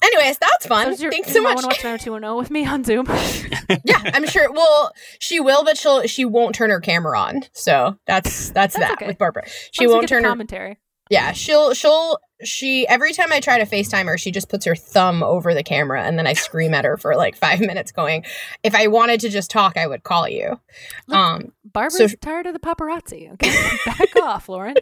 Anyways, 0.02 0.38
that's 0.38 0.66
fun. 0.66 0.96
So 0.96 1.04
your, 1.04 1.12
Thanks 1.12 1.32
so 1.34 1.42
much. 1.42 1.56
wanna 1.56 1.68
watch 1.68 1.84
90210 1.84 2.38
with 2.38 2.52
me 2.52 2.66
on 2.66 2.84
Zoom. 2.84 3.06
yeah, 3.86 4.02
I'm 4.14 4.26
sure. 4.28 4.52
Well, 4.52 4.94
she 5.20 5.40
will, 5.40 5.64
but 5.64 5.78
she'll 5.78 6.04
she 6.08 6.26
won't 6.26 6.56
turn 6.56 6.70
her 6.70 6.80
camera 6.80 7.20
on. 7.20 7.42
So 7.54 7.98
that's 8.06 8.50
that's, 8.52 8.76
That's 8.76 8.78
that 8.78 8.92
okay. 8.94 9.08
with 9.08 9.18
Barbara. 9.18 9.44
She 9.72 9.86
Once 9.88 9.94
won't 9.96 10.10
turn 10.10 10.24
her. 10.24 10.30
commentary. 10.30 10.78
Yeah, 11.10 11.32
she'll 11.32 11.74
she'll 11.74 12.20
she 12.44 12.88
every 12.88 13.14
time 13.14 13.34
I 13.34 13.40
try 13.40 13.58
to 13.58 13.66
FaceTime 13.66 14.06
her, 14.06 14.18
she 14.18 14.32
just 14.32 14.48
puts 14.48 14.64
her 14.66 14.76
thumb 14.76 15.24
over 15.24 15.54
the 15.56 15.64
camera 15.64 16.04
and 16.04 16.18
then 16.20 16.28
I 16.28 16.34
scream 16.34 16.74
at 16.76 16.86
her 16.86 16.98
for 16.98 17.16
like 17.16 17.36
five 17.36 17.60
minutes 17.60 17.92
going, 17.92 18.26
if 18.64 18.76
I 18.76 18.88
wanted 18.88 19.20
to 19.22 19.30
just 19.30 19.50
talk, 19.50 19.76
I 19.76 19.88
would 19.88 20.04
call 20.04 20.30
you. 20.30 20.60
Look, 21.08 21.18
Um 21.18 21.52
Barbara's 21.74 22.12
so- 22.12 22.18
tired 22.22 22.46
of 22.48 22.54
the 22.54 22.60
paparazzi. 22.60 23.32
Okay, 23.34 23.70
back 23.86 24.16
off, 24.22 24.50
Lauren. 24.50 24.76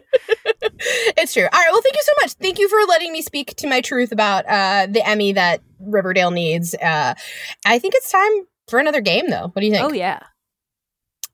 it's 1.16 1.34
true. 1.34 1.44
All 1.44 1.60
right, 1.60 1.68
well 1.70 1.82
thank 1.82 1.96
you 1.96 2.02
so 2.02 2.12
much. 2.22 2.32
Thank 2.34 2.58
you 2.58 2.68
for 2.68 2.78
letting 2.88 3.12
me 3.12 3.22
speak 3.22 3.54
to 3.56 3.66
my 3.66 3.80
truth 3.80 4.12
about 4.12 4.44
uh 4.48 4.86
the 4.90 5.06
Emmy 5.06 5.32
that 5.32 5.60
Riverdale 5.80 6.30
needs. 6.30 6.74
Uh 6.74 7.14
I 7.66 7.78
think 7.78 7.94
it's 7.94 8.10
time 8.10 8.46
for 8.68 8.78
another 8.78 9.00
game 9.00 9.28
though. 9.30 9.48
What 9.52 9.60
do 9.60 9.66
you 9.66 9.72
think? 9.72 9.84
Oh 9.84 9.92
yeah. 9.92 10.20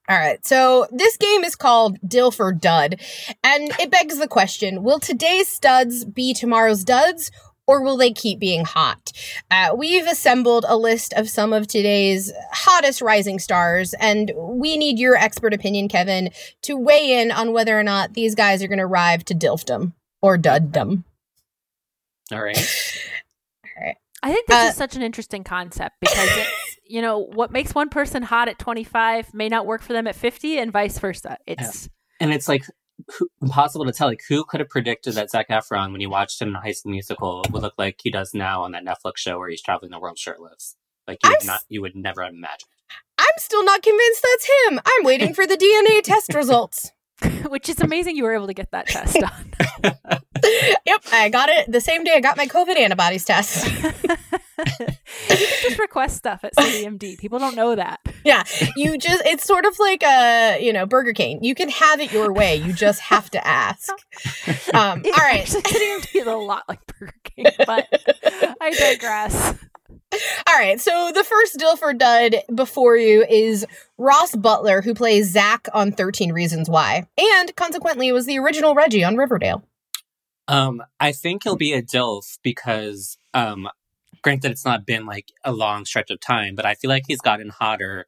All 0.06 0.18
right, 0.18 0.44
so 0.44 0.86
this 0.92 1.16
game 1.16 1.44
is 1.44 1.56
called 1.56 1.98
Dilf 2.06 2.38
or 2.38 2.52
Dud, 2.52 3.00
and 3.42 3.70
it 3.80 3.90
begs 3.90 4.18
the 4.18 4.28
question 4.28 4.82
Will 4.82 4.98
today's 4.98 5.48
studs 5.48 6.04
be 6.04 6.34
tomorrow's 6.34 6.84
duds, 6.84 7.30
or 7.66 7.82
will 7.82 7.96
they 7.96 8.12
keep 8.12 8.38
being 8.38 8.64
hot? 8.64 9.12
Uh, 9.50 9.74
we've 9.76 10.06
assembled 10.06 10.64
a 10.68 10.76
list 10.76 11.12
of 11.14 11.28
some 11.28 11.52
of 11.52 11.66
today's 11.66 12.32
hottest 12.52 13.00
rising 13.00 13.38
stars, 13.38 13.94
and 14.00 14.32
we 14.36 14.76
need 14.76 14.98
your 14.98 15.16
expert 15.16 15.54
opinion, 15.54 15.88
Kevin, 15.88 16.30
to 16.62 16.76
weigh 16.76 17.20
in 17.20 17.30
on 17.30 17.52
whether 17.52 17.78
or 17.78 17.82
not 17.82 18.14
these 18.14 18.34
guys 18.34 18.62
are 18.62 18.68
going 18.68 18.78
to 18.78 18.84
arrive 18.84 19.24
to 19.26 19.34
Dilfdom 19.34 19.92
or 20.20 20.36
Duddom. 20.38 21.04
All 22.32 22.42
right. 22.42 22.56
I 24.22 24.32
think 24.32 24.46
this 24.46 24.56
Uh, 24.56 24.68
is 24.70 24.76
such 24.76 24.96
an 24.96 25.02
interesting 25.02 25.44
concept 25.44 25.96
because 26.00 26.16
it's, 26.30 26.78
you 26.86 27.02
know, 27.02 27.18
what 27.18 27.50
makes 27.52 27.74
one 27.74 27.90
person 27.90 28.22
hot 28.22 28.48
at 28.48 28.58
25 28.58 29.34
may 29.34 29.50
not 29.50 29.66
work 29.66 29.82
for 29.82 29.92
them 29.92 30.06
at 30.06 30.16
50 30.16 30.58
and 30.58 30.72
vice 30.72 30.98
versa. 30.98 31.36
It's 31.46 31.90
And 32.20 32.32
it's 32.32 32.48
like 32.48 32.64
who, 32.64 32.72
impossible 33.42 33.84
to 33.86 33.92
tell. 33.92 34.08
Like, 34.08 34.22
who 34.28 34.44
could 34.44 34.60
have 34.60 34.68
predicted 34.68 35.14
that 35.14 35.30
Zac 35.30 35.48
Efron, 35.48 35.92
when 35.92 36.00
you 36.00 36.10
watched 36.10 36.40
him 36.40 36.48
in 36.48 36.54
a 36.54 36.60
High 36.60 36.72
School 36.72 36.92
Musical, 36.92 37.44
would 37.50 37.62
look 37.62 37.74
like 37.78 38.00
he 38.02 38.10
does 38.10 38.34
now 38.34 38.62
on 38.62 38.72
that 38.72 38.84
Netflix 38.84 39.18
show 39.18 39.38
where 39.38 39.48
he's 39.48 39.62
traveling 39.62 39.90
the 39.90 40.00
world 40.00 40.18
shirtless? 40.18 40.76
Like, 41.06 41.18
you 41.22 41.30
I'm 41.30 41.36
would 41.40 41.46
not, 41.46 41.60
you 41.68 41.82
would 41.82 41.96
never 41.96 42.22
have 42.22 42.32
imagined. 42.32 42.68
I'm 43.18 43.26
still 43.38 43.64
not 43.64 43.82
convinced 43.82 44.22
that's 44.22 44.48
him. 44.68 44.80
I'm 44.84 45.04
waiting 45.04 45.34
for 45.34 45.46
the 45.46 45.56
DNA 45.56 46.02
test 46.02 46.34
results. 46.34 46.92
which 47.48 47.68
is 47.68 47.80
amazing 47.80 48.16
you 48.16 48.24
were 48.24 48.34
able 48.34 48.46
to 48.46 48.54
get 48.54 48.70
that 48.72 48.86
test 48.86 49.14
done. 49.14 49.52
yep, 50.84 51.02
I 51.12 51.28
got 51.28 51.48
it 51.48 51.70
the 51.70 51.80
same 51.80 52.04
day 52.04 52.12
I 52.14 52.20
got 52.20 52.36
my 52.36 52.46
COVID 52.46 52.76
antibodies 52.76 53.24
test. 53.24 53.70
you 54.80 54.86
can 55.28 55.62
just 55.62 55.78
request 55.78 56.16
stuff 56.16 56.44
at 56.44 56.54
CDMD. 56.56 57.18
People 57.18 57.38
don't 57.38 57.56
know 57.56 57.74
that. 57.74 58.00
Yeah, 58.24 58.42
you 58.76 58.98
just 58.98 59.24
it's 59.26 59.44
sort 59.44 59.64
of 59.64 59.78
like 59.78 60.02
a, 60.02 60.58
you 60.60 60.72
know, 60.72 60.86
Burger 60.86 61.12
King. 61.12 61.42
You 61.42 61.54
can 61.54 61.68
have 61.68 62.00
it 62.00 62.12
your 62.12 62.32
way. 62.32 62.56
You 62.56 62.72
just 62.72 63.00
have 63.00 63.30
to 63.30 63.46
ask. 63.46 63.92
Um, 64.74 65.02
all 65.04 65.12
right. 65.12 65.42
Actually, 65.42 65.62
CDMD 65.62 66.16
is 66.22 66.26
a 66.26 66.34
lot 66.34 66.64
like 66.68 66.80
Burger 66.86 67.14
King, 67.22 67.46
but 67.66 67.86
I 68.60 68.70
digress. 68.72 69.54
All 70.48 70.58
right. 70.58 70.80
So 70.80 71.12
the 71.14 71.24
first 71.24 71.58
Dilfer 71.58 71.96
dud 71.96 72.36
before 72.54 72.96
you 72.96 73.24
is 73.28 73.66
Ross 73.98 74.34
Butler, 74.34 74.82
who 74.82 74.94
plays 74.94 75.30
Zach 75.30 75.68
on 75.72 75.92
13 75.92 76.32
Reasons 76.32 76.68
Why, 76.68 77.06
and 77.16 77.54
consequently 77.56 78.10
was 78.12 78.26
the 78.26 78.38
original 78.38 78.74
Reggie 78.74 79.04
on 79.04 79.16
Riverdale. 79.16 79.64
Um, 80.48 80.82
I 81.00 81.12
think 81.12 81.44
he'll 81.44 81.56
be 81.56 81.72
a 81.72 81.82
DILF 81.82 82.38
because, 82.42 83.16
um, 83.32 83.68
granted, 84.24 84.50
it's 84.50 84.64
not 84.64 84.84
been 84.86 85.06
like 85.06 85.26
a 85.44 85.52
long 85.52 85.84
stretch 85.84 86.10
of 86.10 86.18
time, 86.18 86.56
but 86.56 86.66
I 86.66 86.74
feel 86.74 86.88
like 86.90 87.04
he's 87.06 87.20
gotten 87.20 87.50
hotter 87.50 88.06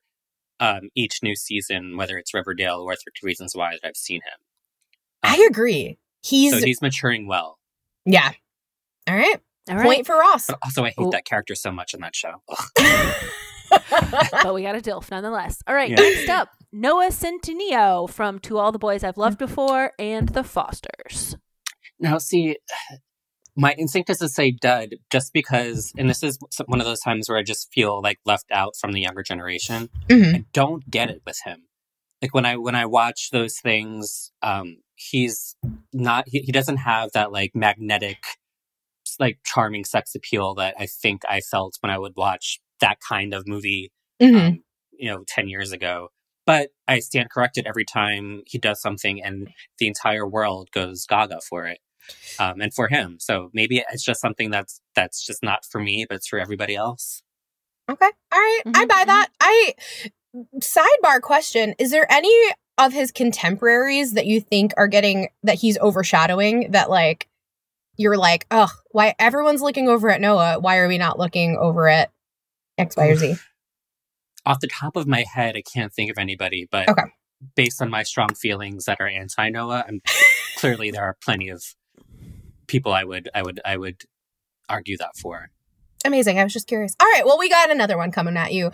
um, 0.58 0.88
each 0.96 1.22
new 1.22 1.36
season, 1.36 1.96
whether 1.96 2.16
it's 2.18 2.34
Riverdale 2.34 2.80
or 2.80 2.94
13 2.94 3.10
Reasons 3.22 3.54
Why 3.54 3.72
that 3.80 3.86
I've 3.86 3.96
seen 3.96 4.22
him. 4.22 4.38
I 5.22 5.46
agree. 5.48 5.98
He's, 6.24 6.52
so 6.58 6.58
he's 6.66 6.82
maturing 6.82 7.28
well. 7.28 7.58
yeah. 8.04 8.32
All 9.08 9.14
right. 9.14 9.38
All 9.68 9.76
right. 9.76 9.84
Point 9.84 10.06
for 10.06 10.16
Ross. 10.16 10.46
But 10.48 10.58
also, 10.64 10.82
I 10.84 10.88
hate 10.88 10.94
Oh. 10.98 11.10
that 11.10 11.24
character 11.26 11.54
so 11.54 11.70
much 11.70 11.94
in 11.94 12.00
that 12.00 12.16
show. 12.16 12.42
But 13.70 14.54
we 14.54 14.62
got 14.62 14.74
a 14.76 14.80
DILF 14.80 15.10
nonetheless. 15.10 15.62
All 15.66 15.74
right, 15.74 15.90
Yeah. 15.90 15.96
next 15.96 16.28
up, 16.28 16.48
Noah 16.72 17.08
Centineo 17.10 18.08
from 18.08 18.38
To 18.40 18.58
All 18.58 18.72
the 18.72 18.78
Boys 18.78 19.04
I've 19.04 19.16
Loved 19.16 19.38
Before 19.38 19.92
and 19.98 20.28
The 20.30 20.42
Fosters. 20.44 21.36
Now, 21.98 22.18
see, 22.18 22.56
my 23.56 23.72
instinct 23.72 24.10
is 24.10 24.18
to 24.18 24.28
say 24.28 24.50
dud 24.50 24.96
just 25.10 25.32
because, 25.32 25.92
and 25.96 26.08
this 26.08 26.22
is 26.22 26.38
one 26.66 26.80
of 26.80 26.86
those 26.86 27.00
times 27.00 27.28
where 27.28 27.38
I 27.38 27.42
just 27.42 27.72
feel 27.72 28.00
like 28.02 28.18
left 28.26 28.46
out 28.52 28.74
from 28.80 28.92
the 28.92 29.00
younger 29.00 29.22
generation. 29.22 29.88
Mhm. 30.08 30.34
I 30.34 30.44
don't 30.52 30.88
get 30.90 31.10
it 31.10 31.22
with 31.26 31.38
him. 31.44 31.62
Like 32.22 32.34
when 32.34 32.46
I 32.46 32.56
when 32.56 32.74
I 32.74 32.86
watch 32.86 33.30
those 33.30 33.58
things, 33.58 34.30
um, 34.42 34.78
he's 34.94 35.56
not. 35.92 36.24
He, 36.28 36.40
he 36.40 36.52
doesn't 36.52 36.78
have 36.78 37.12
that 37.12 37.32
like 37.32 37.52
magnetic, 37.54 38.18
like 39.18 39.38
charming 39.44 39.84
sex 39.84 40.14
appeal 40.14 40.54
that 40.56 40.74
I 40.78 40.86
think 40.86 41.22
I 41.28 41.40
felt 41.40 41.76
when 41.80 41.90
I 41.90 41.98
would 41.98 42.14
watch 42.16 42.60
that 42.80 42.98
kind 43.06 43.32
of 43.34 43.46
movie 43.46 43.90
Mhm. 44.20 44.46
um, 44.48 44.62
you 44.98 45.10
know, 45.10 45.24
10 45.26 45.48
years 45.48 45.72
ago. 45.72 46.08
But 46.46 46.70
I 46.86 47.00
stand 47.00 47.30
corrected 47.30 47.66
every 47.66 47.84
time 47.84 48.42
he 48.46 48.58
does 48.58 48.80
something 48.80 49.22
and 49.22 49.48
the 49.78 49.86
entire 49.88 50.26
world 50.26 50.70
goes 50.72 51.04
gaga 51.06 51.40
for 51.40 51.66
it. 51.66 51.78
Um, 52.38 52.60
and 52.60 52.72
for 52.74 52.88
him. 52.88 53.16
So 53.18 53.50
maybe 53.54 53.82
it's 53.90 54.04
just 54.04 54.20
something 54.20 54.50
that's 54.50 54.80
that's 54.94 55.24
just 55.24 55.42
not 55.42 55.64
for 55.64 55.80
me, 55.80 56.04
but 56.08 56.16
it's 56.16 56.28
for 56.28 56.38
everybody 56.38 56.76
else. 56.76 57.22
Okay. 57.90 58.10
All 58.32 58.38
right. 58.38 58.62
I 58.74 58.84
Mhm, 58.84 58.88
buy 58.88 59.02
mhm. 59.02 59.06
that. 59.06 59.28
I 59.40 59.74
sidebar 60.60 61.20
question, 61.20 61.74
is 61.78 61.90
there 61.90 62.10
any 62.12 62.34
of 62.78 62.92
his 62.92 63.10
contemporaries 63.10 64.12
that 64.12 64.26
you 64.26 64.40
think 64.40 64.72
are 64.76 64.88
getting 64.88 65.28
that 65.42 65.54
he's 65.56 65.78
overshadowing 65.78 66.72
that 66.72 66.90
like 66.90 67.28
you're 67.96 68.18
like, 68.18 68.46
"Oh, 68.50 68.70
why 68.90 69.14
everyone's 69.18 69.62
looking 69.62 69.88
over 69.88 70.10
at 70.10 70.20
Noah, 70.20 70.58
why 70.60 70.76
are 70.78 70.88
we 70.88 70.98
not 70.98 71.18
looking 71.18 71.56
over 71.56 71.88
at 71.88 72.10
X, 72.76 72.96
Y, 72.96 73.06
or 73.06 73.16
Z?" 73.16 73.36
Off 74.44 74.60
the 74.60 74.68
top 74.68 74.96
of 74.96 75.06
my 75.06 75.24
head, 75.32 75.56
I 75.56 75.62
can't 75.62 75.92
think 75.92 76.10
of 76.10 76.18
anybody, 76.18 76.68
but 76.70 76.90
Okay. 76.90 77.04
based 77.54 77.80
on 77.80 77.88
my 77.90 78.02
strong 78.02 78.34
feelings 78.34 78.84
that 78.84 79.00
are 79.00 79.08
anti 79.08 79.48
Noah, 79.48 79.84
I'm 79.88 80.02
clearly 80.58 80.90
there 80.90 81.04
are 81.04 81.16
plenty 81.22 81.48
of 81.48 81.64
people 82.66 82.92
I 82.92 83.04
would 83.04 83.28
I 83.34 83.42
would 83.42 83.60
I 83.64 83.76
would 83.76 84.02
argue 84.68 84.96
that 84.98 85.16
for. 85.16 85.50
Amazing. 86.04 86.38
I 86.38 86.44
was 86.44 86.52
just 86.52 86.68
curious. 86.68 86.94
All 87.00 87.08
right. 87.10 87.24
Well, 87.24 87.38
we 87.38 87.48
got 87.48 87.70
another 87.70 87.96
one 87.96 88.12
coming 88.12 88.36
at 88.36 88.52
you. 88.52 88.66
Uh, 88.66 88.70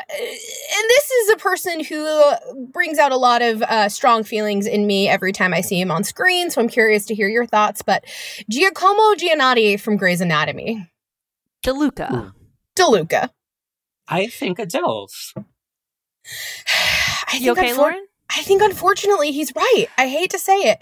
and 0.00 0.84
this 0.88 1.10
is 1.10 1.30
a 1.30 1.36
person 1.36 1.82
who 1.82 2.32
brings 2.72 2.98
out 2.98 3.10
a 3.10 3.16
lot 3.16 3.40
of 3.40 3.62
uh, 3.62 3.88
strong 3.88 4.22
feelings 4.22 4.66
in 4.66 4.86
me 4.86 5.08
every 5.08 5.32
time 5.32 5.54
I 5.54 5.62
see 5.62 5.80
him 5.80 5.90
on 5.90 6.04
screen. 6.04 6.50
So 6.50 6.60
I'm 6.60 6.68
curious 6.68 7.06
to 7.06 7.14
hear 7.14 7.28
your 7.28 7.46
thoughts. 7.46 7.80
But 7.80 8.04
Giacomo 8.50 9.14
Giannotti 9.14 9.80
from 9.80 9.96
Grey's 9.96 10.20
Anatomy, 10.20 10.90
DeLuca. 11.64 12.12
Ooh. 12.12 12.32
DeLuca. 12.76 13.30
I 14.08 14.26
think 14.26 14.58
a 14.58 14.66
DILF. 14.66 15.32
I 17.28 17.36
You 17.38 17.52
okay, 17.52 17.70
unfor- 17.70 17.78
Lauren? 17.78 18.06
I 18.34 18.42
think 18.42 18.62
unfortunately 18.62 19.30
he's 19.32 19.52
right. 19.54 19.86
I 19.98 20.08
hate 20.08 20.30
to 20.30 20.38
say 20.38 20.54
it. 20.56 20.78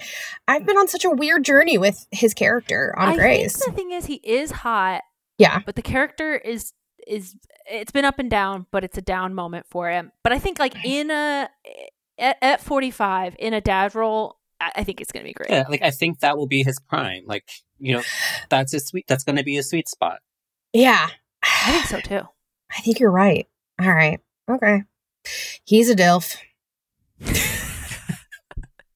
I've 0.46 0.64
been 0.66 0.76
on 0.76 0.88
such 0.88 1.04
a 1.04 1.10
weird 1.10 1.44
journey 1.44 1.78
with 1.78 2.06
his 2.10 2.34
character 2.34 2.94
on 2.98 3.10
I 3.10 3.16
Grey's. 3.16 3.56
think 3.56 3.70
the 3.70 3.76
thing 3.76 3.92
is 3.92 4.06
he 4.06 4.14
is 4.22 4.50
hot, 4.50 5.02
Yeah. 5.38 5.60
but 5.66 5.76
the 5.76 5.82
character 5.82 6.36
is 6.36 6.72
is 7.06 7.34
it's 7.70 7.90
been 7.92 8.04
up 8.04 8.18
and 8.18 8.30
down, 8.30 8.66
but 8.70 8.84
it's 8.84 8.98
a 8.98 9.02
down 9.02 9.34
moment 9.34 9.66
for 9.70 9.90
him. 9.90 10.12
But 10.22 10.32
I 10.32 10.38
think 10.38 10.58
like 10.58 10.74
in 10.84 11.10
a 11.10 11.48
eh, 11.64 11.86
at, 12.18 12.36
at 12.42 12.60
45 12.60 13.36
in 13.38 13.54
a 13.54 13.60
dad 13.60 13.94
role, 13.94 14.36
I, 14.60 14.70
I 14.76 14.84
think 14.84 15.00
it's 15.00 15.10
going 15.10 15.24
to 15.24 15.28
be 15.28 15.32
great. 15.32 15.50
Yeah, 15.50 15.64
like 15.68 15.82
I 15.82 15.90
think 15.90 16.20
that 16.20 16.36
will 16.36 16.46
be 16.46 16.62
his 16.62 16.78
prime. 16.78 17.24
Like, 17.26 17.48
you 17.78 17.94
know, 17.94 18.02
that's 18.50 18.74
a 18.74 18.80
sweet 18.80 19.06
that's 19.08 19.24
gonna 19.24 19.42
be 19.42 19.56
a 19.56 19.62
sweet 19.62 19.88
spot. 19.88 20.18
Yeah. 20.72 21.08
I 21.42 21.72
think 21.72 21.86
so 21.86 22.00
too. 22.00 22.26
I 22.76 22.80
think 22.82 23.00
you're 23.00 23.10
right. 23.10 23.48
All 23.80 23.92
right. 23.92 24.20
Okay. 24.48 24.82
He's 25.64 25.88
a 25.90 25.96
DILF. 25.96 26.36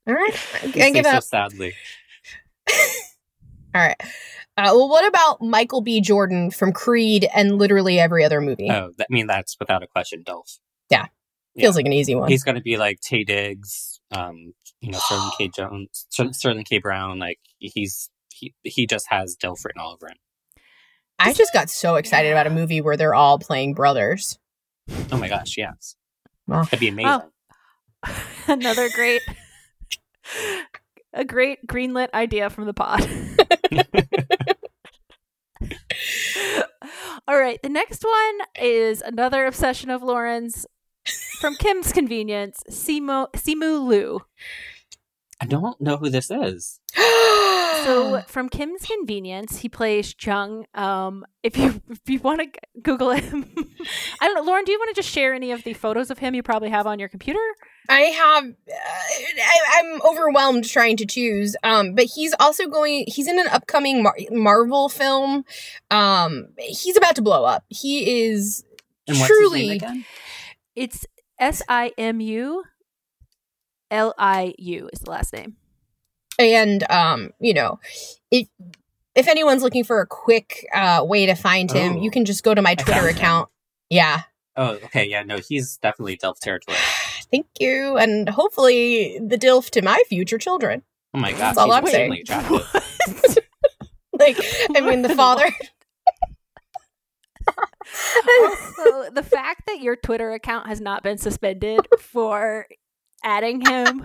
All 0.07 0.15
right. 0.15 0.35
I 0.63 0.67
You 0.67 0.85
I 0.85 0.91
give 0.91 1.05
so 1.07 1.13
up. 1.13 1.23
sadly. 1.25 1.75
All 3.75 3.81
right. 3.81 3.97
Uh, 4.57 4.71
well, 4.73 4.89
what 4.89 5.07
about 5.07 5.41
Michael 5.43 5.81
B. 5.81 6.01
Jordan 6.01 6.51
from 6.51 6.73
Creed 6.73 7.27
and 7.35 7.59
literally 7.59 7.99
every 7.99 8.23
other 8.25 8.41
movie? 8.41 8.71
Oh, 8.71 8.91
that, 8.99 9.07
I 9.11 9.13
mean 9.13 9.27
that's 9.27 9.57
without 9.59 9.83
a 9.83 9.87
question, 9.87 10.23
Dolph. 10.25 10.59
Yeah. 10.91 11.07
Feels 11.59 11.77
like 11.77 11.87
an 11.87 11.93
easy 11.93 12.15
one. 12.15 12.29
He's 12.29 12.45
gonna 12.45 12.61
be 12.61 12.77
like 12.77 13.01
Taye 13.01 13.27
Diggs, 13.27 14.01
um, 14.13 14.53
you 14.81 14.91
know, 14.93 14.99
Sterling 14.99 15.31
K. 15.39 15.49
Jones, 15.57 16.07
Ster- 16.11 16.33
Sterling 16.33 16.65
K. 16.65 16.79
Brown. 16.79 17.19
Like 17.19 17.39
he's 17.59 18.11
he 18.33 18.55
he 18.63 18.87
just 18.87 19.07
has 19.09 19.37
Dilf 19.37 19.65
written 19.65 19.81
all 19.81 19.93
over 19.93 20.09
him. 20.09 20.17
I 21.19 21.33
just 21.33 21.53
got 21.53 21.71
so 21.71 21.95
excited 21.95 22.31
about 22.33 22.47
a 22.49 22.51
movie 22.51 22.81
where 22.81 22.97
they're 22.97 23.15
all 23.15 23.39
playing 23.39 23.75
brothers. 23.75 24.39
Oh 25.13 25.17
my 25.17 25.29
gosh, 25.29 25.57
yes, 25.57 25.95
Wow. 26.49 26.65
that'd 26.65 26.81
be 26.81 26.89
amazing. 26.89 27.11
Oh. 27.11 27.31
Another 28.49 28.89
great 28.91 29.23
a 31.13 31.25
great 31.25 31.67
greenlit 31.67 32.13
idea 32.13 32.51
from 32.51 32.67
the 32.67 32.75
pod. 32.75 33.09
All 37.27 37.39
right, 37.39 37.63
the 37.63 37.69
next 37.69 38.05
one 38.05 38.39
is 38.61 39.01
another 39.01 39.47
obsession 39.47 39.91
of 39.91 40.03
Lauren's 40.03 40.67
from 41.41 41.55
Kim's 41.57 41.93
Convenience, 41.93 42.63
Simu 42.69 43.33
Simu 43.33 43.87
Liu. 43.87 44.21
I 45.41 45.47
don't 45.47 45.81
know 45.81 45.97
who 45.97 46.11
this 46.11 46.31
is. 46.31 46.81
So 47.85 48.21
from 48.29 48.49
Kim's 48.49 48.85
Convenience, 48.87 49.59
he 49.59 49.69
plays 49.69 50.13
Chung. 50.15 50.67
Um, 50.75 51.25
if 51.43 51.57
you 51.57 51.81
if 51.91 52.01
you 52.07 52.19
want 52.21 52.41
to 52.41 52.61
Google 52.83 53.11
him, 53.11 53.53
I 54.21 54.27
don't 54.27 54.35
know, 54.35 54.43
Lauren. 54.43 54.65
Do 54.65 54.73
you 54.73 54.79
want 54.79 54.95
to 54.95 55.01
just 55.01 55.09
share 55.09 55.35
any 55.35 55.53
of 55.53 55.63
the 55.65 55.73
photos 55.75 56.11
of 56.11 56.19
him 56.19 56.35
you 56.35 56.43
probably 56.43 56.71
have 56.71 56.87
on 56.87 56.99
your 56.99 57.09
computer? 57.09 57.39
I 57.89 58.01
have. 58.01 58.45
Uh, 58.45 58.73
I, 58.73 59.59
I'm 59.77 60.01
overwhelmed 60.03 60.65
trying 60.65 60.97
to 60.99 61.07
choose. 61.07 61.55
Um, 61.63 61.95
but 61.95 62.05
he's 62.07 62.35
also 62.41 62.67
going. 62.67 63.05
He's 63.07 63.29
in 63.29 63.39
an 63.39 63.47
upcoming 63.49 64.03
Mar- 64.03 64.17
Marvel 64.31 64.89
film. 64.89 65.45
Um, 65.91 66.49
he's 66.59 66.97
about 66.97 67.17
to 67.17 67.23
blow 67.23 67.45
up. 67.45 67.65
He 67.69 68.25
is 68.25 68.65
And 69.07 69.19
what's 69.19 69.29
truly. 69.29 69.61
his 69.61 69.69
name 69.69 69.77
again? 69.77 70.05
It's 70.75 71.07
S 71.39 71.63
I 71.69 71.93
M 71.99 72.21
U 72.21 72.65
L 73.91 74.15
I 74.19 74.55
U 74.59 74.89
is 74.93 75.01
the 75.01 75.11
last 75.11 75.33
name. 75.33 75.57
And 76.39 76.89
um 76.91 77.31
you 77.41 77.55
know 77.55 77.79
if 78.31 78.49
if 79.15 79.29
anyone's 79.29 79.63
looking 79.63 79.85
for 79.85 80.01
a 80.01 80.07
quick 80.07 80.67
uh 80.75 81.01
way 81.05 81.27
to 81.27 81.35
find 81.35 81.71
him 81.71 81.97
Oh. 81.97 82.03
you 82.03 82.11
can 82.11 82.25
just 82.25 82.43
go 82.45 82.55
to 82.55 82.63
my 82.63 82.75
twitter 82.75 83.01
found 83.01 83.11
him. 83.11 83.17
account 83.17 83.49
yeah 83.91 84.23
Oh, 84.57 84.75
okay, 84.85 85.05
yeah, 85.09 85.25
no, 85.25 85.39
he's 85.39 85.79
definitely 85.79 86.17
Delph 86.17 86.39
territory. 86.39 86.77
thank 87.33 87.47
you 87.59 87.97
and 87.97 88.29
hopefully 88.29 89.19
the 89.25 89.37
dilf 89.37 89.71
to 89.71 89.83
my 89.83 90.01
future 90.09 90.39
children 90.39 90.83
Oh 91.13 91.19
my 91.19 91.33
god, 91.33 91.39
That's 91.41 91.59
all 91.59 91.73
I'm 91.73 91.87
saying. 91.87 92.25
like 94.19 94.37
i 94.77 94.81
mean 94.81 95.03
the 95.03 95.15
father 95.17 95.47
also, 98.41 99.11
the 99.11 99.23
fact 99.23 99.63
that 99.67 99.81
your 99.81 99.97
Twitter 99.97 100.33
account 100.33 100.67
has 100.67 100.81
not 100.81 101.03
been 101.03 101.19
suspended 101.19 101.81
for 101.99 102.67
adding 103.23 103.61
him. 103.61 104.03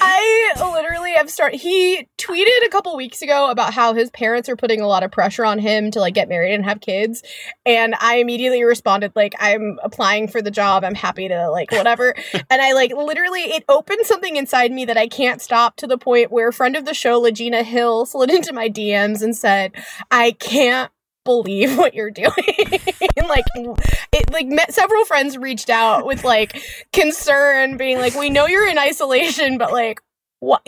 I 0.00 0.52
literally 0.72 1.12
have 1.12 1.30
started. 1.30 1.58
He 1.58 2.08
tweeted 2.18 2.66
a 2.66 2.68
couple 2.68 2.94
weeks 2.96 3.22
ago 3.22 3.50
about 3.50 3.72
how 3.72 3.94
his 3.94 4.10
parents 4.10 4.48
are 4.48 4.56
putting 4.56 4.80
a 4.80 4.86
lot 4.86 5.02
of 5.02 5.10
pressure 5.10 5.44
on 5.44 5.58
him 5.58 5.90
to 5.92 6.00
like 6.00 6.14
get 6.14 6.28
married 6.28 6.54
and 6.54 6.64
have 6.64 6.80
kids, 6.80 7.22
and 7.64 7.94
I 8.00 8.16
immediately 8.16 8.62
responded 8.64 9.12
like, 9.14 9.34
"I'm 9.38 9.78
applying 9.82 10.28
for 10.28 10.42
the 10.42 10.50
job. 10.50 10.84
I'm 10.84 10.94
happy 10.94 11.28
to 11.28 11.50
like 11.50 11.70
whatever." 11.70 12.14
and 12.50 12.62
I 12.62 12.72
like 12.72 12.92
literally 12.92 13.42
it 13.42 13.64
opened 13.68 14.06
something 14.06 14.36
inside 14.36 14.72
me 14.72 14.84
that 14.84 14.96
I 14.96 15.08
can't 15.08 15.40
stop 15.40 15.76
to 15.76 15.86
the 15.86 15.98
point 15.98 16.30
where 16.30 16.48
a 16.48 16.52
friend 16.52 16.76
of 16.76 16.84
the 16.84 16.94
show, 16.94 17.20
Legina 17.20 17.62
Hill, 17.64 18.06
slid 18.06 18.30
into 18.30 18.52
my 18.52 18.68
DMs 18.68 19.22
and 19.22 19.36
said, 19.36 19.72
"I 20.10 20.32
can't." 20.32 20.90
Believe 21.28 21.76
what 21.76 21.92
you're 21.92 22.10
doing. 22.10 22.32
And 23.18 23.28
like 23.28 23.44
it 23.54 24.32
like 24.32 24.46
met 24.46 24.72
several 24.72 25.04
friends 25.04 25.36
reached 25.36 25.68
out 25.68 26.06
with 26.06 26.24
like 26.24 26.58
concern 26.94 27.76
being 27.76 27.98
like 27.98 28.14
we 28.14 28.30
know 28.30 28.46
you're 28.46 28.66
in 28.66 28.78
isolation 28.78 29.58
but 29.58 29.70
like 29.70 30.00
what 30.40 30.66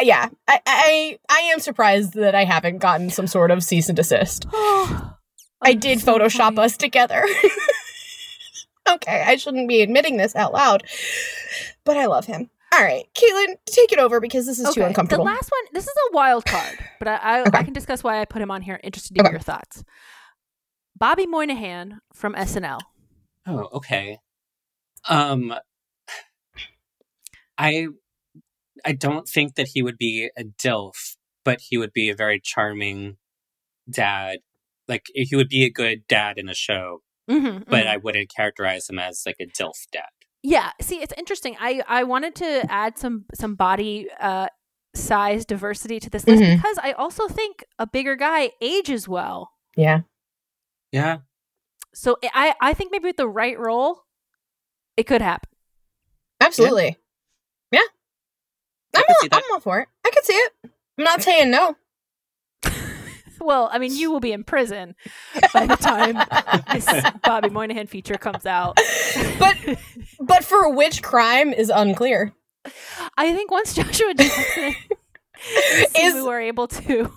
yeah 0.00 0.28
I, 0.46 0.60
I 0.64 1.18
i 1.28 1.38
am 1.52 1.58
surprised 1.58 2.14
that 2.14 2.36
i 2.36 2.44
haven't 2.44 2.78
gotten 2.78 3.10
some 3.10 3.26
sort 3.26 3.50
of 3.50 3.64
cease 3.64 3.88
and 3.88 3.96
desist. 3.96 4.46
Oh, 4.54 5.16
i 5.60 5.74
did 5.74 5.98
photoshop 5.98 6.58
us 6.58 6.76
together. 6.76 7.24
Okay 8.88 9.22
i 9.26 9.36
shouldn't 9.36 9.68
be 9.68 9.80
admitting 9.80 10.16
this 10.16 10.34
out 10.34 10.52
loud 10.52 10.82
but 11.84 11.96
i 11.96 12.06
love 12.06 12.26
him 12.26 12.50
all 12.72 12.82
right 12.82 13.04
caitlin 13.14 13.54
take 13.66 13.92
it 13.92 13.98
over 13.98 14.20
because 14.20 14.46
this 14.46 14.58
is 14.58 14.74
too 14.74 14.82
uncomfortable 14.82 15.24
The 15.24 15.30
last 15.30 15.50
one, 15.50 15.62
this 15.72 15.84
is 15.84 15.92
a 16.10 16.14
wild 16.14 16.44
card, 16.46 16.78
but 16.98 17.08
I, 17.08 17.14
I, 17.16 17.40
Okay. 17.42 17.58
I 17.58 17.62
can 17.64 17.72
discuss 17.72 18.02
why 18.02 18.20
I 18.20 18.24
put 18.24 18.40
him 18.42 18.50
on 18.50 18.62
here. 18.62 18.80
Interested 18.82 19.14
to 19.16 19.22
hear 19.22 19.32
your 19.32 19.40
thoughts. 19.40 19.84
Bobby 20.96 21.26
Moynihan 21.26 22.00
from 22.14 22.34
SNL. 22.34 22.80
Oh, 23.46 23.68
okay. 23.72 24.18
Um 25.08 25.52
I 27.58 27.88
I 28.84 28.92
don't 28.92 29.28
think 29.28 29.54
that 29.56 29.68
he 29.68 29.82
would 29.82 29.98
be 29.98 30.30
a 30.36 30.44
DILF, 30.44 31.16
but 31.44 31.60
he 31.60 31.76
would 31.78 31.92
be 31.92 32.08
a 32.08 32.14
very 32.16 32.40
charming 32.42 33.16
dad. 33.90 34.38
Like 34.88 35.06
he 35.14 35.36
would 35.36 35.48
be 35.48 35.64
a 35.64 35.70
good 35.70 36.06
dad 36.08 36.38
in 36.38 36.48
a 36.48 36.54
show, 36.54 37.02
Mm-hmm, 37.30 37.64
but 37.70 37.86
I 37.86 37.98
wouldn't 37.98 38.34
characterize 38.34 38.88
him 38.88 38.98
as 38.98 39.22
like 39.26 39.36
a 39.40 39.46
DILF 39.46 39.86
dad. 39.92 40.08
Yeah, 40.42 40.70
see, 40.80 41.00
it's 41.00 41.14
interesting. 41.16 41.56
I 41.60 41.82
I 41.86 42.02
wanted 42.04 42.34
to 42.36 42.66
add 42.70 42.98
some 42.98 43.24
some 43.34 43.54
body 43.54 44.08
uh 44.20 44.48
size 44.94 45.44
diversity 45.46 45.98
to 46.00 46.10
this 46.10 46.26
list 46.26 46.42
Mhm. 46.42 46.56
because 46.56 46.78
I 46.82 46.92
also 46.92 47.26
think 47.28 47.64
a 47.78 47.86
bigger 47.86 48.16
guy 48.16 48.50
ages 48.60 49.08
well. 49.08 49.52
yeah 49.76 50.00
Yeah. 50.90 51.18
So 51.94 52.18
I 52.34 52.54
I 52.60 52.74
think 52.74 52.90
maybe 52.92 53.06
with 53.08 53.16
the 53.16 53.28
right 53.28 53.58
role, 53.58 54.04
it 54.96 55.04
could 55.04 55.22
happen. 55.22 55.48
absolutely 56.40 56.98
yeah, 57.70 57.80
I 58.94 58.98
I'm, 58.98 59.04
all. 59.08 59.28
I'm 59.38 59.52
all 59.52 59.60
for 59.60 59.78
it 59.80 59.88
i 60.04 60.10
can 60.10 60.24
see 60.24 60.34
it 60.34 60.52
i'm 60.98 61.04
not 61.04 61.22
saying 61.22 61.50
no 61.50 61.76
Well, 63.42 63.68
I 63.72 63.78
mean, 63.78 63.94
you 63.96 64.10
will 64.10 64.20
be 64.20 64.32
in 64.32 64.44
prison 64.44 64.94
by 65.52 65.66
the 65.66 65.76
time 65.76 66.16
this 66.72 66.86
Bobby 67.24 67.48
Moynihan 67.50 67.86
feature 67.86 68.14
comes 68.16 68.46
out. 68.46 68.78
But- 69.38 69.56
but 70.20 70.44
for 70.44 70.72
which 70.72 71.02
crime 71.02 71.52
is 71.52 71.68
unclear 71.74 72.32
I 73.18 73.34
think 73.34 73.50
once 73.50 73.74
Joshua 73.74 74.14
Jackson 74.14 74.74
Is- 75.96 76.14
Simu 76.14 76.26
were 76.26 76.40
able 76.40 76.68
to 76.68 77.10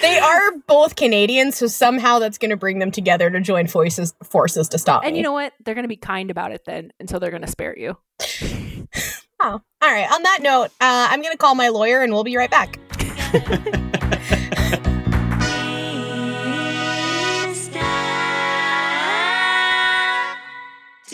They 0.00 0.18
are 0.18 0.52
both 0.66 0.96
Canadian, 0.96 1.52
so 1.52 1.66
somehow 1.66 2.18
that's 2.18 2.38
going 2.38 2.50
to 2.50 2.56
bring 2.56 2.78
them 2.78 2.90
together 2.90 3.28
to 3.30 3.40
join 3.40 3.66
forces 3.68 4.14
forces 4.24 4.68
to 4.70 4.78
stop 4.78 5.04
And 5.04 5.12
me. 5.12 5.18
you 5.18 5.22
know 5.22 5.32
what? 5.32 5.52
They're 5.64 5.74
going 5.74 5.84
to 5.84 5.88
be 5.88 5.96
kind 5.96 6.30
about 6.30 6.50
it 6.52 6.62
then, 6.66 6.92
and 6.98 7.08
so 7.08 7.18
they're 7.18 7.30
going 7.30 7.42
to 7.44 7.50
spare 7.50 7.78
you. 7.78 7.96
oh, 9.40 9.60
all 9.60 9.60
right. 9.82 10.10
On 10.12 10.22
that 10.22 10.38
note, 10.42 10.66
uh, 10.80 11.08
I'm 11.10 11.20
going 11.22 11.32
to 11.32 11.38
call 11.38 11.54
my 11.54 11.68
lawyer, 11.68 12.02
and 12.02 12.12
we'll 12.12 12.24
be 12.24 12.36
right 12.36 12.50
back. 12.50 12.78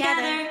Together. 0.00 0.50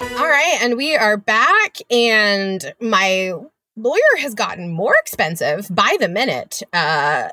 All 0.00 0.26
right, 0.26 0.58
and 0.60 0.76
we 0.76 0.96
are 0.96 1.16
back, 1.16 1.76
and 1.88 2.74
my 2.80 3.32
lawyer 3.76 4.16
has 4.18 4.34
gotten 4.34 4.70
more 4.70 4.96
expensive 4.96 5.68
by 5.70 5.96
the 6.00 6.08
minute. 6.08 6.64
Uh, 6.72 7.28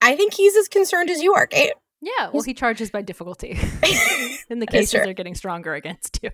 I 0.00 0.16
think 0.16 0.32
he's 0.32 0.56
as 0.56 0.68
concerned 0.68 1.10
as 1.10 1.22
you 1.22 1.34
are, 1.34 1.46
Kate. 1.46 1.74
Yeah, 2.00 2.30
well, 2.32 2.42
he 2.42 2.54
charges 2.54 2.90
by 2.90 3.02
difficulty. 3.02 3.50
and 4.48 4.62
the 4.62 4.66
That's 4.66 4.70
cases 4.70 5.06
are 5.06 5.12
getting 5.12 5.34
stronger 5.34 5.74
against 5.74 6.18
you. 6.22 6.30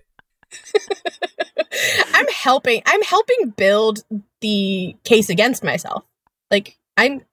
I'm 2.13 2.29
helping. 2.29 2.81
I'm 2.85 3.03
helping 3.03 3.49
build 3.57 4.05
the 4.39 4.95
case 5.03 5.29
against 5.29 5.65
myself. 5.65 6.05
Like 6.49 6.77
I'm. 6.95 7.25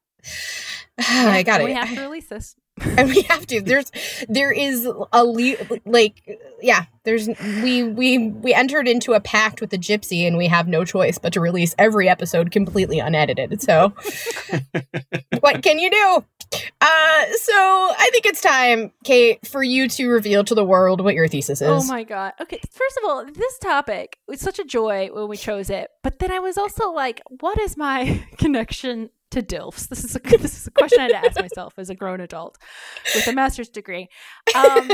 I 0.98 1.44
got 1.44 1.60
it. 1.60 1.66
We 1.66 1.74
have 1.74 1.94
to 1.94 2.00
release 2.00 2.26
this. 2.26 2.56
and 2.96 3.08
we 3.08 3.22
have 3.22 3.46
to. 3.46 3.60
There's 3.60 3.90
there 4.28 4.50
is 4.50 4.84
a 5.12 5.24
le- 5.24 5.80
like 5.84 6.40
yeah 6.60 6.86
there's 7.04 7.28
we 7.62 7.84
we 7.84 8.18
we 8.18 8.52
entered 8.52 8.88
into 8.88 9.12
a 9.12 9.20
pact 9.20 9.60
with 9.60 9.70
the 9.70 9.78
gypsy 9.78 10.26
and 10.26 10.36
we 10.36 10.48
have 10.48 10.66
no 10.66 10.84
choice 10.84 11.18
but 11.18 11.32
to 11.34 11.40
release 11.40 11.74
every 11.78 12.08
episode 12.08 12.50
completely 12.50 12.98
unedited. 12.98 13.62
So 13.62 13.92
what 15.40 15.62
can 15.62 15.78
you 15.78 15.90
do? 15.90 16.24
Uh 16.80 17.24
so 17.40 17.52
i 17.98 18.08
think 18.12 18.26
it's 18.26 18.40
time 18.40 18.92
kate 19.02 19.44
for 19.46 19.62
you 19.62 19.88
to 19.88 20.08
reveal 20.08 20.44
to 20.44 20.54
the 20.54 20.64
world 20.64 21.00
what 21.00 21.14
your 21.14 21.28
thesis 21.28 21.60
is. 21.60 21.68
Oh 21.68 21.84
my 21.84 22.04
god. 22.04 22.32
Okay, 22.40 22.60
first 22.70 22.98
of 22.98 23.08
all, 23.08 23.24
this 23.24 23.58
topic 23.58 24.18
was 24.28 24.40
such 24.40 24.58
a 24.58 24.64
joy 24.64 25.10
when 25.12 25.28
we 25.28 25.36
chose 25.36 25.70
it, 25.70 25.90
but 26.02 26.18
then 26.18 26.30
I 26.30 26.38
was 26.40 26.56
also 26.58 26.90
like, 26.90 27.22
what 27.40 27.58
is 27.60 27.76
my 27.76 28.24
connection 28.38 29.10
to 29.34 29.42
DILFs? 29.42 29.88
This 29.88 30.04
is 30.04 30.16
a 30.16 30.20
this 30.20 30.56
is 30.56 30.66
a 30.66 30.70
question 30.70 31.00
I 31.00 31.02
had 31.04 31.10
to 31.10 31.16
ask 31.28 31.40
myself 31.40 31.74
as 31.78 31.90
a 31.90 31.94
grown 31.94 32.20
adult 32.20 32.58
with 33.14 33.26
a 33.26 33.32
master's 33.32 33.68
degree. 33.68 34.08
Um, 34.54 34.90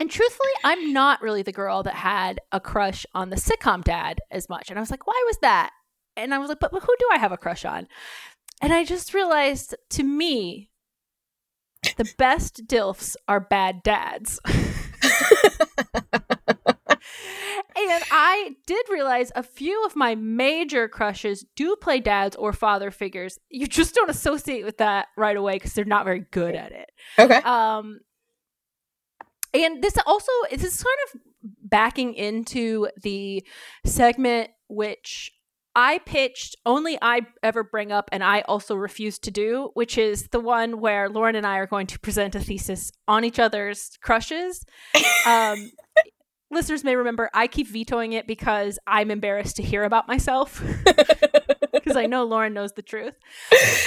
and 0.00 0.10
truthfully, 0.10 0.50
I'm 0.64 0.92
not 0.92 1.22
really 1.22 1.42
the 1.42 1.52
girl 1.52 1.82
that 1.82 1.94
had 1.94 2.40
a 2.52 2.60
crush 2.60 3.04
on 3.14 3.30
the 3.30 3.36
sitcom 3.36 3.84
dad 3.84 4.20
as 4.30 4.48
much. 4.48 4.70
And 4.70 4.78
I 4.78 4.80
was 4.80 4.90
like, 4.90 5.06
why 5.06 5.22
was 5.26 5.36
that? 5.42 5.70
And 6.16 6.34
I 6.34 6.38
was 6.38 6.48
like, 6.48 6.60
but, 6.60 6.72
but 6.72 6.82
who 6.82 6.94
do 6.98 7.08
I 7.12 7.18
have 7.18 7.32
a 7.32 7.36
crush 7.36 7.64
on? 7.64 7.86
And 8.62 8.72
I 8.72 8.84
just 8.84 9.14
realized 9.14 9.74
to 9.90 10.02
me, 10.02 10.70
the 11.96 12.10
best 12.18 12.66
DILFs 12.66 13.16
are 13.28 13.40
bad 13.40 13.82
dads. 13.82 14.40
and 17.88 18.04
I 18.10 18.56
did 18.66 18.86
realize 18.90 19.32
a 19.34 19.42
few 19.42 19.84
of 19.84 19.96
my 19.96 20.14
major 20.14 20.88
crushes 20.88 21.44
do 21.56 21.76
play 21.76 22.00
dads 22.00 22.36
or 22.36 22.52
father 22.52 22.90
figures. 22.90 23.38
You 23.48 23.66
just 23.66 23.94
don't 23.94 24.10
associate 24.10 24.64
with 24.64 24.78
that 24.78 25.08
right 25.16 25.36
away 25.36 25.54
because 25.54 25.72
they're 25.72 25.84
not 25.84 26.04
very 26.04 26.24
good 26.30 26.54
at 26.54 26.72
it. 26.72 26.90
okay 27.18 27.36
Um, 27.36 28.00
and 29.52 29.82
this 29.82 29.94
also 30.06 30.32
this 30.50 30.64
is 30.64 30.82
kind 30.82 30.96
of 31.14 31.20
backing 31.62 32.14
into 32.14 32.88
the 33.02 33.44
segment 33.84 34.50
which 34.68 35.32
I 35.74 35.98
pitched 35.98 36.56
only 36.66 36.98
I 37.00 37.22
ever 37.42 37.62
bring 37.62 37.92
up 37.92 38.08
and 38.12 38.24
I 38.24 38.40
also 38.42 38.74
refuse 38.74 39.18
to 39.20 39.30
do, 39.30 39.70
which 39.74 39.96
is 39.96 40.28
the 40.28 40.40
one 40.40 40.80
where 40.80 41.08
Lauren 41.08 41.36
and 41.36 41.46
I 41.46 41.58
are 41.58 41.66
going 41.66 41.86
to 41.88 41.98
present 41.98 42.34
a 42.34 42.40
thesis 42.40 42.90
on 43.06 43.24
each 43.24 43.38
other's 43.38 43.96
crushes. 44.02 44.64
Um, 45.26 45.70
listeners 46.50 46.84
may 46.84 46.96
remember, 46.96 47.30
I 47.32 47.46
keep 47.46 47.68
vetoing 47.68 48.12
it 48.12 48.26
because 48.26 48.78
I'm 48.86 49.10
embarrassed 49.10 49.56
to 49.56 49.62
hear 49.62 49.84
about 49.84 50.08
myself. 50.08 50.62
Because 51.72 51.96
I 51.96 52.06
know 52.06 52.24
Lauren 52.24 52.52
knows 52.52 52.72
the 52.72 52.82
truth. 52.82 53.14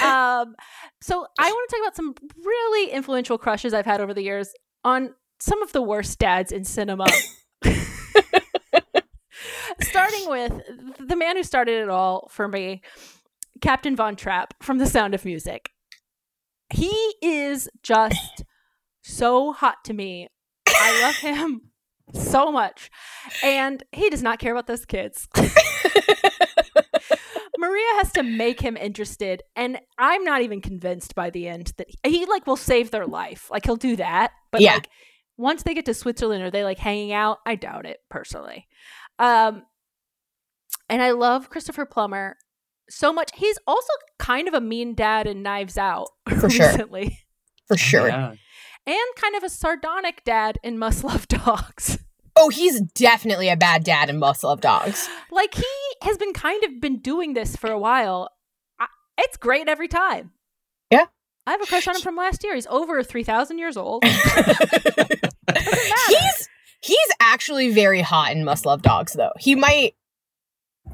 Um, 0.02 0.56
so 1.00 1.26
I 1.38 1.48
want 1.48 1.70
to 1.70 1.76
talk 1.76 1.84
about 1.84 1.94
some 1.94 2.14
really 2.44 2.90
influential 2.90 3.38
crushes 3.38 3.72
I've 3.72 3.86
had 3.86 4.00
over 4.00 4.12
the 4.12 4.22
years 4.22 4.52
on 4.82 5.14
some 5.38 5.62
of 5.62 5.70
the 5.72 5.80
worst 5.80 6.18
dads 6.18 6.50
in 6.50 6.64
cinema. 6.64 7.06
Starting 9.80 10.28
with 10.28 10.60
the 10.98 11.14
man 11.14 11.36
who 11.36 11.44
started 11.44 11.82
it 11.82 11.88
all 11.88 12.28
for 12.32 12.48
me, 12.48 12.82
Captain 13.60 13.94
Von 13.94 14.16
Trapp 14.16 14.54
from 14.60 14.78
The 14.78 14.86
Sound 14.86 15.14
of 15.14 15.24
Music. 15.24 15.70
He 16.70 17.14
is 17.22 17.68
just 17.82 18.42
so 19.02 19.52
hot 19.52 19.84
to 19.84 19.92
me. 19.92 20.28
I 20.66 21.02
love 21.02 21.16
him 21.16 21.70
so 22.12 22.52
much. 22.52 22.90
And 23.42 23.82
he 23.92 24.10
does 24.10 24.22
not 24.22 24.38
care 24.38 24.52
about 24.52 24.66
those 24.66 24.84
kids. 24.84 25.26
Maria 27.58 27.86
has 27.96 28.12
to 28.12 28.22
make 28.22 28.60
him 28.60 28.76
interested, 28.76 29.42
and 29.56 29.78
I'm 29.98 30.24
not 30.24 30.42
even 30.42 30.60
convinced 30.60 31.14
by 31.14 31.30
the 31.30 31.48
end 31.48 31.72
that 31.78 31.86
he, 32.04 32.18
he, 32.18 32.26
like 32.26 32.46
will 32.46 32.56
save 32.56 32.90
their 32.90 33.06
life. 33.06 33.50
Like 33.50 33.64
he'll 33.64 33.76
do 33.76 33.96
that, 33.96 34.32
but 34.50 34.60
Yeah. 34.60 34.74
like 34.74 34.88
once 35.36 35.62
they 35.62 35.74
get 35.74 35.86
to 35.86 35.94
Switzerland, 35.94 36.42
are 36.42 36.50
they 36.50 36.64
like 36.64 36.78
hanging 36.78 37.12
out? 37.12 37.38
I 37.46 37.54
doubt 37.54 37.86
it 37.86 37.98
personally. 38.10 38.66
Um, 39.18 39.62
and 40.88 41.00
I 41.02 41.12
love 41.12 41.50
Christopher 41.50 41.86
Plummer 41.86 42.36
so 42.90 43.12
much. 43.12 43.30
He's 43.34 43.58
also 43.66 43.92
kind 44.18 44.48
of 44.48 44.54
a 44.54 44.60
mean 44.60 44.94
dad 44.94 45.26
in 45.26 45.42
Knives 45.42 45.78
Out 45.78 46.08
For 46.38 46.50
sure. 46.50 46.68
For 47.68 47.76
sure. 47.78 48.08
Yeah. 48.08 48.34
And 48.86 48.96
kind 49.16 49.34
of 49.36 49.42
a 49.42 49.48
sardonic 49.48 50.22
dad 50.24 50.58
in 50.62 50.78
Must 50.78 51.04
Love 51.04 51.28
Dogs. 51.28 51.98
Oh, 52.36 52.48
he's 52.48 52.80
definitely 52.80 53.48
a 53.48 53.56
bad 53.56 53.84
dad 53.84 54.10
in 54.10 54.18
Must 54.18 54.42
Love 54.42 54.60
Dogs. 54.60 55.08
like 55.30 55.54
he 55.54 55.62
has 56.02 56.18
been 56.18 56.32
kind 56.32 56.64
of 56.64 56.80
been 56.80 56.98
doing 56.98 57.34
this 57.34 57.54
for 57.54 57.70
a 57.70 57.78
while. 57.78 58.28
I, 58.80 58.86
it's 59.18 59.36
great 59.36 59.68
every 59.68 59.86
time. 59.86 60.32
Yeah. 60.90 61.04
I 61.46 61.52
have 61.52 61.62
a 61.62 61.66
crush 61.66 61.86
on 61.86 61.94
him 61.94 62.02
from 62.02 62.16
last 62.16 62.42
year. 62.42 62.56
He's 62.56 62.66
over 62.66 63.04
three 63.04 63.22
thousand 63.22 63.58
years 63.58 63.76
old. 63.76 64.02
he's 66.08 66.48
he's 66.82 67.08
actually 67.20 67.70
very 67.72 68.00
hot 68.00 68.32
in 68.32 68.44
Must 68.44 68.66
Love 68.66 68.82
Dogs, 68.82 69.12
though. 69.12 69.32
He 69.38 69.54
might 69.54 69.94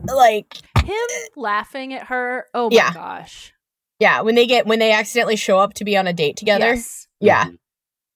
like 0.05 0.59
Him 0.85 0.95
laughing 1.37 1.95
at 1.95 2.09
her. 2.09 2.47
Oh 2.53 2.69
my 2.69 2.77
Yeah. 2.77 2.93
gosh. 2.93 3.55
yeah 3.99 4.21
when 4.21 4.35
they 4.35 4.47
get 4.47 4.67
when 4.67 4.79
they 4.79 4.93
accidentally 4.93 5.37
show 5.37 5.59
up 5.59 5.73
to 5.75 5.85
be 5.85 5.97
on 5.97 6.07
a 6.07 6.13
date 6.13 6.37
together. 6.37 6.75
Yes. 6.75 7.07
Yeah, 7.19 7.47
Mhm. 7.47 7.59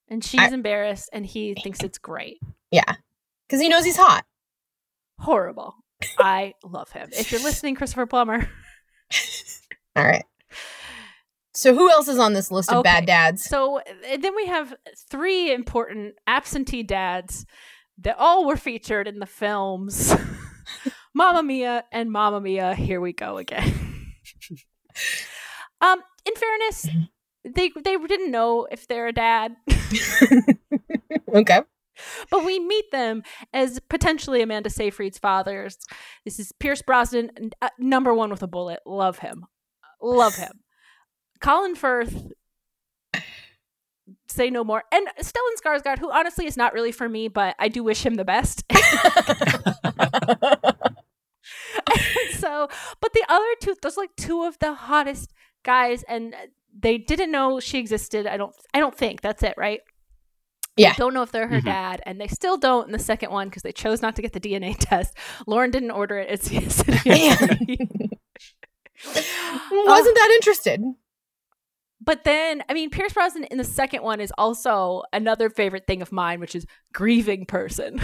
And 0.09 0.25
she's 0.25 0.41
I- 0.41 0.49
embarrassed, 0.49 1.09
and 1.13 1.25
he 1.25 1.55
thinks 1.63 1.83
it's 1.83 1.99
great. 1.99 2.39
yeah, 2.71 2.95
because 3.49 3.61
he 3.61 3.69
knows 3.69 3.85
he's 3.85 3.97
hot. 3.97 4.25
Horrible. 5.19 5.75
I 6.19 6.55
love 6.65 6.91
him. 6.93 7.09
If 7.13 7.33
you're 7.33 7.43
listening, 7.43 7.75
Christopher 7.77 8.07
Plummer. 8.07 8.49
All 9.97 10.05
right. 10.05 10.25
So 11.55 11.75
who 11.75 11.89
else 11.91 12.09
is 12.09 12.19
on 12.19 12.33
this 12.33 12.51
list 12.51 12.71
of 12.71 12.79
Okay. 12.79 12.91
bad 12.91 13.07
dads? 13.07 13.45
So 13.45 13.79
uh, 13.79 13.83
then 14.19 14.35
we 14.35 14.47
have 14.47 14.75
three 15.09 15.53
important 15.55 16.15
absentee 16.27 16.83
dads 16.83 17.47
that 17.99 18.17
all 18.19 18.45
were 18.45 18.57
featured 18.57 19.07
in 19.07 19.21
the 19.21 19.27
films 19.27 20.13
Mamma 21.15 21.45
Mia 21.45 21.85
and 21.93 22.11
Mamma 22.11 22.41
Mia, 22.41 22.75
here 22.75 23.01
we 23.01 23.13
go 23.13 23.39
again. 23.39 23.73
um, 25.81 26.03
in 26.27 26.35
fairness, 26.35 26.89
they 27.45 27.71
they 27.85 27.97
didn't 27.97 28.33
know 28.33 28.67
if 28.71 28.89
they're 28.89 29.07
a 29.07 29.13
dad, 29.13 29.55
okay. 31.35 31.61
but 32.31 32.45
we 32.45 32.59
meet 32.59 32.91
them 32.91 33.23
as 33.53 33.81
potentially 33.89 34.43
Amanda 34.43 34.71
Seyfried's 34.71 35.19
fathers. 35.19 35.79
This 36.25 36.39
is 36.39 36.53
Pierce 36.53 36.83
Brosnan, 36.83 37.31
uh, 37.63 37.69
number 37.79 38.15
one 38.15 38.31
with 38.31 38.43
a 38.43 38.49
bullet. 38.49 38.81
Love 38.87 39.19
him, 39.19 39.47
love 40.01 40.35
him. 40.35 40.61
Colin 41.41 41.75
Firth, 41.75 42.33
say 44.29 44.51
no 44.51 44.65
more. 44.65 44.85
And 44.93 45.07
Stellan 45.21 45.61
Skarsgård, 45.63 45.99
who 45.99 46.11
honestly 46.11 46.47
is 46.47 46.57
not 46.57 46.73
really 46.73 46.93
for 46.93 47.09
me, 47.09 47.29
but 47.29 47.55
I 47.59 47.69
do 47.69 47.85
wish 47.85 48.05
him 48.05 48.15
the 48.15 48.25
best. 48.25 48.65
So, 52.45 52.69
but 53.01 53.13
the 53.15 53.25
other 53.29 53.55
two, 53.61 53.75
those 53.81 53.97
like 53.97 54.15
two 54.17 54.43
of 54.45 54.59
the 54.59 54.75
hottest 54.75 55.33
guys, 55.63 56.03
and 56.03 56.35
they 56.79 56.99
didn't 56.99 57.31
know 57.31 57.61
she 57.61 57.79
existed. 57.79 58.27
I 58.27 58.37
don't, 58.37 58.55
I 58.73 58.81
don't 58.81 58.97
think 58.97 59.21
that's 59.21 59.43
it, 59.43 59.55
right? 59.57 59.81
Yeah. 60.77 60.91
They 60.93 60.97
don't 60.99 61.15
know 61.15 61.23
if 61.23 61.31
they're 61.31 61.47
her 61.47 61.61
Mhm. 61.61 61.65
dad, 61.67 62.03
and 62.05 62.21
they 62.21 62.27
still 62.27 62.57
don't 62.57 62.87
in 62.87 62.93
the 62.93 62.99
second 62.99 63.31
one 63.31 63.49
because 63.49 63.63
they 63.63 63.71
chose 63.73 64.03
not 64.03 64.17
to 64.17 64.23
get 64.23 64.33
the 64.33 64.41
DNA 64.41 64.75
test. 64.79 65.17
Lauren 65.47 65.71
didn't 65.71 65.93
order 65.93 66.19
it. 66.19 66.29
It's 66.31 66.51
yesterday. 66.53 66.99
Wasn't 69.71 70.17
that 70.17 70.33
interested? 70.35 70.81
But 72.01 72.25
then, 72.25 72.63
I 72.69 72.75
mean, 72.75 72.91
Pierce 72.91 73.13
Brosnan 73.13 73.45
in 73.45 73.57
the 73.59 73.65
second 73.65 74.03
one 74.03 74.21
is 74.21 74.33
also 74.37 75.03
another 75.13 75.49
favorite 75.49 75.87
thing 75.87 76.03
of 76.03 76.13
mine, 76.13 76.39
which 76.41 76.55
is 76.55 76.67
grieving 76.93 77.47
person. 77.47 78.01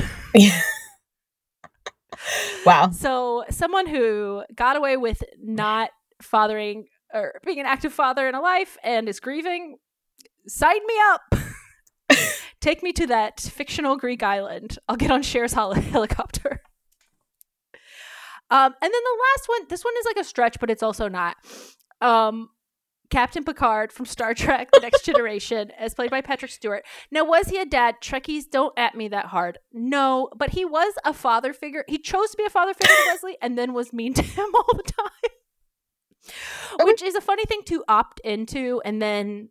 Wow. 2.66 2.90
So, 2.90 3.44
someone 3.50 3.86
who 3.86 4.42
got 4.54 4.76
away 4.76 4.96
with 4.96 5.22
not 5.42 5.90
fathering 6.20 6.86
or 7.12 7.40
being 7.44 7.60
an 7.60 7.66
active 7.66 7.92
father 7.92 8.28
in 8.28 8.34
a 8.34 8.40
life 8.40 8.76
and 8.82 9.08
is 9.08 9.20
grieving, 9.20 9.76
sign 10.46 10.80
me 10.86 10.94
up. 11.10 11.34
Take 12.60 12.82
me 12.82 12.92
to 12.92 13.06
that 13.06 13.40
fictional 13.40 13.96
Greek 13.96 14.22
island. 14.22 14.78
I'll 14.88 14.96
get 14.96 15.10
on 15.10 15.22
Cher's 15.22 15.52
hel- 15.52 15.72
helicopter. 15.74 16.62
Um, 18.50 18.74
and 18.82 18.82
then 18.82 18.90
the 18.90 19.18
last 19.32 19.48
one, 19.48 19.60
this 19.68 19.84
one 19.84 19.94
is 19.98 20.06
like 20.06 20.18
a 20.18 20.24
stretch, 20.24 20.58
but 20.58 20.70
it's 20.70 20.82
also 20.82 21.08
not. 21.08 21.36
Um, 22.00 22.48
Captain 23.10 23.44
Picard 23.44 23.92
from 23.92 24.06
Star 24.06 24.34
Trek: 24.34 24.70
The 24.72 24.80
Next 24.80 25.04
Generation, 25.04 25.72
as 25.78 25.94
played 25.94 26.10
by 26.10 26.20
Patrick 26.20 26.50
Stewart. 26.50 26.84
Now, 27.10 27.24
was 27.24 27.48
he 27.48 27.58
a 27.58 27.66
dad? 27.66 27.96
Trekkies 28.00 28.44
don't 28.50 28.76
at 28.78 28.94
me 28.94 29.08
that 29.08 29.26
hard. 29.26 29.58
No, 29.72 30.28
but 30.36 30.50
he 30.50 30.64
was 30.64 30.94
a 31.04 31.12
father 31.12 31.52
figure. 31.52 31.84
He 31.88 31.98
chose 31.98 32.30
to 32.30 32.36
be 32.36 32.44
a 32.44 32.50
father 32.50 32.72
figure 32.74 32.94
to 32.94 33.02
Wesley, 33.08 33.36
and 33.42 33.58
then 33.58 33.72
was 33.72 33.92
mean 33.92 34.14
to 34.14 34.22
him 34.22 34.48
all 34.54 34.76
the 34.76 34.84
time, 34.84 35.30
which 36.82 37.02
is 37.02 37.14
a 37.14 37.20
funny 37.20 37.44
thing 37.44 37.62
to 37.66 37.84
opt 37.88 38.20
into, 38.20 38.80
and 38.84 39.00
then 39.00 39.48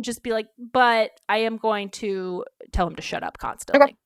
just 0.00 0.22
be 0.22 0.32
like, 0.32 0.48
"But 0.58 1.10
I 1.28 1.38
am 1.38 1.56
going 1.56 1.90
to 1.90 2.44
tell 2.72 2.86
him 2.86 2.96
to 2.96 3.02
shut 3.02 3.22
up 3.22 3.38
constantly." 3.38 3.96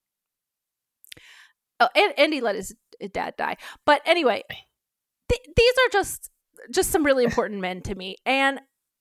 Oh, 1.80 1.88
and, 1.94 2.12
and 2.18 2.32
he 2.34 2.40
let 2.40 2.56
his, 2.56 2.74
his 2.98 3.10
dad 3.10 3.34
die. 3.36 3.56
But 3.86 4.02
anyway, 4.04 4.42
th- 5.28 5.46
these 5.56 5.72
are 5.86 5.90
just 5.92 6.30
just 6.72 6.90
some 6.90 7.04
really 7.06 7.24
important 7.24 7.60
men 7.60 7.82
to 7.82 7.94
me. 7.94 8.16
And 8.26 8.60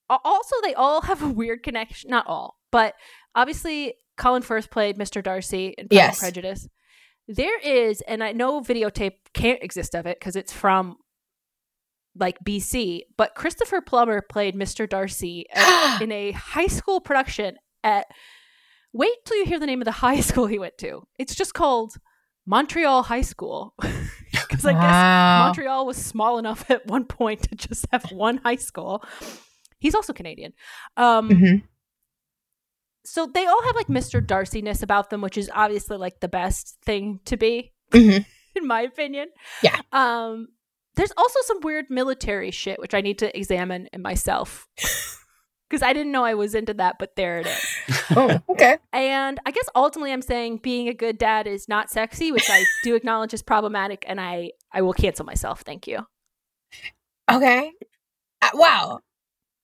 also, 0.09 0.55
they 0.63 0.75
all 0.75 1.01
have 1.01 1.23
a 1.23 1.27
weird 1.29 1.63
connection. 1.63 2.09
Not 2.11 2.27
all, 2.27 2.59
but 2.71 2.93
obviously, 3.35 3.95
Colin 4.17 4.41
Firth 4.43 4.69
played 4.69 4.97
Mr. 4.97 5.23
Darcy 5.23 5.73
in 5.77 5.87
Pride 5.87 5.95
Yes. 5.95 6.21
and 6.21 6.33
Prejudice. 6.33 6.67
There 7.27 7.59
is, 7.59 8.01
and 8.01 8.23
I 8.23 8.31
know 8.31 8.61
videotape 8.61 9.15
can't 9.33 9.61
exist 9.61 9.95
of 9.95 10.05
it 10.05 10.17
because 10.19 10.35
it's 10.37 10.53
from 10.53 10.95
like 12.19 12.37
BC, 12.43 13.01
but 13.17 13.35
Christopher 13.35 13.81
Plummer 13.81 14.21
played 14.21 14.55
Mr. 14.55 14.87
Darcy 14.89 15.45
at- 15.53 16.01
in 16.01 16.11
a 16.11 16.31
high 16.31 16.67
school 16.67 16.99
production 16.99 17.57
at. 17.83 18.07
Wait 18.93 19.13
till 19.25 19.37
you 19.37 19.45
hear 19.45 19.59
the 19.59 19.65
name 19.67 19.81
of 19.81 19.85
the 19.85 19.91
high 20.07 20.21
school 20.21 20.47
he 20.47 20.57
went 20.57 20.77
to. 20.79 21.05
It's 21.19 21.35
just 21.35 21.53
called 21.53 21.93
Montreal 22.45 23.03
High 23.03 23.21
School. 23.21 23.73
Because 24.31 24.65
I 24.65 24.73
guess 24.73 25.45
Montreal 25.45 25.85
was 25.85 25.97
small 25.97 26.37
enough 26.37 26.63
at 26.71 26.85
one 26.87 27.03
point 27.05 27.43
to 27.43 27.55
just 27.55 27.85
have 27.91 28.09
one 28.11 28.37
high 28.37 28.55
school. 28.55 29.03
He's 29.79 29.93
also 29.93 30.13
Canadian. 30.13 30.53
Um, 30.95 31.29
Mhm. 31.29 31.63
So 33.05 33.25
they 33.25 33.45
all 33.45 33.61
have 33.63 33.75
like 33.75 33.87
Mr. 33.87 34.25
Darcy-ness 34.25 34.83
about 34.83 35.09
them, 35.09 35.21
which 35.21 35.37
is 35.37 35.49
obviously 35.53 35.97
like 35.97 36.19
the 36.19 36.27
best 36.27 36.77
thing 36.83 37.19
to 37.25 37.37
be, 37.37 37.73
Mhm. 37.91 38.25
in 38.55 38.67
my 38.67 38.81
opinion. 38.81 39.29
Yeah. 39.63 39.79
Um, 39.91 40.47
there's 40.97 41.13
also 41.15 41.39
some 41.43 41.61
weird 41.61 41.85
military 41.89 42.51
shit, 42.51 42.79
which 42.79 42.93
I 42.93 43.01
need 43.01 43.19
to 43.19 43.37
examine 43.37 43.87
in 43.93 44.01
myself. 44.01 44.67
Because 45.69 45.83
I 45.83 45.91
didn't 45.91 46.13
know 46.13 46.23
I 46.23 46.33
was 46.33 46.55
into 46.55 46.73
that, 46.75 46.95
but 46.97 47.17
there 47.17 47.39
it 47.39 47.47
is. 47.47 47.75
Oh, 48.15 48.39
okay. 48.47 48.77
And 48.93 49.37
I 49.45 49.51
guess 49.51 49.67
ultimately 49.75 50.13
I'm 50.13 50.21
saying 50.21 50.61
being 50.63 50.87
a 50.87 50.93
good 50.93 51.17
dad 51.17 51.45
is 51.45 51.67
not 51.67 51.89
sexy, 51.89 52.31
which 52.31 52.49
I 52.49 52.63
do 52.81 52.95
acknowledge 52.95 53.33
is 53.33 53.41
problematic, 53.41 54.05
and 54.07 54.21
I 54.21 54.51
I 54.71 54.81
will 54.81 54.93
cancel 54.93 55.25
myself. 55.25 55.63
Thank 55.65 55.87
you. 55.87 56.07
Okay. 57.29 57.73
Uh, 58.41 58.49
wow. 58.53 58.99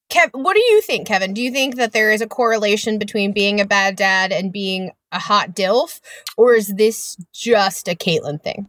Kev, 0.10 0.32
what 0.34 0.56
do 0.56 0.62
you 0.62 0.82
think, 0.82 1.08
Kevin? 1.08 1.34
Do 1.34 1.42
you 1.42 1.52
think 1.52 1.78
that 1.78 1.94
there 1.94 2.12
is 2.12 2.20
a 2.20 2.28
correlation 2.28 3.00
between 3.00 3.32
being 3.32 3.62
a 3.62 3.66
bad 3.66 3.96
dad 3.96 4.34
and 4.34 4.52
being 4.52 4.92
a 5.14 5.20
hot 5.20 5.56
DILF? 5.56 6.02
Or 6.36 6.54
is 6.54 6.68
this 6.68 7.16
just 7.34 7.88
a 7.88 7.96
Caitlyn 7.96 8.44
thing? 8.44 8.68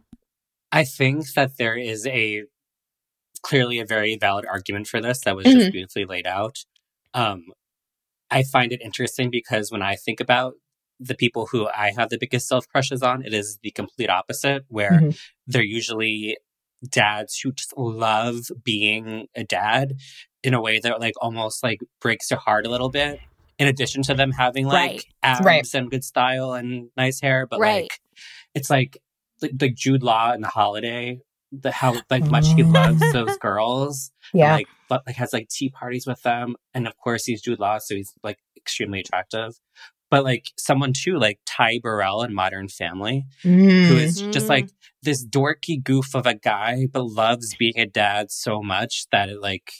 I 0.71 0.85
think 0.85 1.33
that 1.33 1.57
there 1.57 1.75
is 1.75 2.07
a 2.07 2.45
clearly 3.45 3.79
a 3.79 3.85
very 3.85 4.17
valid 4.17 4.45
argument 4.45 4.87
for 4.87 4.99
this 4.99 5.19
that 5.21 5.35
was 5.35 5.45
Mhm. 5.45 5.53
just 5.53 5.71
beautifully 5.71 6.05
laid 6.05 6.25
out. 6.25 6.57
Um, 7.13 7.45
I 8.31 8.41
find 8.43 8.71
it 8.73 8.81
interesting 8.81 9.29
because 9.29 9.71
when 9.71 9.83
I 9.83 9.95
think 9.95 10.19
about 10.19 10.55
the 10.99 11.13
people 11.15 11.45
who 11.51 11.67
I 11.67 11.91
have 11.95 12.09
the 12.09 12.17
biggest 12.17 12.47
self 12.47 12.67
crushes 12.67 13.03
on, 13.03 13.23
it 13.23 13.33
is 13.33 13.59
the 13.61 13.69
complete 13.71 14.09
opposite, 14.09 14.63
where 14.67 14.99
Mhm. 14.99 15.19
they're 15.45 15.61
usually 15.63 16.37
dads 16.89 17.39
who 17.39 17.51
just 17.51 17.73
love 17.77 18.47
being 18.63 19.27
a 19.35 19.43
dad 19.43 19.93
in 20.43 20.53
a 20.53 20.61
way 20.61 20.79
that 20.79 20.99
like 20.99 21.13
almost 21.21 21.61
like 21.63 21.79
breaks 22.01 22.29
your 22.31 22.39
heart 22.39 22.65
a 22.65 22.69
little 22.69 22.89
bit. 22.89 23.19
In 23.59 23.67
addition 23.67 24.01
to 24.03 24.13
them 24.15 24.31
having 24.31 24.65
like 24.65 24.75
Right. 24.91 25.05
abs 25.23 25.45
Right. 25.45 25.73
and 25.75 25.89
good 25.91 26.03
style 26.03 26.53
and 26.53 26.89
nice 26.97 27.21
hair, 27.21 27.45
but 27.45 27.59
Right. 27.59 27.83
like 27.83 27.99
it's 28.55 28.69
like 28.69 28.97
like, 29.41 29.75
Jude 29.75 30.01
Law 30.01 30.31
in 30.33 30.39
the 30.41 30.47
holiday, 30.47 31.19
the 31.61 31.71
how 31.71 31.95
like 32.09 32.29
much 32.29 32.47
he 32.53 32.63
loves 32.63 32.99
those 33.13 33.37
girls. 33.37 34.11
and, 34.33 34.39
Yeah. 34.39 34.53
like 34.53 34.67
but 34.89 35.03
like 35.07 35.15
has 35.15 35.33
like 35.33 35.49
tea 35.49 35.69
parties 35.69 36.05
with 36.07 36.21
them, 36.23 36.55
and 36.73 36.87
of 36.87 36.95
course 36.97 37.25
he's 37.25 37.41
Jude 37.41 37.59
Law, 37.59 37.77
so 37.79 37.95
he's 37.95 38.13
like 38.23 38.37
extremely 38.57 38.99
attractive. 38.99 39.53
But 40.11 40.23
like 40.23 40.45
someone 40.57 40.93
too, 40.93 41.17
like 41.17 41.39
Ty 41.45 41.79
Burrell 41.81 42.21
in 42.21 42.33
Modern 42.33 42.67
Family, 42.67 43.25
who 43.41 43.49
Mm. 43.49 43.91
is 44.01 44.21
just 44.31 44.47
like 44.49 44.69
this 45.01 45.25
dorky 45.25 45.83
goof 45.83 46.13
of 46.15 46.25
a 46.27 46.35
guy, 46.35 46.87
but 46.91 47.05
loves 47.05 47.55
being 47.55 47.77
a 47.79 47.85
dad 47.85 48.31
so 48.31 48.61
much 48.61 49.05
that 49.11 49.29
it 49.29 49.41
like 49.41 49.71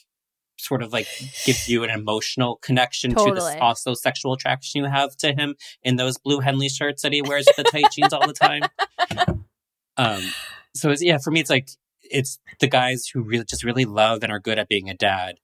sort 0.57 0.81
of 0.81 0.91
like 0.93 1.07
gives 1.45 1.67
you 1.69 1.83
an 1.83 1.89
emotional 1.91 2.55
connection 2.57 3.11
to 3.11 3.15
Totally. 3.17 3.53
this 3.53 3.61
also 3.61 3.93
sexual 3.93 4.33
attraction 4.33 4.83
you 4.83 4.89
have 4.89 5.15
to 5.17 5.33
him 5.33 5.53
in 5.83 5.97
those 5.97 6.17
blue 6.17 6.39
Henley 6.39 6.69
shirts 6.69 7.03
that 7.03 7.13
he 7.13 7.21
wears 7.21 7.45
with 7.45 7.57
the 7.57 7.63
tight 7.71 7.91
jeans 7.91 8.13
all 8.13 8.25
the 8.25 8.33
time. 8.33 8.63
Um, 9.97 10.21
so 10.75 10.91
it's, 10.91 11.03
yeah, 11.03 11.17
for 11.17 11.31
me, 11.31 11.39
it's 11.39 11.49
like 11.49 11.69
it's 12.03 12.39
the 12.59 12.67
guys 12.67 13.07
who 13.07 13.21
really 13.23 13.45
just 13.45 13.63
really 13.63 13.85
love 13.85 14.21
and 14.23 14.31
are 14.31 14.39
good 14.39 14.59
at 14.59 14.67
being 14.67 14.89
a 14.89 14.93
dad. 14.93 15.35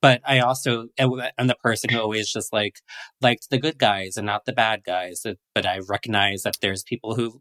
But 0.00 0.20
I 0.24 0.38
also 0.40 0.88
am 0.98 1.10
the 1.46 1.56
person 1.62 1.90
who 1.90 1.98
always 2.00 2.32
just 2.32 2.52
like 2.52 2.80
liked 3.20 3.50
the 3.50 3.58
good 3.58 3.78
guys 3.78 4.16
and 4.16 4.26
not 4.26 4.44
the 4.44 4.52
bad 4.52 4.84
guys. 4.84 5.24
But 5.54 5.66
I 5.66 5.80
recognize 5.88 6.42
that 6.42 6.56
there's 6.62 6.82
people 6.84 7.14
who 7.16 7.40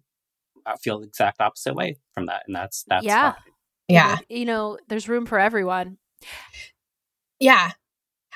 uh, 0.65 0.75
feel 0.77 0.99
the 0.99 1.07
exact 1.07 1.39
opposite 1.39 1.75
way 1.75 1.97
from 2.13 2.25
that, 2.27 2.43
and 2.47 2.55
that's 2.55 2.83
that's 2.87 3.05
Yeah. 3.05 3.33
fine. 3.33 3.41
yeah. 3.87 4.17
You 4.29 4.45
know, 4.45 4.77
there's 4.87 5.07
room 5.07 5.25
for 5.27 5.39
everyone. 5.39 5.97
Yeah. 7.39 7.71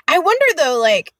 I 0.08 0.18
wonder 0.18 0.44
though, 0.56 0.78
like, 0.80 1.12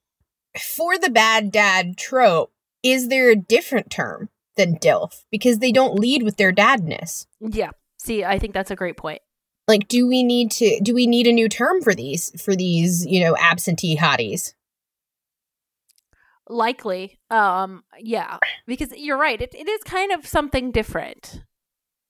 for 0.60 0.96
the 0.98 1.10
bad 1.10 1.50
dad 1.50 1.96
trope, 1.96 2.52
is 2.82 3.08
there 3.08 3.30
a 3.30 3.36
different 3.36 3.90
term 3.90 4.28
than 4.56 4.76
DILF? 4.76 5.24
Because 5.30 5.58
they 5.58 5.72
don't 5.72 5.98
lead 5.98 6.22
with 6.22 6.36
their 6.36 6.52
dadness. 6.52 7.26
Yeah. 7.40 7.70
See, 8.02 8.24
I 8.24 8.40
think 8.40 8.52
that's 8.52 8.72
a 8.72 8.76
great 8.76 8.96
point. 8.96 9.22
Like, 9.68 9.86
do 9.86 10.08
we 10.08 10.24
need 10.24 10.50
to 10.52 10.80
do 10.82 10.92
we 10.92 11.06
need 11.06 11.28
a 11.28 11.32
new 11.32 11.48
term 11.48 11.82
for 11.82 11.94
these 11.94 12.32
for 12.42 12.56
these, 12.56 13.06
you 13.06 13.20
know, 13.20 13.36
absentee 13.36 13.96
hotties? 13.96 14.54
Likely. 16.48 17.20
Um, 17.30 17.84
yeah. 18.00 18.38
Because 18.66 18.90
you're 18.96 19.16
right. 19.16 19.40
It, 19.40 19.54
it 19.54 19.68
is 19.68 19.84
kind 19.84 20.10
of 20.10 20.26
something 20.26 20.72
different. 20.72 21.44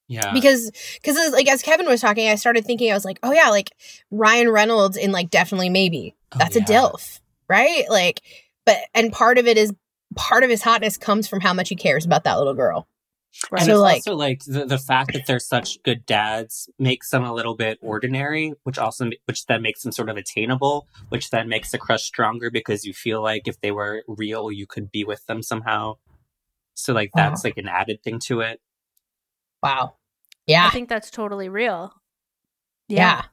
Yeah, 0.08 0.32
Because 0.32 0.70
because 0.94 1.32
like 1.32 1.48
as 1.48 1.62
Kevin 1.62 1.86
was 1.86 2.00
talking, 2.00 2.26
I 2.26 2.36
started 2.36 2.64
thinking, 2.64 2.90
I 2.90 2.94
was 2.94 3.04
like, 3.04 3.18
oh 3.22 3.32
yeah, 3.32 3.50
like 3.50 3.70
Ryan 4.10 4.48
Reynolds 4.48 4.96
in 4.96 5.12
like 5.12 5.28
definitely 5.28 5.68
maybe. 5.68 6.16
Oh, 6.34 6.38
That's 6.38 6.56
yeah. 6.56 6.62
a 6.62 6.66
DILF, 6.66 7.20
right? 7.48 7.84
Like 7.90 8.22
but 8.64 8.78
and 8.94 9.12
part 9.12 9.36
of 9.36 9.46
it 9.46 9.58
is 9.58 9.74
part 10.16 10.42
of 10.42 10.48
his 10.48 10.62
hotness 10.62 10.96
comes 10.96 11.28
from 11.28 11.40
how 11.40 11.52
much 11.52 11.68
he 11.68 11.76
cares 11.76 12.06
about 12.06 12.24
that 12.24 12.38
little 12.38 12.54
girl. 12.54 12.88
Right. 13.50 13.62
And 13.62 13.66
So, 13.66 13.72
it's 13.74 13.80
like- 13.80 13.94
also 13.96 14.14
like 14.14 14.44
the, 14.44 14.64
the 14.66 14.78
fact 14.78 15.12
that 15.14 15.26
they're 15.26 15.38
such 15.38 15.82
good 15.82 16.04
dads 16.06 16.68
makes 16.78 17.10
them 17.10 17.24
a 17.24 17.32
little 17.32 17.56
bit 17.56 17.78
ordinary, 17.82 18.52
which 18.64 18.78
also 18.78 19.10
which 19.24 19.46
then 19.46 19.62
makes 19.62 19.82
them 19.82 19.92
sort 19.92 20.08
of 20.10 20.16
attainable, 20.16 20.86
which 21.08 21.30
then 21.30 21.48
makes 21.48 21.70
the 21.70 21.78
crush 21.78 22.02
stronger 22.04 22.50
because 22.50 22.84
you 22.84 22.92
feel 22.92 23.22
like 23.22 23.48
if 23.48 23.60
they 23.60 23.70
were 23.72 24.02
real, 24.06 24.50
you 24.52 24.66
could 24.66 24.90
be 24.92 25.02
with 25.04 25.24
them 25.26 25.42
somehow. 25.42 25.94
So 26.74 26.92
like 26.92 27.14
Wow. 27.16 27.30
that's 27.30 27.44
like 27.44 27.56
an 27.56 27.68
added 27.68 28.02
thing 28.02 28.18
to 28.26 28.40
it. 28.40 28.60
Wow. 29.62 29.94
Yeah. 30.46 30.66
I 30.66 30.70
think 30.70 30.88
that's 30.88 31.10
totally 31.10 31.48
real. 31.48 31.92
Yeah. 32.88 33.22
But 33.22 33.28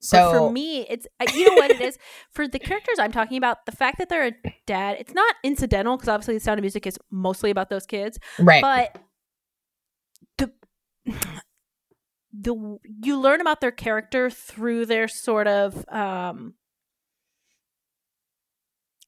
So 0.00 0.32
for 0.32 0.52
me, 0.52 0.80
it's 0.88 1.06
you 1.34 1.48
know 1.48 1.54
what 1.54 1.70
it 1.70 1.80
is 1.80 1.96
for 2.32 2.48
the 2.48 2.58
characters 2.58 2.98
I'm 2.98 3.12
talking 3.12 3.38
about. 3.38 3.64
The 3.66 3.72
fact 3.72 3.98
that 3.98 4.08
they're 4.08 4.26
a 4.26 4.32
dad, 4.66 4.96
it's 4.98 5.14
not 5.14 5.36
incidental 5.44 5.96
because 5.96 6.08
obviously 6.08 6.34
the 6.34 6.40
Sound 6.40 6.58
of 6.58 6.62
Music 6.62 6.86
is 6.86 6.98
mostly 7.10 7.50
about 7.50 7.70
those 7.70 7.86
kids. 7.86 8.18
right. 8.40 8.60
But 8.60 8.94
the 8.94 9.00
the 12.32 12.78
you 13.02 13.18
learn 13.18 13.40
about 13.40 13.60
their 13.60 13.70
character 13.70 14.30
through 14.30 14.86
their 14.86 15.06
sort 15.06 15.46
of 15.46 15.84
um 15.90 16.54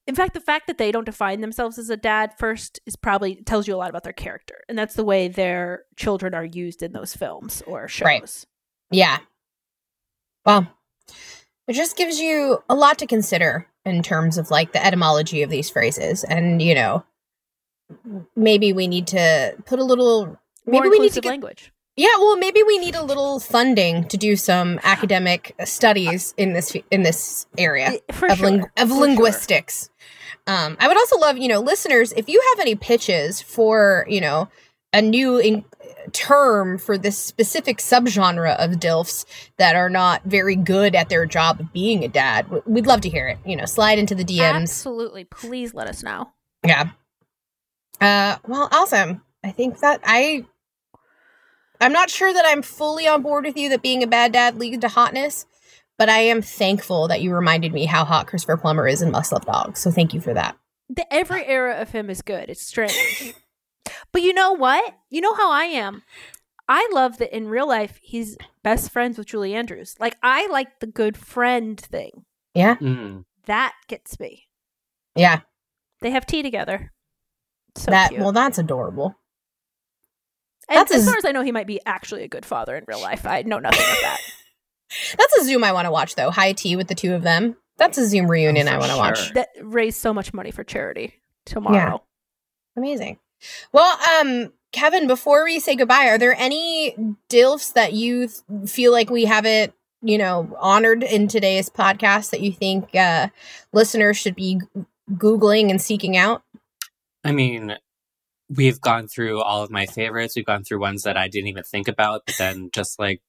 in 0.06 0.14
fact 0.14 0.34
the 0.34 0.40
fact 0.40 0.66
that 0.66 0.76
they 0.76 0.92
don't 0.92 1.06
define 1.06 1.40
themselves 1.40 1.78
as 1.78 1.88
a 1.88 1.96
dad 1.96 2.32
first 2.38 2.80
is 2.84 2.96
probably 2.96 3.36
tells 3.36 3.66
you 3.66 3.74
a 3.74 3.78
lot 3.78 3.88
about 3.88 4.02
their 4.02 4.12
character 4.12 4.56
and 4.68 4.76
that's 4.78 4.94
the 4.94 5.04
way 5.04 5.28
their 5.28 5.84
children 5.96 6.34
are 6.34 6.44
used 6.44 6.82
in 6.82 6.92
those 6.92 7.14
films 7.14 7.62
or 7.66 7.88
shows 7.88 8.04
Right. 8.04 8.44
Yeah. 8.90 9.18
Well, 10.44 10.68
it 11.66 11.72
just 11.72 11.96
gives 11.96 12.20
you 12.20 12.62
a 12.68 12.74
lot 12.74 12.98
to 12.98 13.06
consider 13.06 13.66
in 13.84 14.02
terms 14.02 14.38
of 14.38 14.50
like 14.50 14.72
the 14.72 14.84
etymology 14.84 15.42
of 15.42 15.50
these 15.50 15.70
phrases. 15.70 16.24
And, 16.24 16.60
you 16.60 16.74
know, 16.74 17.04
maybe 18.36 18.72
we 18.72 18.86
need 18.86 19.06
to 19.08 19.56
put 19.66 19.78
a 19.78 19.84
little 19.84 20.38
maybe 20.66 20.88
we 20.88 20.98
need 20.98 21.12
to 21.14 21.20
get 21.20 21.30
language 21.30 21.72
Yeah, 21.96 22.16
well, 22.18 22.36
maybe 22.36 22.62
we 22.64 22.78
need 22.78 22.96
a 22.96 23.02
little 23.04 23.38
funding 23.38 24.08
to 24.08 24.16
do 24.16 24.34
some 24.34 24.80
academic 24.82 25.54
studies 25.64 26.34
in 26.36 26.52
this 26.52 26.76
in 26.90 27.02
this 27.04 27.46
area 27.56 27.92
for 28.10 28.26
of, 28.28 28.38
sure, 28.38 28.46
ling- 28.50 28.66
of 28.76 28.88
for 28.88 28.94
linguistics. 28.96 29.90
Um, 30.46 30.76
I 30.80 30.88
would 30.88 30.96
also 30.96 31.18
love, 31.18 31.38
you 31.38 31.48
know, 31.48 31.60
listeners, 31.60 32.12
if 32.12 32.28
you 32.28 32.42
have 32.52 32.60
any 32.60 32.74
pitches 32.74 33.40
for, 33.40 34.04
you 34.08 34.20
know, 34.20 34.48
a 34.92 35.00
new 35.00 35.38
in- 35.38 35.64
term 36.12 36.78
for 36.78 36.98
this 36.98 37.16
specific 37.16 37.78
subgenre 37.78 38.54
of 38.56 38.72
DILFs 38.72 39.24
that 39.56 39.74
are 39.76 39.88
not 39.88 40.22
very 40.24 40.54
good 40.56 40.94
at 40.94 41.08
their 41.08 41.24
job 41.26 41.60
of 41.60 41.72
being 41.72 42.04
a 42.04 42.08
dad, 42.08 42.44
w- 42.46 42.62
we'd 42.66 42.86
love 42.86 43.00
to 43.02 43.08
hear 43.08 43.28
it. 43.28 43.38
You 43.46 43.56
know, 43.56 43.64
slide 43.66 43.98
into 43.98 44.14
the. 44.14 44.24
DMs. 44.24 44.54
absolutely 44.62 45.24
please 45.24 45.72
let 45.74 45.86
us 45.86 46.02
know 46.02 46.32
Yeah. 46.64 46.90
Uh 48.00 48.36
well, 48.48 48.68
awesome. 48.72 49.22
I 49.44 49.50
think 49.52 49.78
that 49.80 50.00
I 50.04 50.44
I'm 51.80 51.92
not 51.92 52.10
sure 52.10 52.32
that 52.32 52.44
I'm 52.46 52.62
fully 52.62 53.06
on 53.06 53.22
board 53.22 53.44
with 53.44 53.56
you 53.56 53.68
that 53.70 53.82
being 53.82 54.02
a 54.02 54.06
bad 54.06 54.32
dad 54.32 54.56
leads 54.58 54.78
to 54.80 54.88
hotness, 54.88 55.46
but 55.98 56.08
I 56.08 56.18
am 56.18 56.40
thankful 56.42 57.08
that 57.08 57.20
you 57.20 57.34
reminded 57.34 57.72
me 57.72 57.84
how 57.86 58.04
hot 58.04 58.26
Christopher 58.26 58.56
Plummer 58.56 58.86
is 58.88 59.02
in 59.02 59.10
Must 59.10 59.32
Love 59.32 59.44
Dogs. 59.46 59.80
So 59.80 59.90
thank 59.90 60.14
you 60.14 60.20
for 60.20 60.32
that. 60.34 60.56
the, 60.88 61.12
every 61.12 61.44
era 61.46 61.74
of 61.80 61.90
him 61.90 62.10
is 62.10 62.20
good 62.22 62.48
it's 62.50 62.60
strange 62.66 63.34
but 64.12 64.22
you 64.22 64.32
know 64.34 64.52
what 64.52 64.94
you 65.10 65.20
know 65.22 65.34
how 65.34 65.50
i 65.50 65.64
am 65.64 66.02
i 66.68 66.86
love 66.92 67.16
that 67.18 67.34
in 67.34 67.48
real 67.48 67.66
life 67.66 67.98
he's 68.02 68.36
best 68.62 68.90
friends 68.90 69.16
with 69.16 69.26
julie 69.26 69.54
andrews 69.54 69.94
like 69.98 70.16
i 70.22 70.46
like 70.48 70.80
the 70.80 70.86
good 70.86 71.16
friend 71.16 71.80
thing 71.80 72.24
Yeah. 72.54 72.76
Mm. 72.76 73.24
that 73.46 73.72
gets 73.88 74.20
me 74.20 74.44
Yeah. 75.16 75.40
they 76.02 76.10
have 76.10 76.26
tea 76.26 76.42
together 76.42 76.92
so 77.76 77.90
that 77.90 78.10
cute. 78.10 78.20
well 78.20 78.32
that's 78.32 78.58
adorable. 78.58 79.16
And 80.68 80.78
that's 80.78 80.92
as 80.92 81.06
a- 81.06 81.10
far 81.10 81.16
as 81.18 81.24
i 81.24 81.32
know 81.32 81.42
he 81.42 81.52
might 81.52 81.66
be 81.66 81.80
actually 81.86 82.22
a 82.22 82.28
good 82.28 82.44
father 82.46 82.76
in 82.76 82.84
real 82.86 83.00
life 83.00 83.26
i 83.26 83.42
know 83.42 83.58
nothing 83.58 83.80
of 83.80 83.98
that 84.02 84.18
That's 85.18 85.36
a 85.38 85.44
Zoom 85.44 85.64
I 85.64 85.72
want 85.72 85.86
to 85.86 85.90
watch 85.90 86.14
though. 86.14 86.30
High 86.30 86.52
tea 86.52 86.76
with 86.76 86.86
the 86.86 86.94
two 86.94 87.14
of 87.14 87.22
them. 87.22 87.56
That's 87.78 87.98
a 87.98 88.06
Zoom 88.06 88.30
reunion 88.30 88.68
Oh, 88.68 88.72
I 88.72 88.78
want 88.78 88.92
to 88.92 88.96
watch. 88.98 89.32
that 89.32 89.48
raised 89.60 89.98
so 89.98 90.12
much 90.14 90.32
money 90.32 90.52
for 90.52 90.62
charity 90.62 91.14
tomorrow 91.46 92.04
Amazing. 92.76 93.18
Well, 93.72 93.98
um, 94.20 94.52
Kevin, 94.72 95.08
before 95.08 95.42
we 95.44 95.58
say 95.58 95.74
goodbye, 95.74 96.08
are 96.08 96.18
there 96.18 96.34
any 96.38 96.94
DILFs 97.28 97.72
that 97.72 97.92
you 97.92 98.28
th- 98.28 98.68
feel 98.70 98.92
like 98.92 99.10
we 99.10 99.24
haven't, 99.24 99.72
you 100.02 100.18
know, 100.18 100.54
honored 100.60 101.02
in 101.02 101.26
today's 101.28 101.68
podcast 101.68 102.30
that 102.30 102.40
you 102.40 102.52
think 102.52 102.94
uh, 102.94 103.28
listeners 103.72 104.16
should 104.16 104.36
be 104.36 104.56
g- 104.60 104.84
Googling 105.12 105.70
and 105.70 105.80
seeking 105.80 106.16
out? 106.16 106.42
I 107.24 107.32
mean, 107.32 107.76
we've 108.48 108.80
gone 108.80 109.08
through 109.08 109.40
all 109.40 109.62
of 109.62 109.70
my 109.70 109.86
favorites. 109.86 110.34
We've 110.36 110.44
gone 110.44 110.64
through 110.64 110.80
ones 110.80 111.02
that 111.02 111.16
I 111.16 111.28
didn't 111.28 111.48
even 111.48 111.62
think 111.62 111.88
about, 111.88 112.22
but 112.26 112.36
then 112.38 112.70
just 112.72 112.98
like 112.98 113.22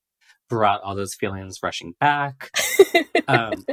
brought 0.49 0.81
all 0.81 0.95
those 0.95 1.15
feelings 1.15 1.59
rushing 1.63 1.93
back. 1.99 2.51
Um, 3.27 3.65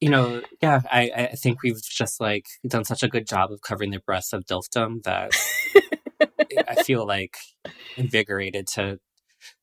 you 0.00 0.10
know, 0.10 0.42
yeah, 0.60 0.80
I, 0.90 1.12
I 1.14 1.36
think 1.36 1.62
we've 1.62 1.80
just 1.80 2.20
like 2.20 2.46
done 2.66 2.84
such 2.84 3.04
a 3.04 3.08
good 3.08 3.28
job 3.28 3.52
of 3.52 3.62
covering 3.62 3.92
the 3.92 4.00
breasts 4.00 4.32
of 4.32 4.44
DILFdom 4.44 5.04
that 5.04 5.30
I 6.68 6.82
feel 6.82 7.06
like 7.06 7.36
invigorated 7.96 8.66
to 8.74 8.98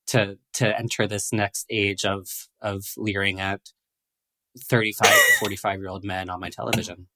to 0.08 0.38
to 0.54 0.80
enter 0.80 1.06
this 1.06 1.34
next 1.34 1.66
age 1.70 2.06
of 2.06 2.30
of 2.62 2.86
leering 2.96 3.42
at 3.42 3.60
35 4.58 5.10
to 5.10 5.40
45 5.40 5.80
year 5.80 5.90
old 5.90 6.06
men 6.06 6.30
on 6.30 6.40
my 6.40 6.50
television. 6.50 7.08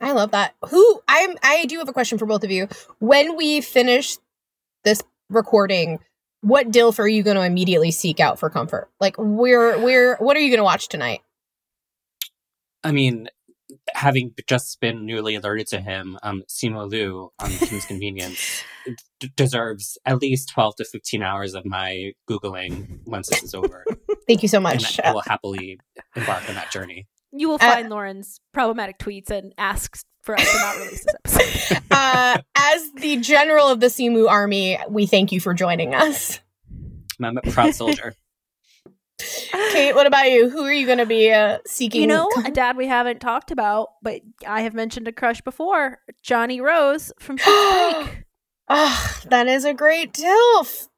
I 0.00 0.12
love 0.12 0.32
that. 0.32 0.54
Who 0.70 1.00
I'm 1.08 1.36
I 1.42 1.64
do 1.66 1.78
have 1.78 1.88
a 1.88 1.92
question 1.92 2.18
for 2.18 2.26
both 2.26 2.44
of 2.44 2.50
you. 2.50 2.68
When 2.98 3.36
we 3.36 3.60
finish 3.60 4.18
this 4.84 5.02
recording, 5.30 6.00
what 6.42 6.70
DILF 6.70 6.98
are 6.98 7.08
you 7.08 7.22
going 7.22 7.36
to 7.36 7.42
immediately 7.42 7.90
seek 7.90 8.20
out 8.20 8.38
for 8.38 8.50
comfort? 8.50 8.90
Like 9.00 9.16
where 9.18 9.78
where 9.78 10.16
what 10.16 10.36
are 10.36 10.40
you 10.40 10.50
going 10.50 10.58
to 10.58 10.64
watch 10.64 10.88
tonight? 10.88 11.20
I 12.84 12.92
mean, 12.92 13.28
having 13.94 14.32
just 14.46 14.80
been 14.80 15.06
newly 15.06 15.34
alerted 15.34 15.66
to 15.68 15.80
him, 15.80 16.18
um, 16.22 16.44
Simu 16.48 16.88
Liu 16.88 17.30
on 17.40 17.50
Kim's 17.50 17.84
Convenience 17.86 18.62
d- 19.18 19.32
deserves 19.34 19.98
at 20.04 20.20
least 20.20 20.50
12 20.50 20.76
to 20.76 20.84
15 20.84 21.22
hours 21.22 21.54
of 21.54 21.64
my 21.64 22.12
Googling 22.30 23.00
once 23.06 23.28
this 23.28 23.42
is 23.42 23.54
over. 23.54 23.84
Thank 24.28 24.42
you 24.42 24.48
so 24.48 24.58
and 24.58 24.64
much. 24.64 25.00
I 25.00 25.12
will 25.12 25.22
happily 25.22 25.80
embark 26.14 26.48
on 26.48 26.54
that 26.54 26.70
journey. 26.70 27.06
You 27.38 27.48
will 27.48 27.56
Uh, 27.56 27.58
find 27.72 27.88
Lauren's 27.90 28.40
problematic 28.52 28.98
tweets 28.98 29.30
and 29.30 29.52
asks 29.58 30.04
for 30.22 30.34
us 30.38 30.50
to 30.52 30.58
not 30.58 30.76
release 30.76 31.04
this 31.04 31.14
episode. 31.70 31.82
Uh, 31.90 32.38
as 32.56 32.92
the 32.92 33.16
general 33.18 33.68
of 33.68 33.80
the 33.80 33.86
Simu 33.86 34.28
army, 34.28 34.78
we 34.88 35.06
thank 35.06 35.32
you 35.32 35.40
for 35.40 35.54
joining 35.54 35.94
us. 35.94 36.40
I'm 37.22 37.38
a 37.38 37.42
proud 37.50 37.74
soldier. 37.74 38.14
Kate, 39.72 39.94
what 39.94 40.06
about 40.06 40.30
you? 40.30 40.50
Who 40.50 40.62
are 40.64 40.72
you 40.72 40.84
going 40.84 40.98
to 40.98 41.06
be 41.06 41.32
uh, 41.32 41.58
seeking? 41.66 42.02
You 42.02 42.06
know, 42.06 42.30
a 42.44 42.50
dad 42.50 42.76
we 42.76 42.86
haven't 42.86 43.20
talked 43.20 43.50
about, 43.50 43.88
but 44.02 44.20
I 44.46 44.60
have 44.62 44.74
mentioned 44.74 45.08
a 45.08 45.12
crush 45.12 45.40
before, 45.40 46.00
Johnny 46.22 46.60
Rose 46.60 47.12
from 47.18 47.38
Schitt's 47.38 48.08
Creek. 48.08 48.24
Ah, 48.68 49.20
that 49.30 49.46
is 49.46 49.64
a 49.64 49.72
great 49.72 50.12
tilf. 50.12 50.88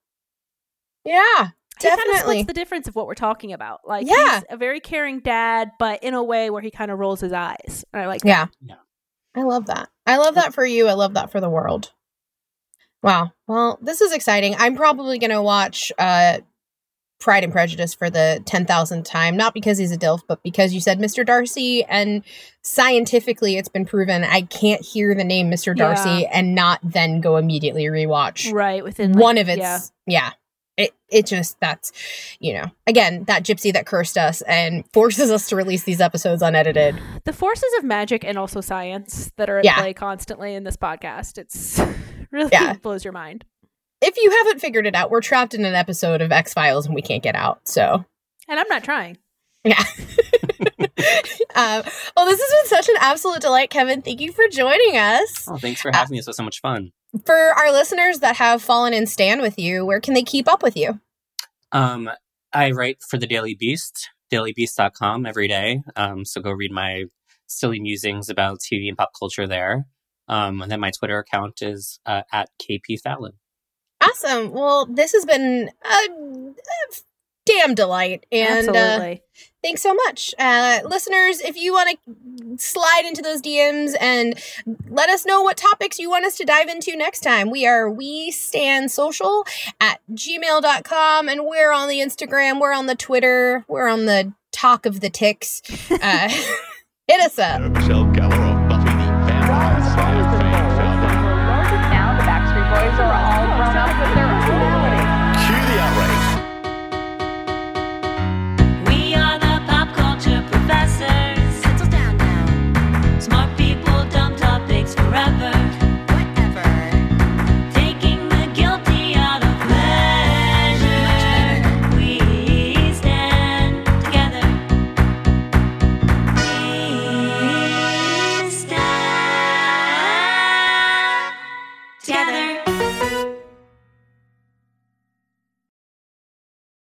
Yeah, 1.05 1.51
He 1.81 1.89
kind 1.89 1.99
of 2.01 2.05
definitely. 2.07 2.35
splits 2.37 2.47
the 2.47 2.53
difference 2.55 2.89
of 2.89 2.95
what 2.97 3.07
we're 3.07 3.15
talking 3.15 3.53
about. 3.53 3.81
Like, 3.87 4.07
Yeah. 4.07 4.35
he's 4.37 4.45
a 4.51 4.57
very 4.57 4.81
caring 4.81 5.21
dad, 5.21 5.71
but 5.79 6.03
in 6.03 6.15
a 6.15 6.23
way 6.23 6.51
where 6.51 6.63
he 6.63 6.71
kind 6.71 6.91
of 6.91 6.99
rolls 6.99 7.21
his 7.21 7.33
eyes. 7.33 7.85
And 7.93 8.03
I 8.03 8.07
like 8.07 8.21
that. 8.23 8.27
Yeah. 8.29 8.47
Yeah. 9.35 9.41
I 9.43 9.45
love 9.45 9.67
that. 9.67 9.89
I 10.07 10.17
love 10.17 10.35
that 10.37 10.55
for 10.55 10.65
you. 10.65 10.89
I 10.89 10.95
love 10.95 11.15
that 11.15 11.31
for 11.31 11.41
the 11.41 11.51
world. 11.51 11.93
Wow. 13.03 13.33
Well, 13.47 13.79
this 13.81 14.01
is 14.01 14.13
exciting. 14.13 14.57
I'm 14.59 14.75
probably 14.75 15.19
going 15.19 15.31
to 15.31 15.43
watch 15.43 15.93
uh 15.99 16.39
Pride 17.21 17.43
and 17.43 17.53
Prejudice 17.53 17.95
for 17.95 18.11
the 18.11 18.41
10,000th 18.45 19.05
time, 19.05 19.37
not 19.37 19.53
because 19.53 19.77
he's 19.77 19.91
a 19.91 19.97
DILF, 19.99 20.21
but 20.29 20.41
because 20.45 20.73
you 20.73 20.81
said 20.81 21.01
Mr. 21.01 21.27
Darcy 21.27 21.83
and 21.85 22.23
scientifically 22.63 23.57
it's 23.57 23.69
been 23.69 23.85
proven 23.85 24.23
I 24.23 24.43
can't 24.43 24.83
hear 24.83 25.17
the 25.17 25.25
name 25.25 25.51
Mr. 25.51 25.77
Yeah. 25.77 25.95
Darcy 25.95 26.27
and 26.27 26.55
not 26.55 26.79
then 26.85 27.21
go 27.21 27.37
immediately 27.37 27.85
rewatch 27.87 28.53
Right. 28.53 28.85
Within 28.85 29.15
like, 29.15 29.23
one 29.23 29.39
of 29.39 29.49
its 29.49 29.59
Yeah. 29.59 29.81
yeah. 30.07 30.31
It 30.79 30.95
it 31.11 31.27
just 31.27 31.59
that's 31.61 31.93
you 32.39 32.55
know 32.55 32.67
again 32.87 33.25
that 33.25 33.43
gypsy 33.45 33.73
that 33.73 33.85
cursed 33.85 34.17
us 34.17 34.43
and 34.43 34.85
forces 34.93 35.31
us 35.31 35.49
to 35.49 35.57
release 35.57 35.83
these 35.83 36.01
episodes 36.01 36.41
unedited. 36.41 36.99
The 37.25 37.33
forces 37.33 37.71
of 37.79 37.85
magic 37.85 38.25
and 38.25 38.39
also 38.39 38.61
science 38.61 39.33
that 39.37 39.51
are 39.51 39.59
at 39.59 39.65
Yeah. 39.65 39.77
play 39.81 39.93
constantly 39.93 40.55
in 40.55 40.63
this 40.65 40.77
podcast. 40.77 41.37
It's 41.37 41.81
really 42.31 42.49
Yeah. 42.53 42.75
blows 42.75 43.03
your 43.05 43.13
mind. 43.13 43.45
If 44.01 44.17
you 44.17 44.31
haven't 44.31 44.61
figured 44.61 44.87
it 44.87 44.95
out, 44.95 45.11
we're 45.11 45.21
trapped 45.21 45.53
in 45.53 45.65
an 45.65 45.75
episode 45.75 46.21
of 46.23 46.31
X 46.31 46.55
Files 46.55 46.87
and 46.87 46.95
we 46.95 47.03
can't 47.03 47.25
get 47.25 47.35
out. 47.35 47.67
So 47.67 48.05
And 48.47 48.61
I'm 48.61 48.69
not 48.69 48.85
trying. 48.85 49.19
yeah. 49.65 49.83
um, 51.57 51.83
well, 52.17 52.27
this 52.27 52.41
has 52.41 52.51
been 52.53 52.67
such 52.69 52.89
an 52.89 52.95
absolute 53.01 53.41
delight, 53.41 53.71
Kevin. 53.71 54.03
Thank 54.03 54.21
you 54.21 54.31
for 54.31 54.47
joining 54.49 54.97
us. 54.97 55.49
Oh, 55.49 55.57
thanks 55.57 55.81
for 55.81 55.91
having 55.93 56.13
me. 56.13 56.19
This 56.19 56.29
was 56.29 56.37
so 56.37 56.45
much 56.45 56.61
fun. 56.61 56.93
For 57.25 57.35
our 57.35 57.73
listeners 57.73 58.21
that 58.21 58.37
have 58.37 58.63
fallen 58.63 58.93
in 58.93 59.07
stand 59.07 59.41
with 59.41 59.59
you, 59.59 59.85
where 59.85 60.01
can 60.01 60.15
they 60.15 60.23
keep 60.23 60.47
up 60.47 60.63
with 60.63 60.77
you? 60.77 61.01
Um, 61.73 62.11
I 62.53 62.71
write 62.71 62.99
for 63.09 63.19
the 63.19 63.27
Daily 63.27 63.55
Beast, 63.55 64.11
dailybeast.com 64.31 65.27
every 65.27 65.49
day. 65.49 65.83
Um, 65.97 66.25
so 66.25 66.41
go 66.41 66.51
read 66.51 66.73
my 66.73 67.05
silly 67.47 67.81
musings 67.81 68.29
about 68.29 68.61
TV 68.61 68.89
and 68.89 68.97
pop 68.97 69.11
culture 69.19 69.47
there. 69.47 69.87
Um, 70.29 70.61
and 70.61 70.71
then 70.71 70.81
my 70.81 70.91
Twitter 70.91 71.19
account 71.19 71.63
is 71.63 71.99
uh, 72.05 72.23
at 72.33 72.51
KP 72.63 73.01
Fallon. 73.01 73.33
Awesome. 74.01 74.53
Well, 74.53 74.87
this 74.87 75.13
has 75.13 75.25
been 75.25 75.71
a, 75.85 75.89
a 75.89 76.95
damn 77.49 77.75
delight. 77.75 78.27
And 78.31 78.69
uh, 78.69 79.15
thanks 79.63 79.83
so 79.83 79.95
much. 79.95 80.35
Uh, 80.39 80.81
listeners, 80.85 81.41
if 81.41 81.57
you 81.57 81.73
want 81.73 81.99
to 82.07 82.59
slide 82.59 83.05
into 83.07 83.23
those 83.23 83.41
DMs 83.41 83.95
and 84.01 84.39
let 84.89 85.09
us 85.09 85.25
know 85.25 85.43
what 85.43 85.57
topics 85.57 85.99
you 85.99 86.11
want 86.11 86.25
us 86.25 86.37
to 86.37 86.45
dive 86.45 86.69
into 86.69 86.97
next 86.97 87.21
time, 87.21 87.51
we 87.51 87.67
are 87.67 87.91
We 87.91 88.31
Stand 88.31 88.91
Social 88.91 89.47
at 89.81 90.01
gmail.com 90.13 91.29
and 91.29 91.45
we're 91.45 91.73
on 91.73 91.89
the 91.89 91.99
Instagram, 91.99 92.61
we're 92.61 92.75
on 92.75 92.87
the 92.87 92.95
Twitter, 92.95 93.65
we're 93.69 93.89
on 93.89 94.07
the 94.07 94.33
Talk 94.53 94.87
of 94.87 95.01
the 95.01 95.11
Ticks. 95.11 95.63
Uh, 95.91 96.29
hit 97.09 97.21
us 97.21 97.39
up. 97.39 97.61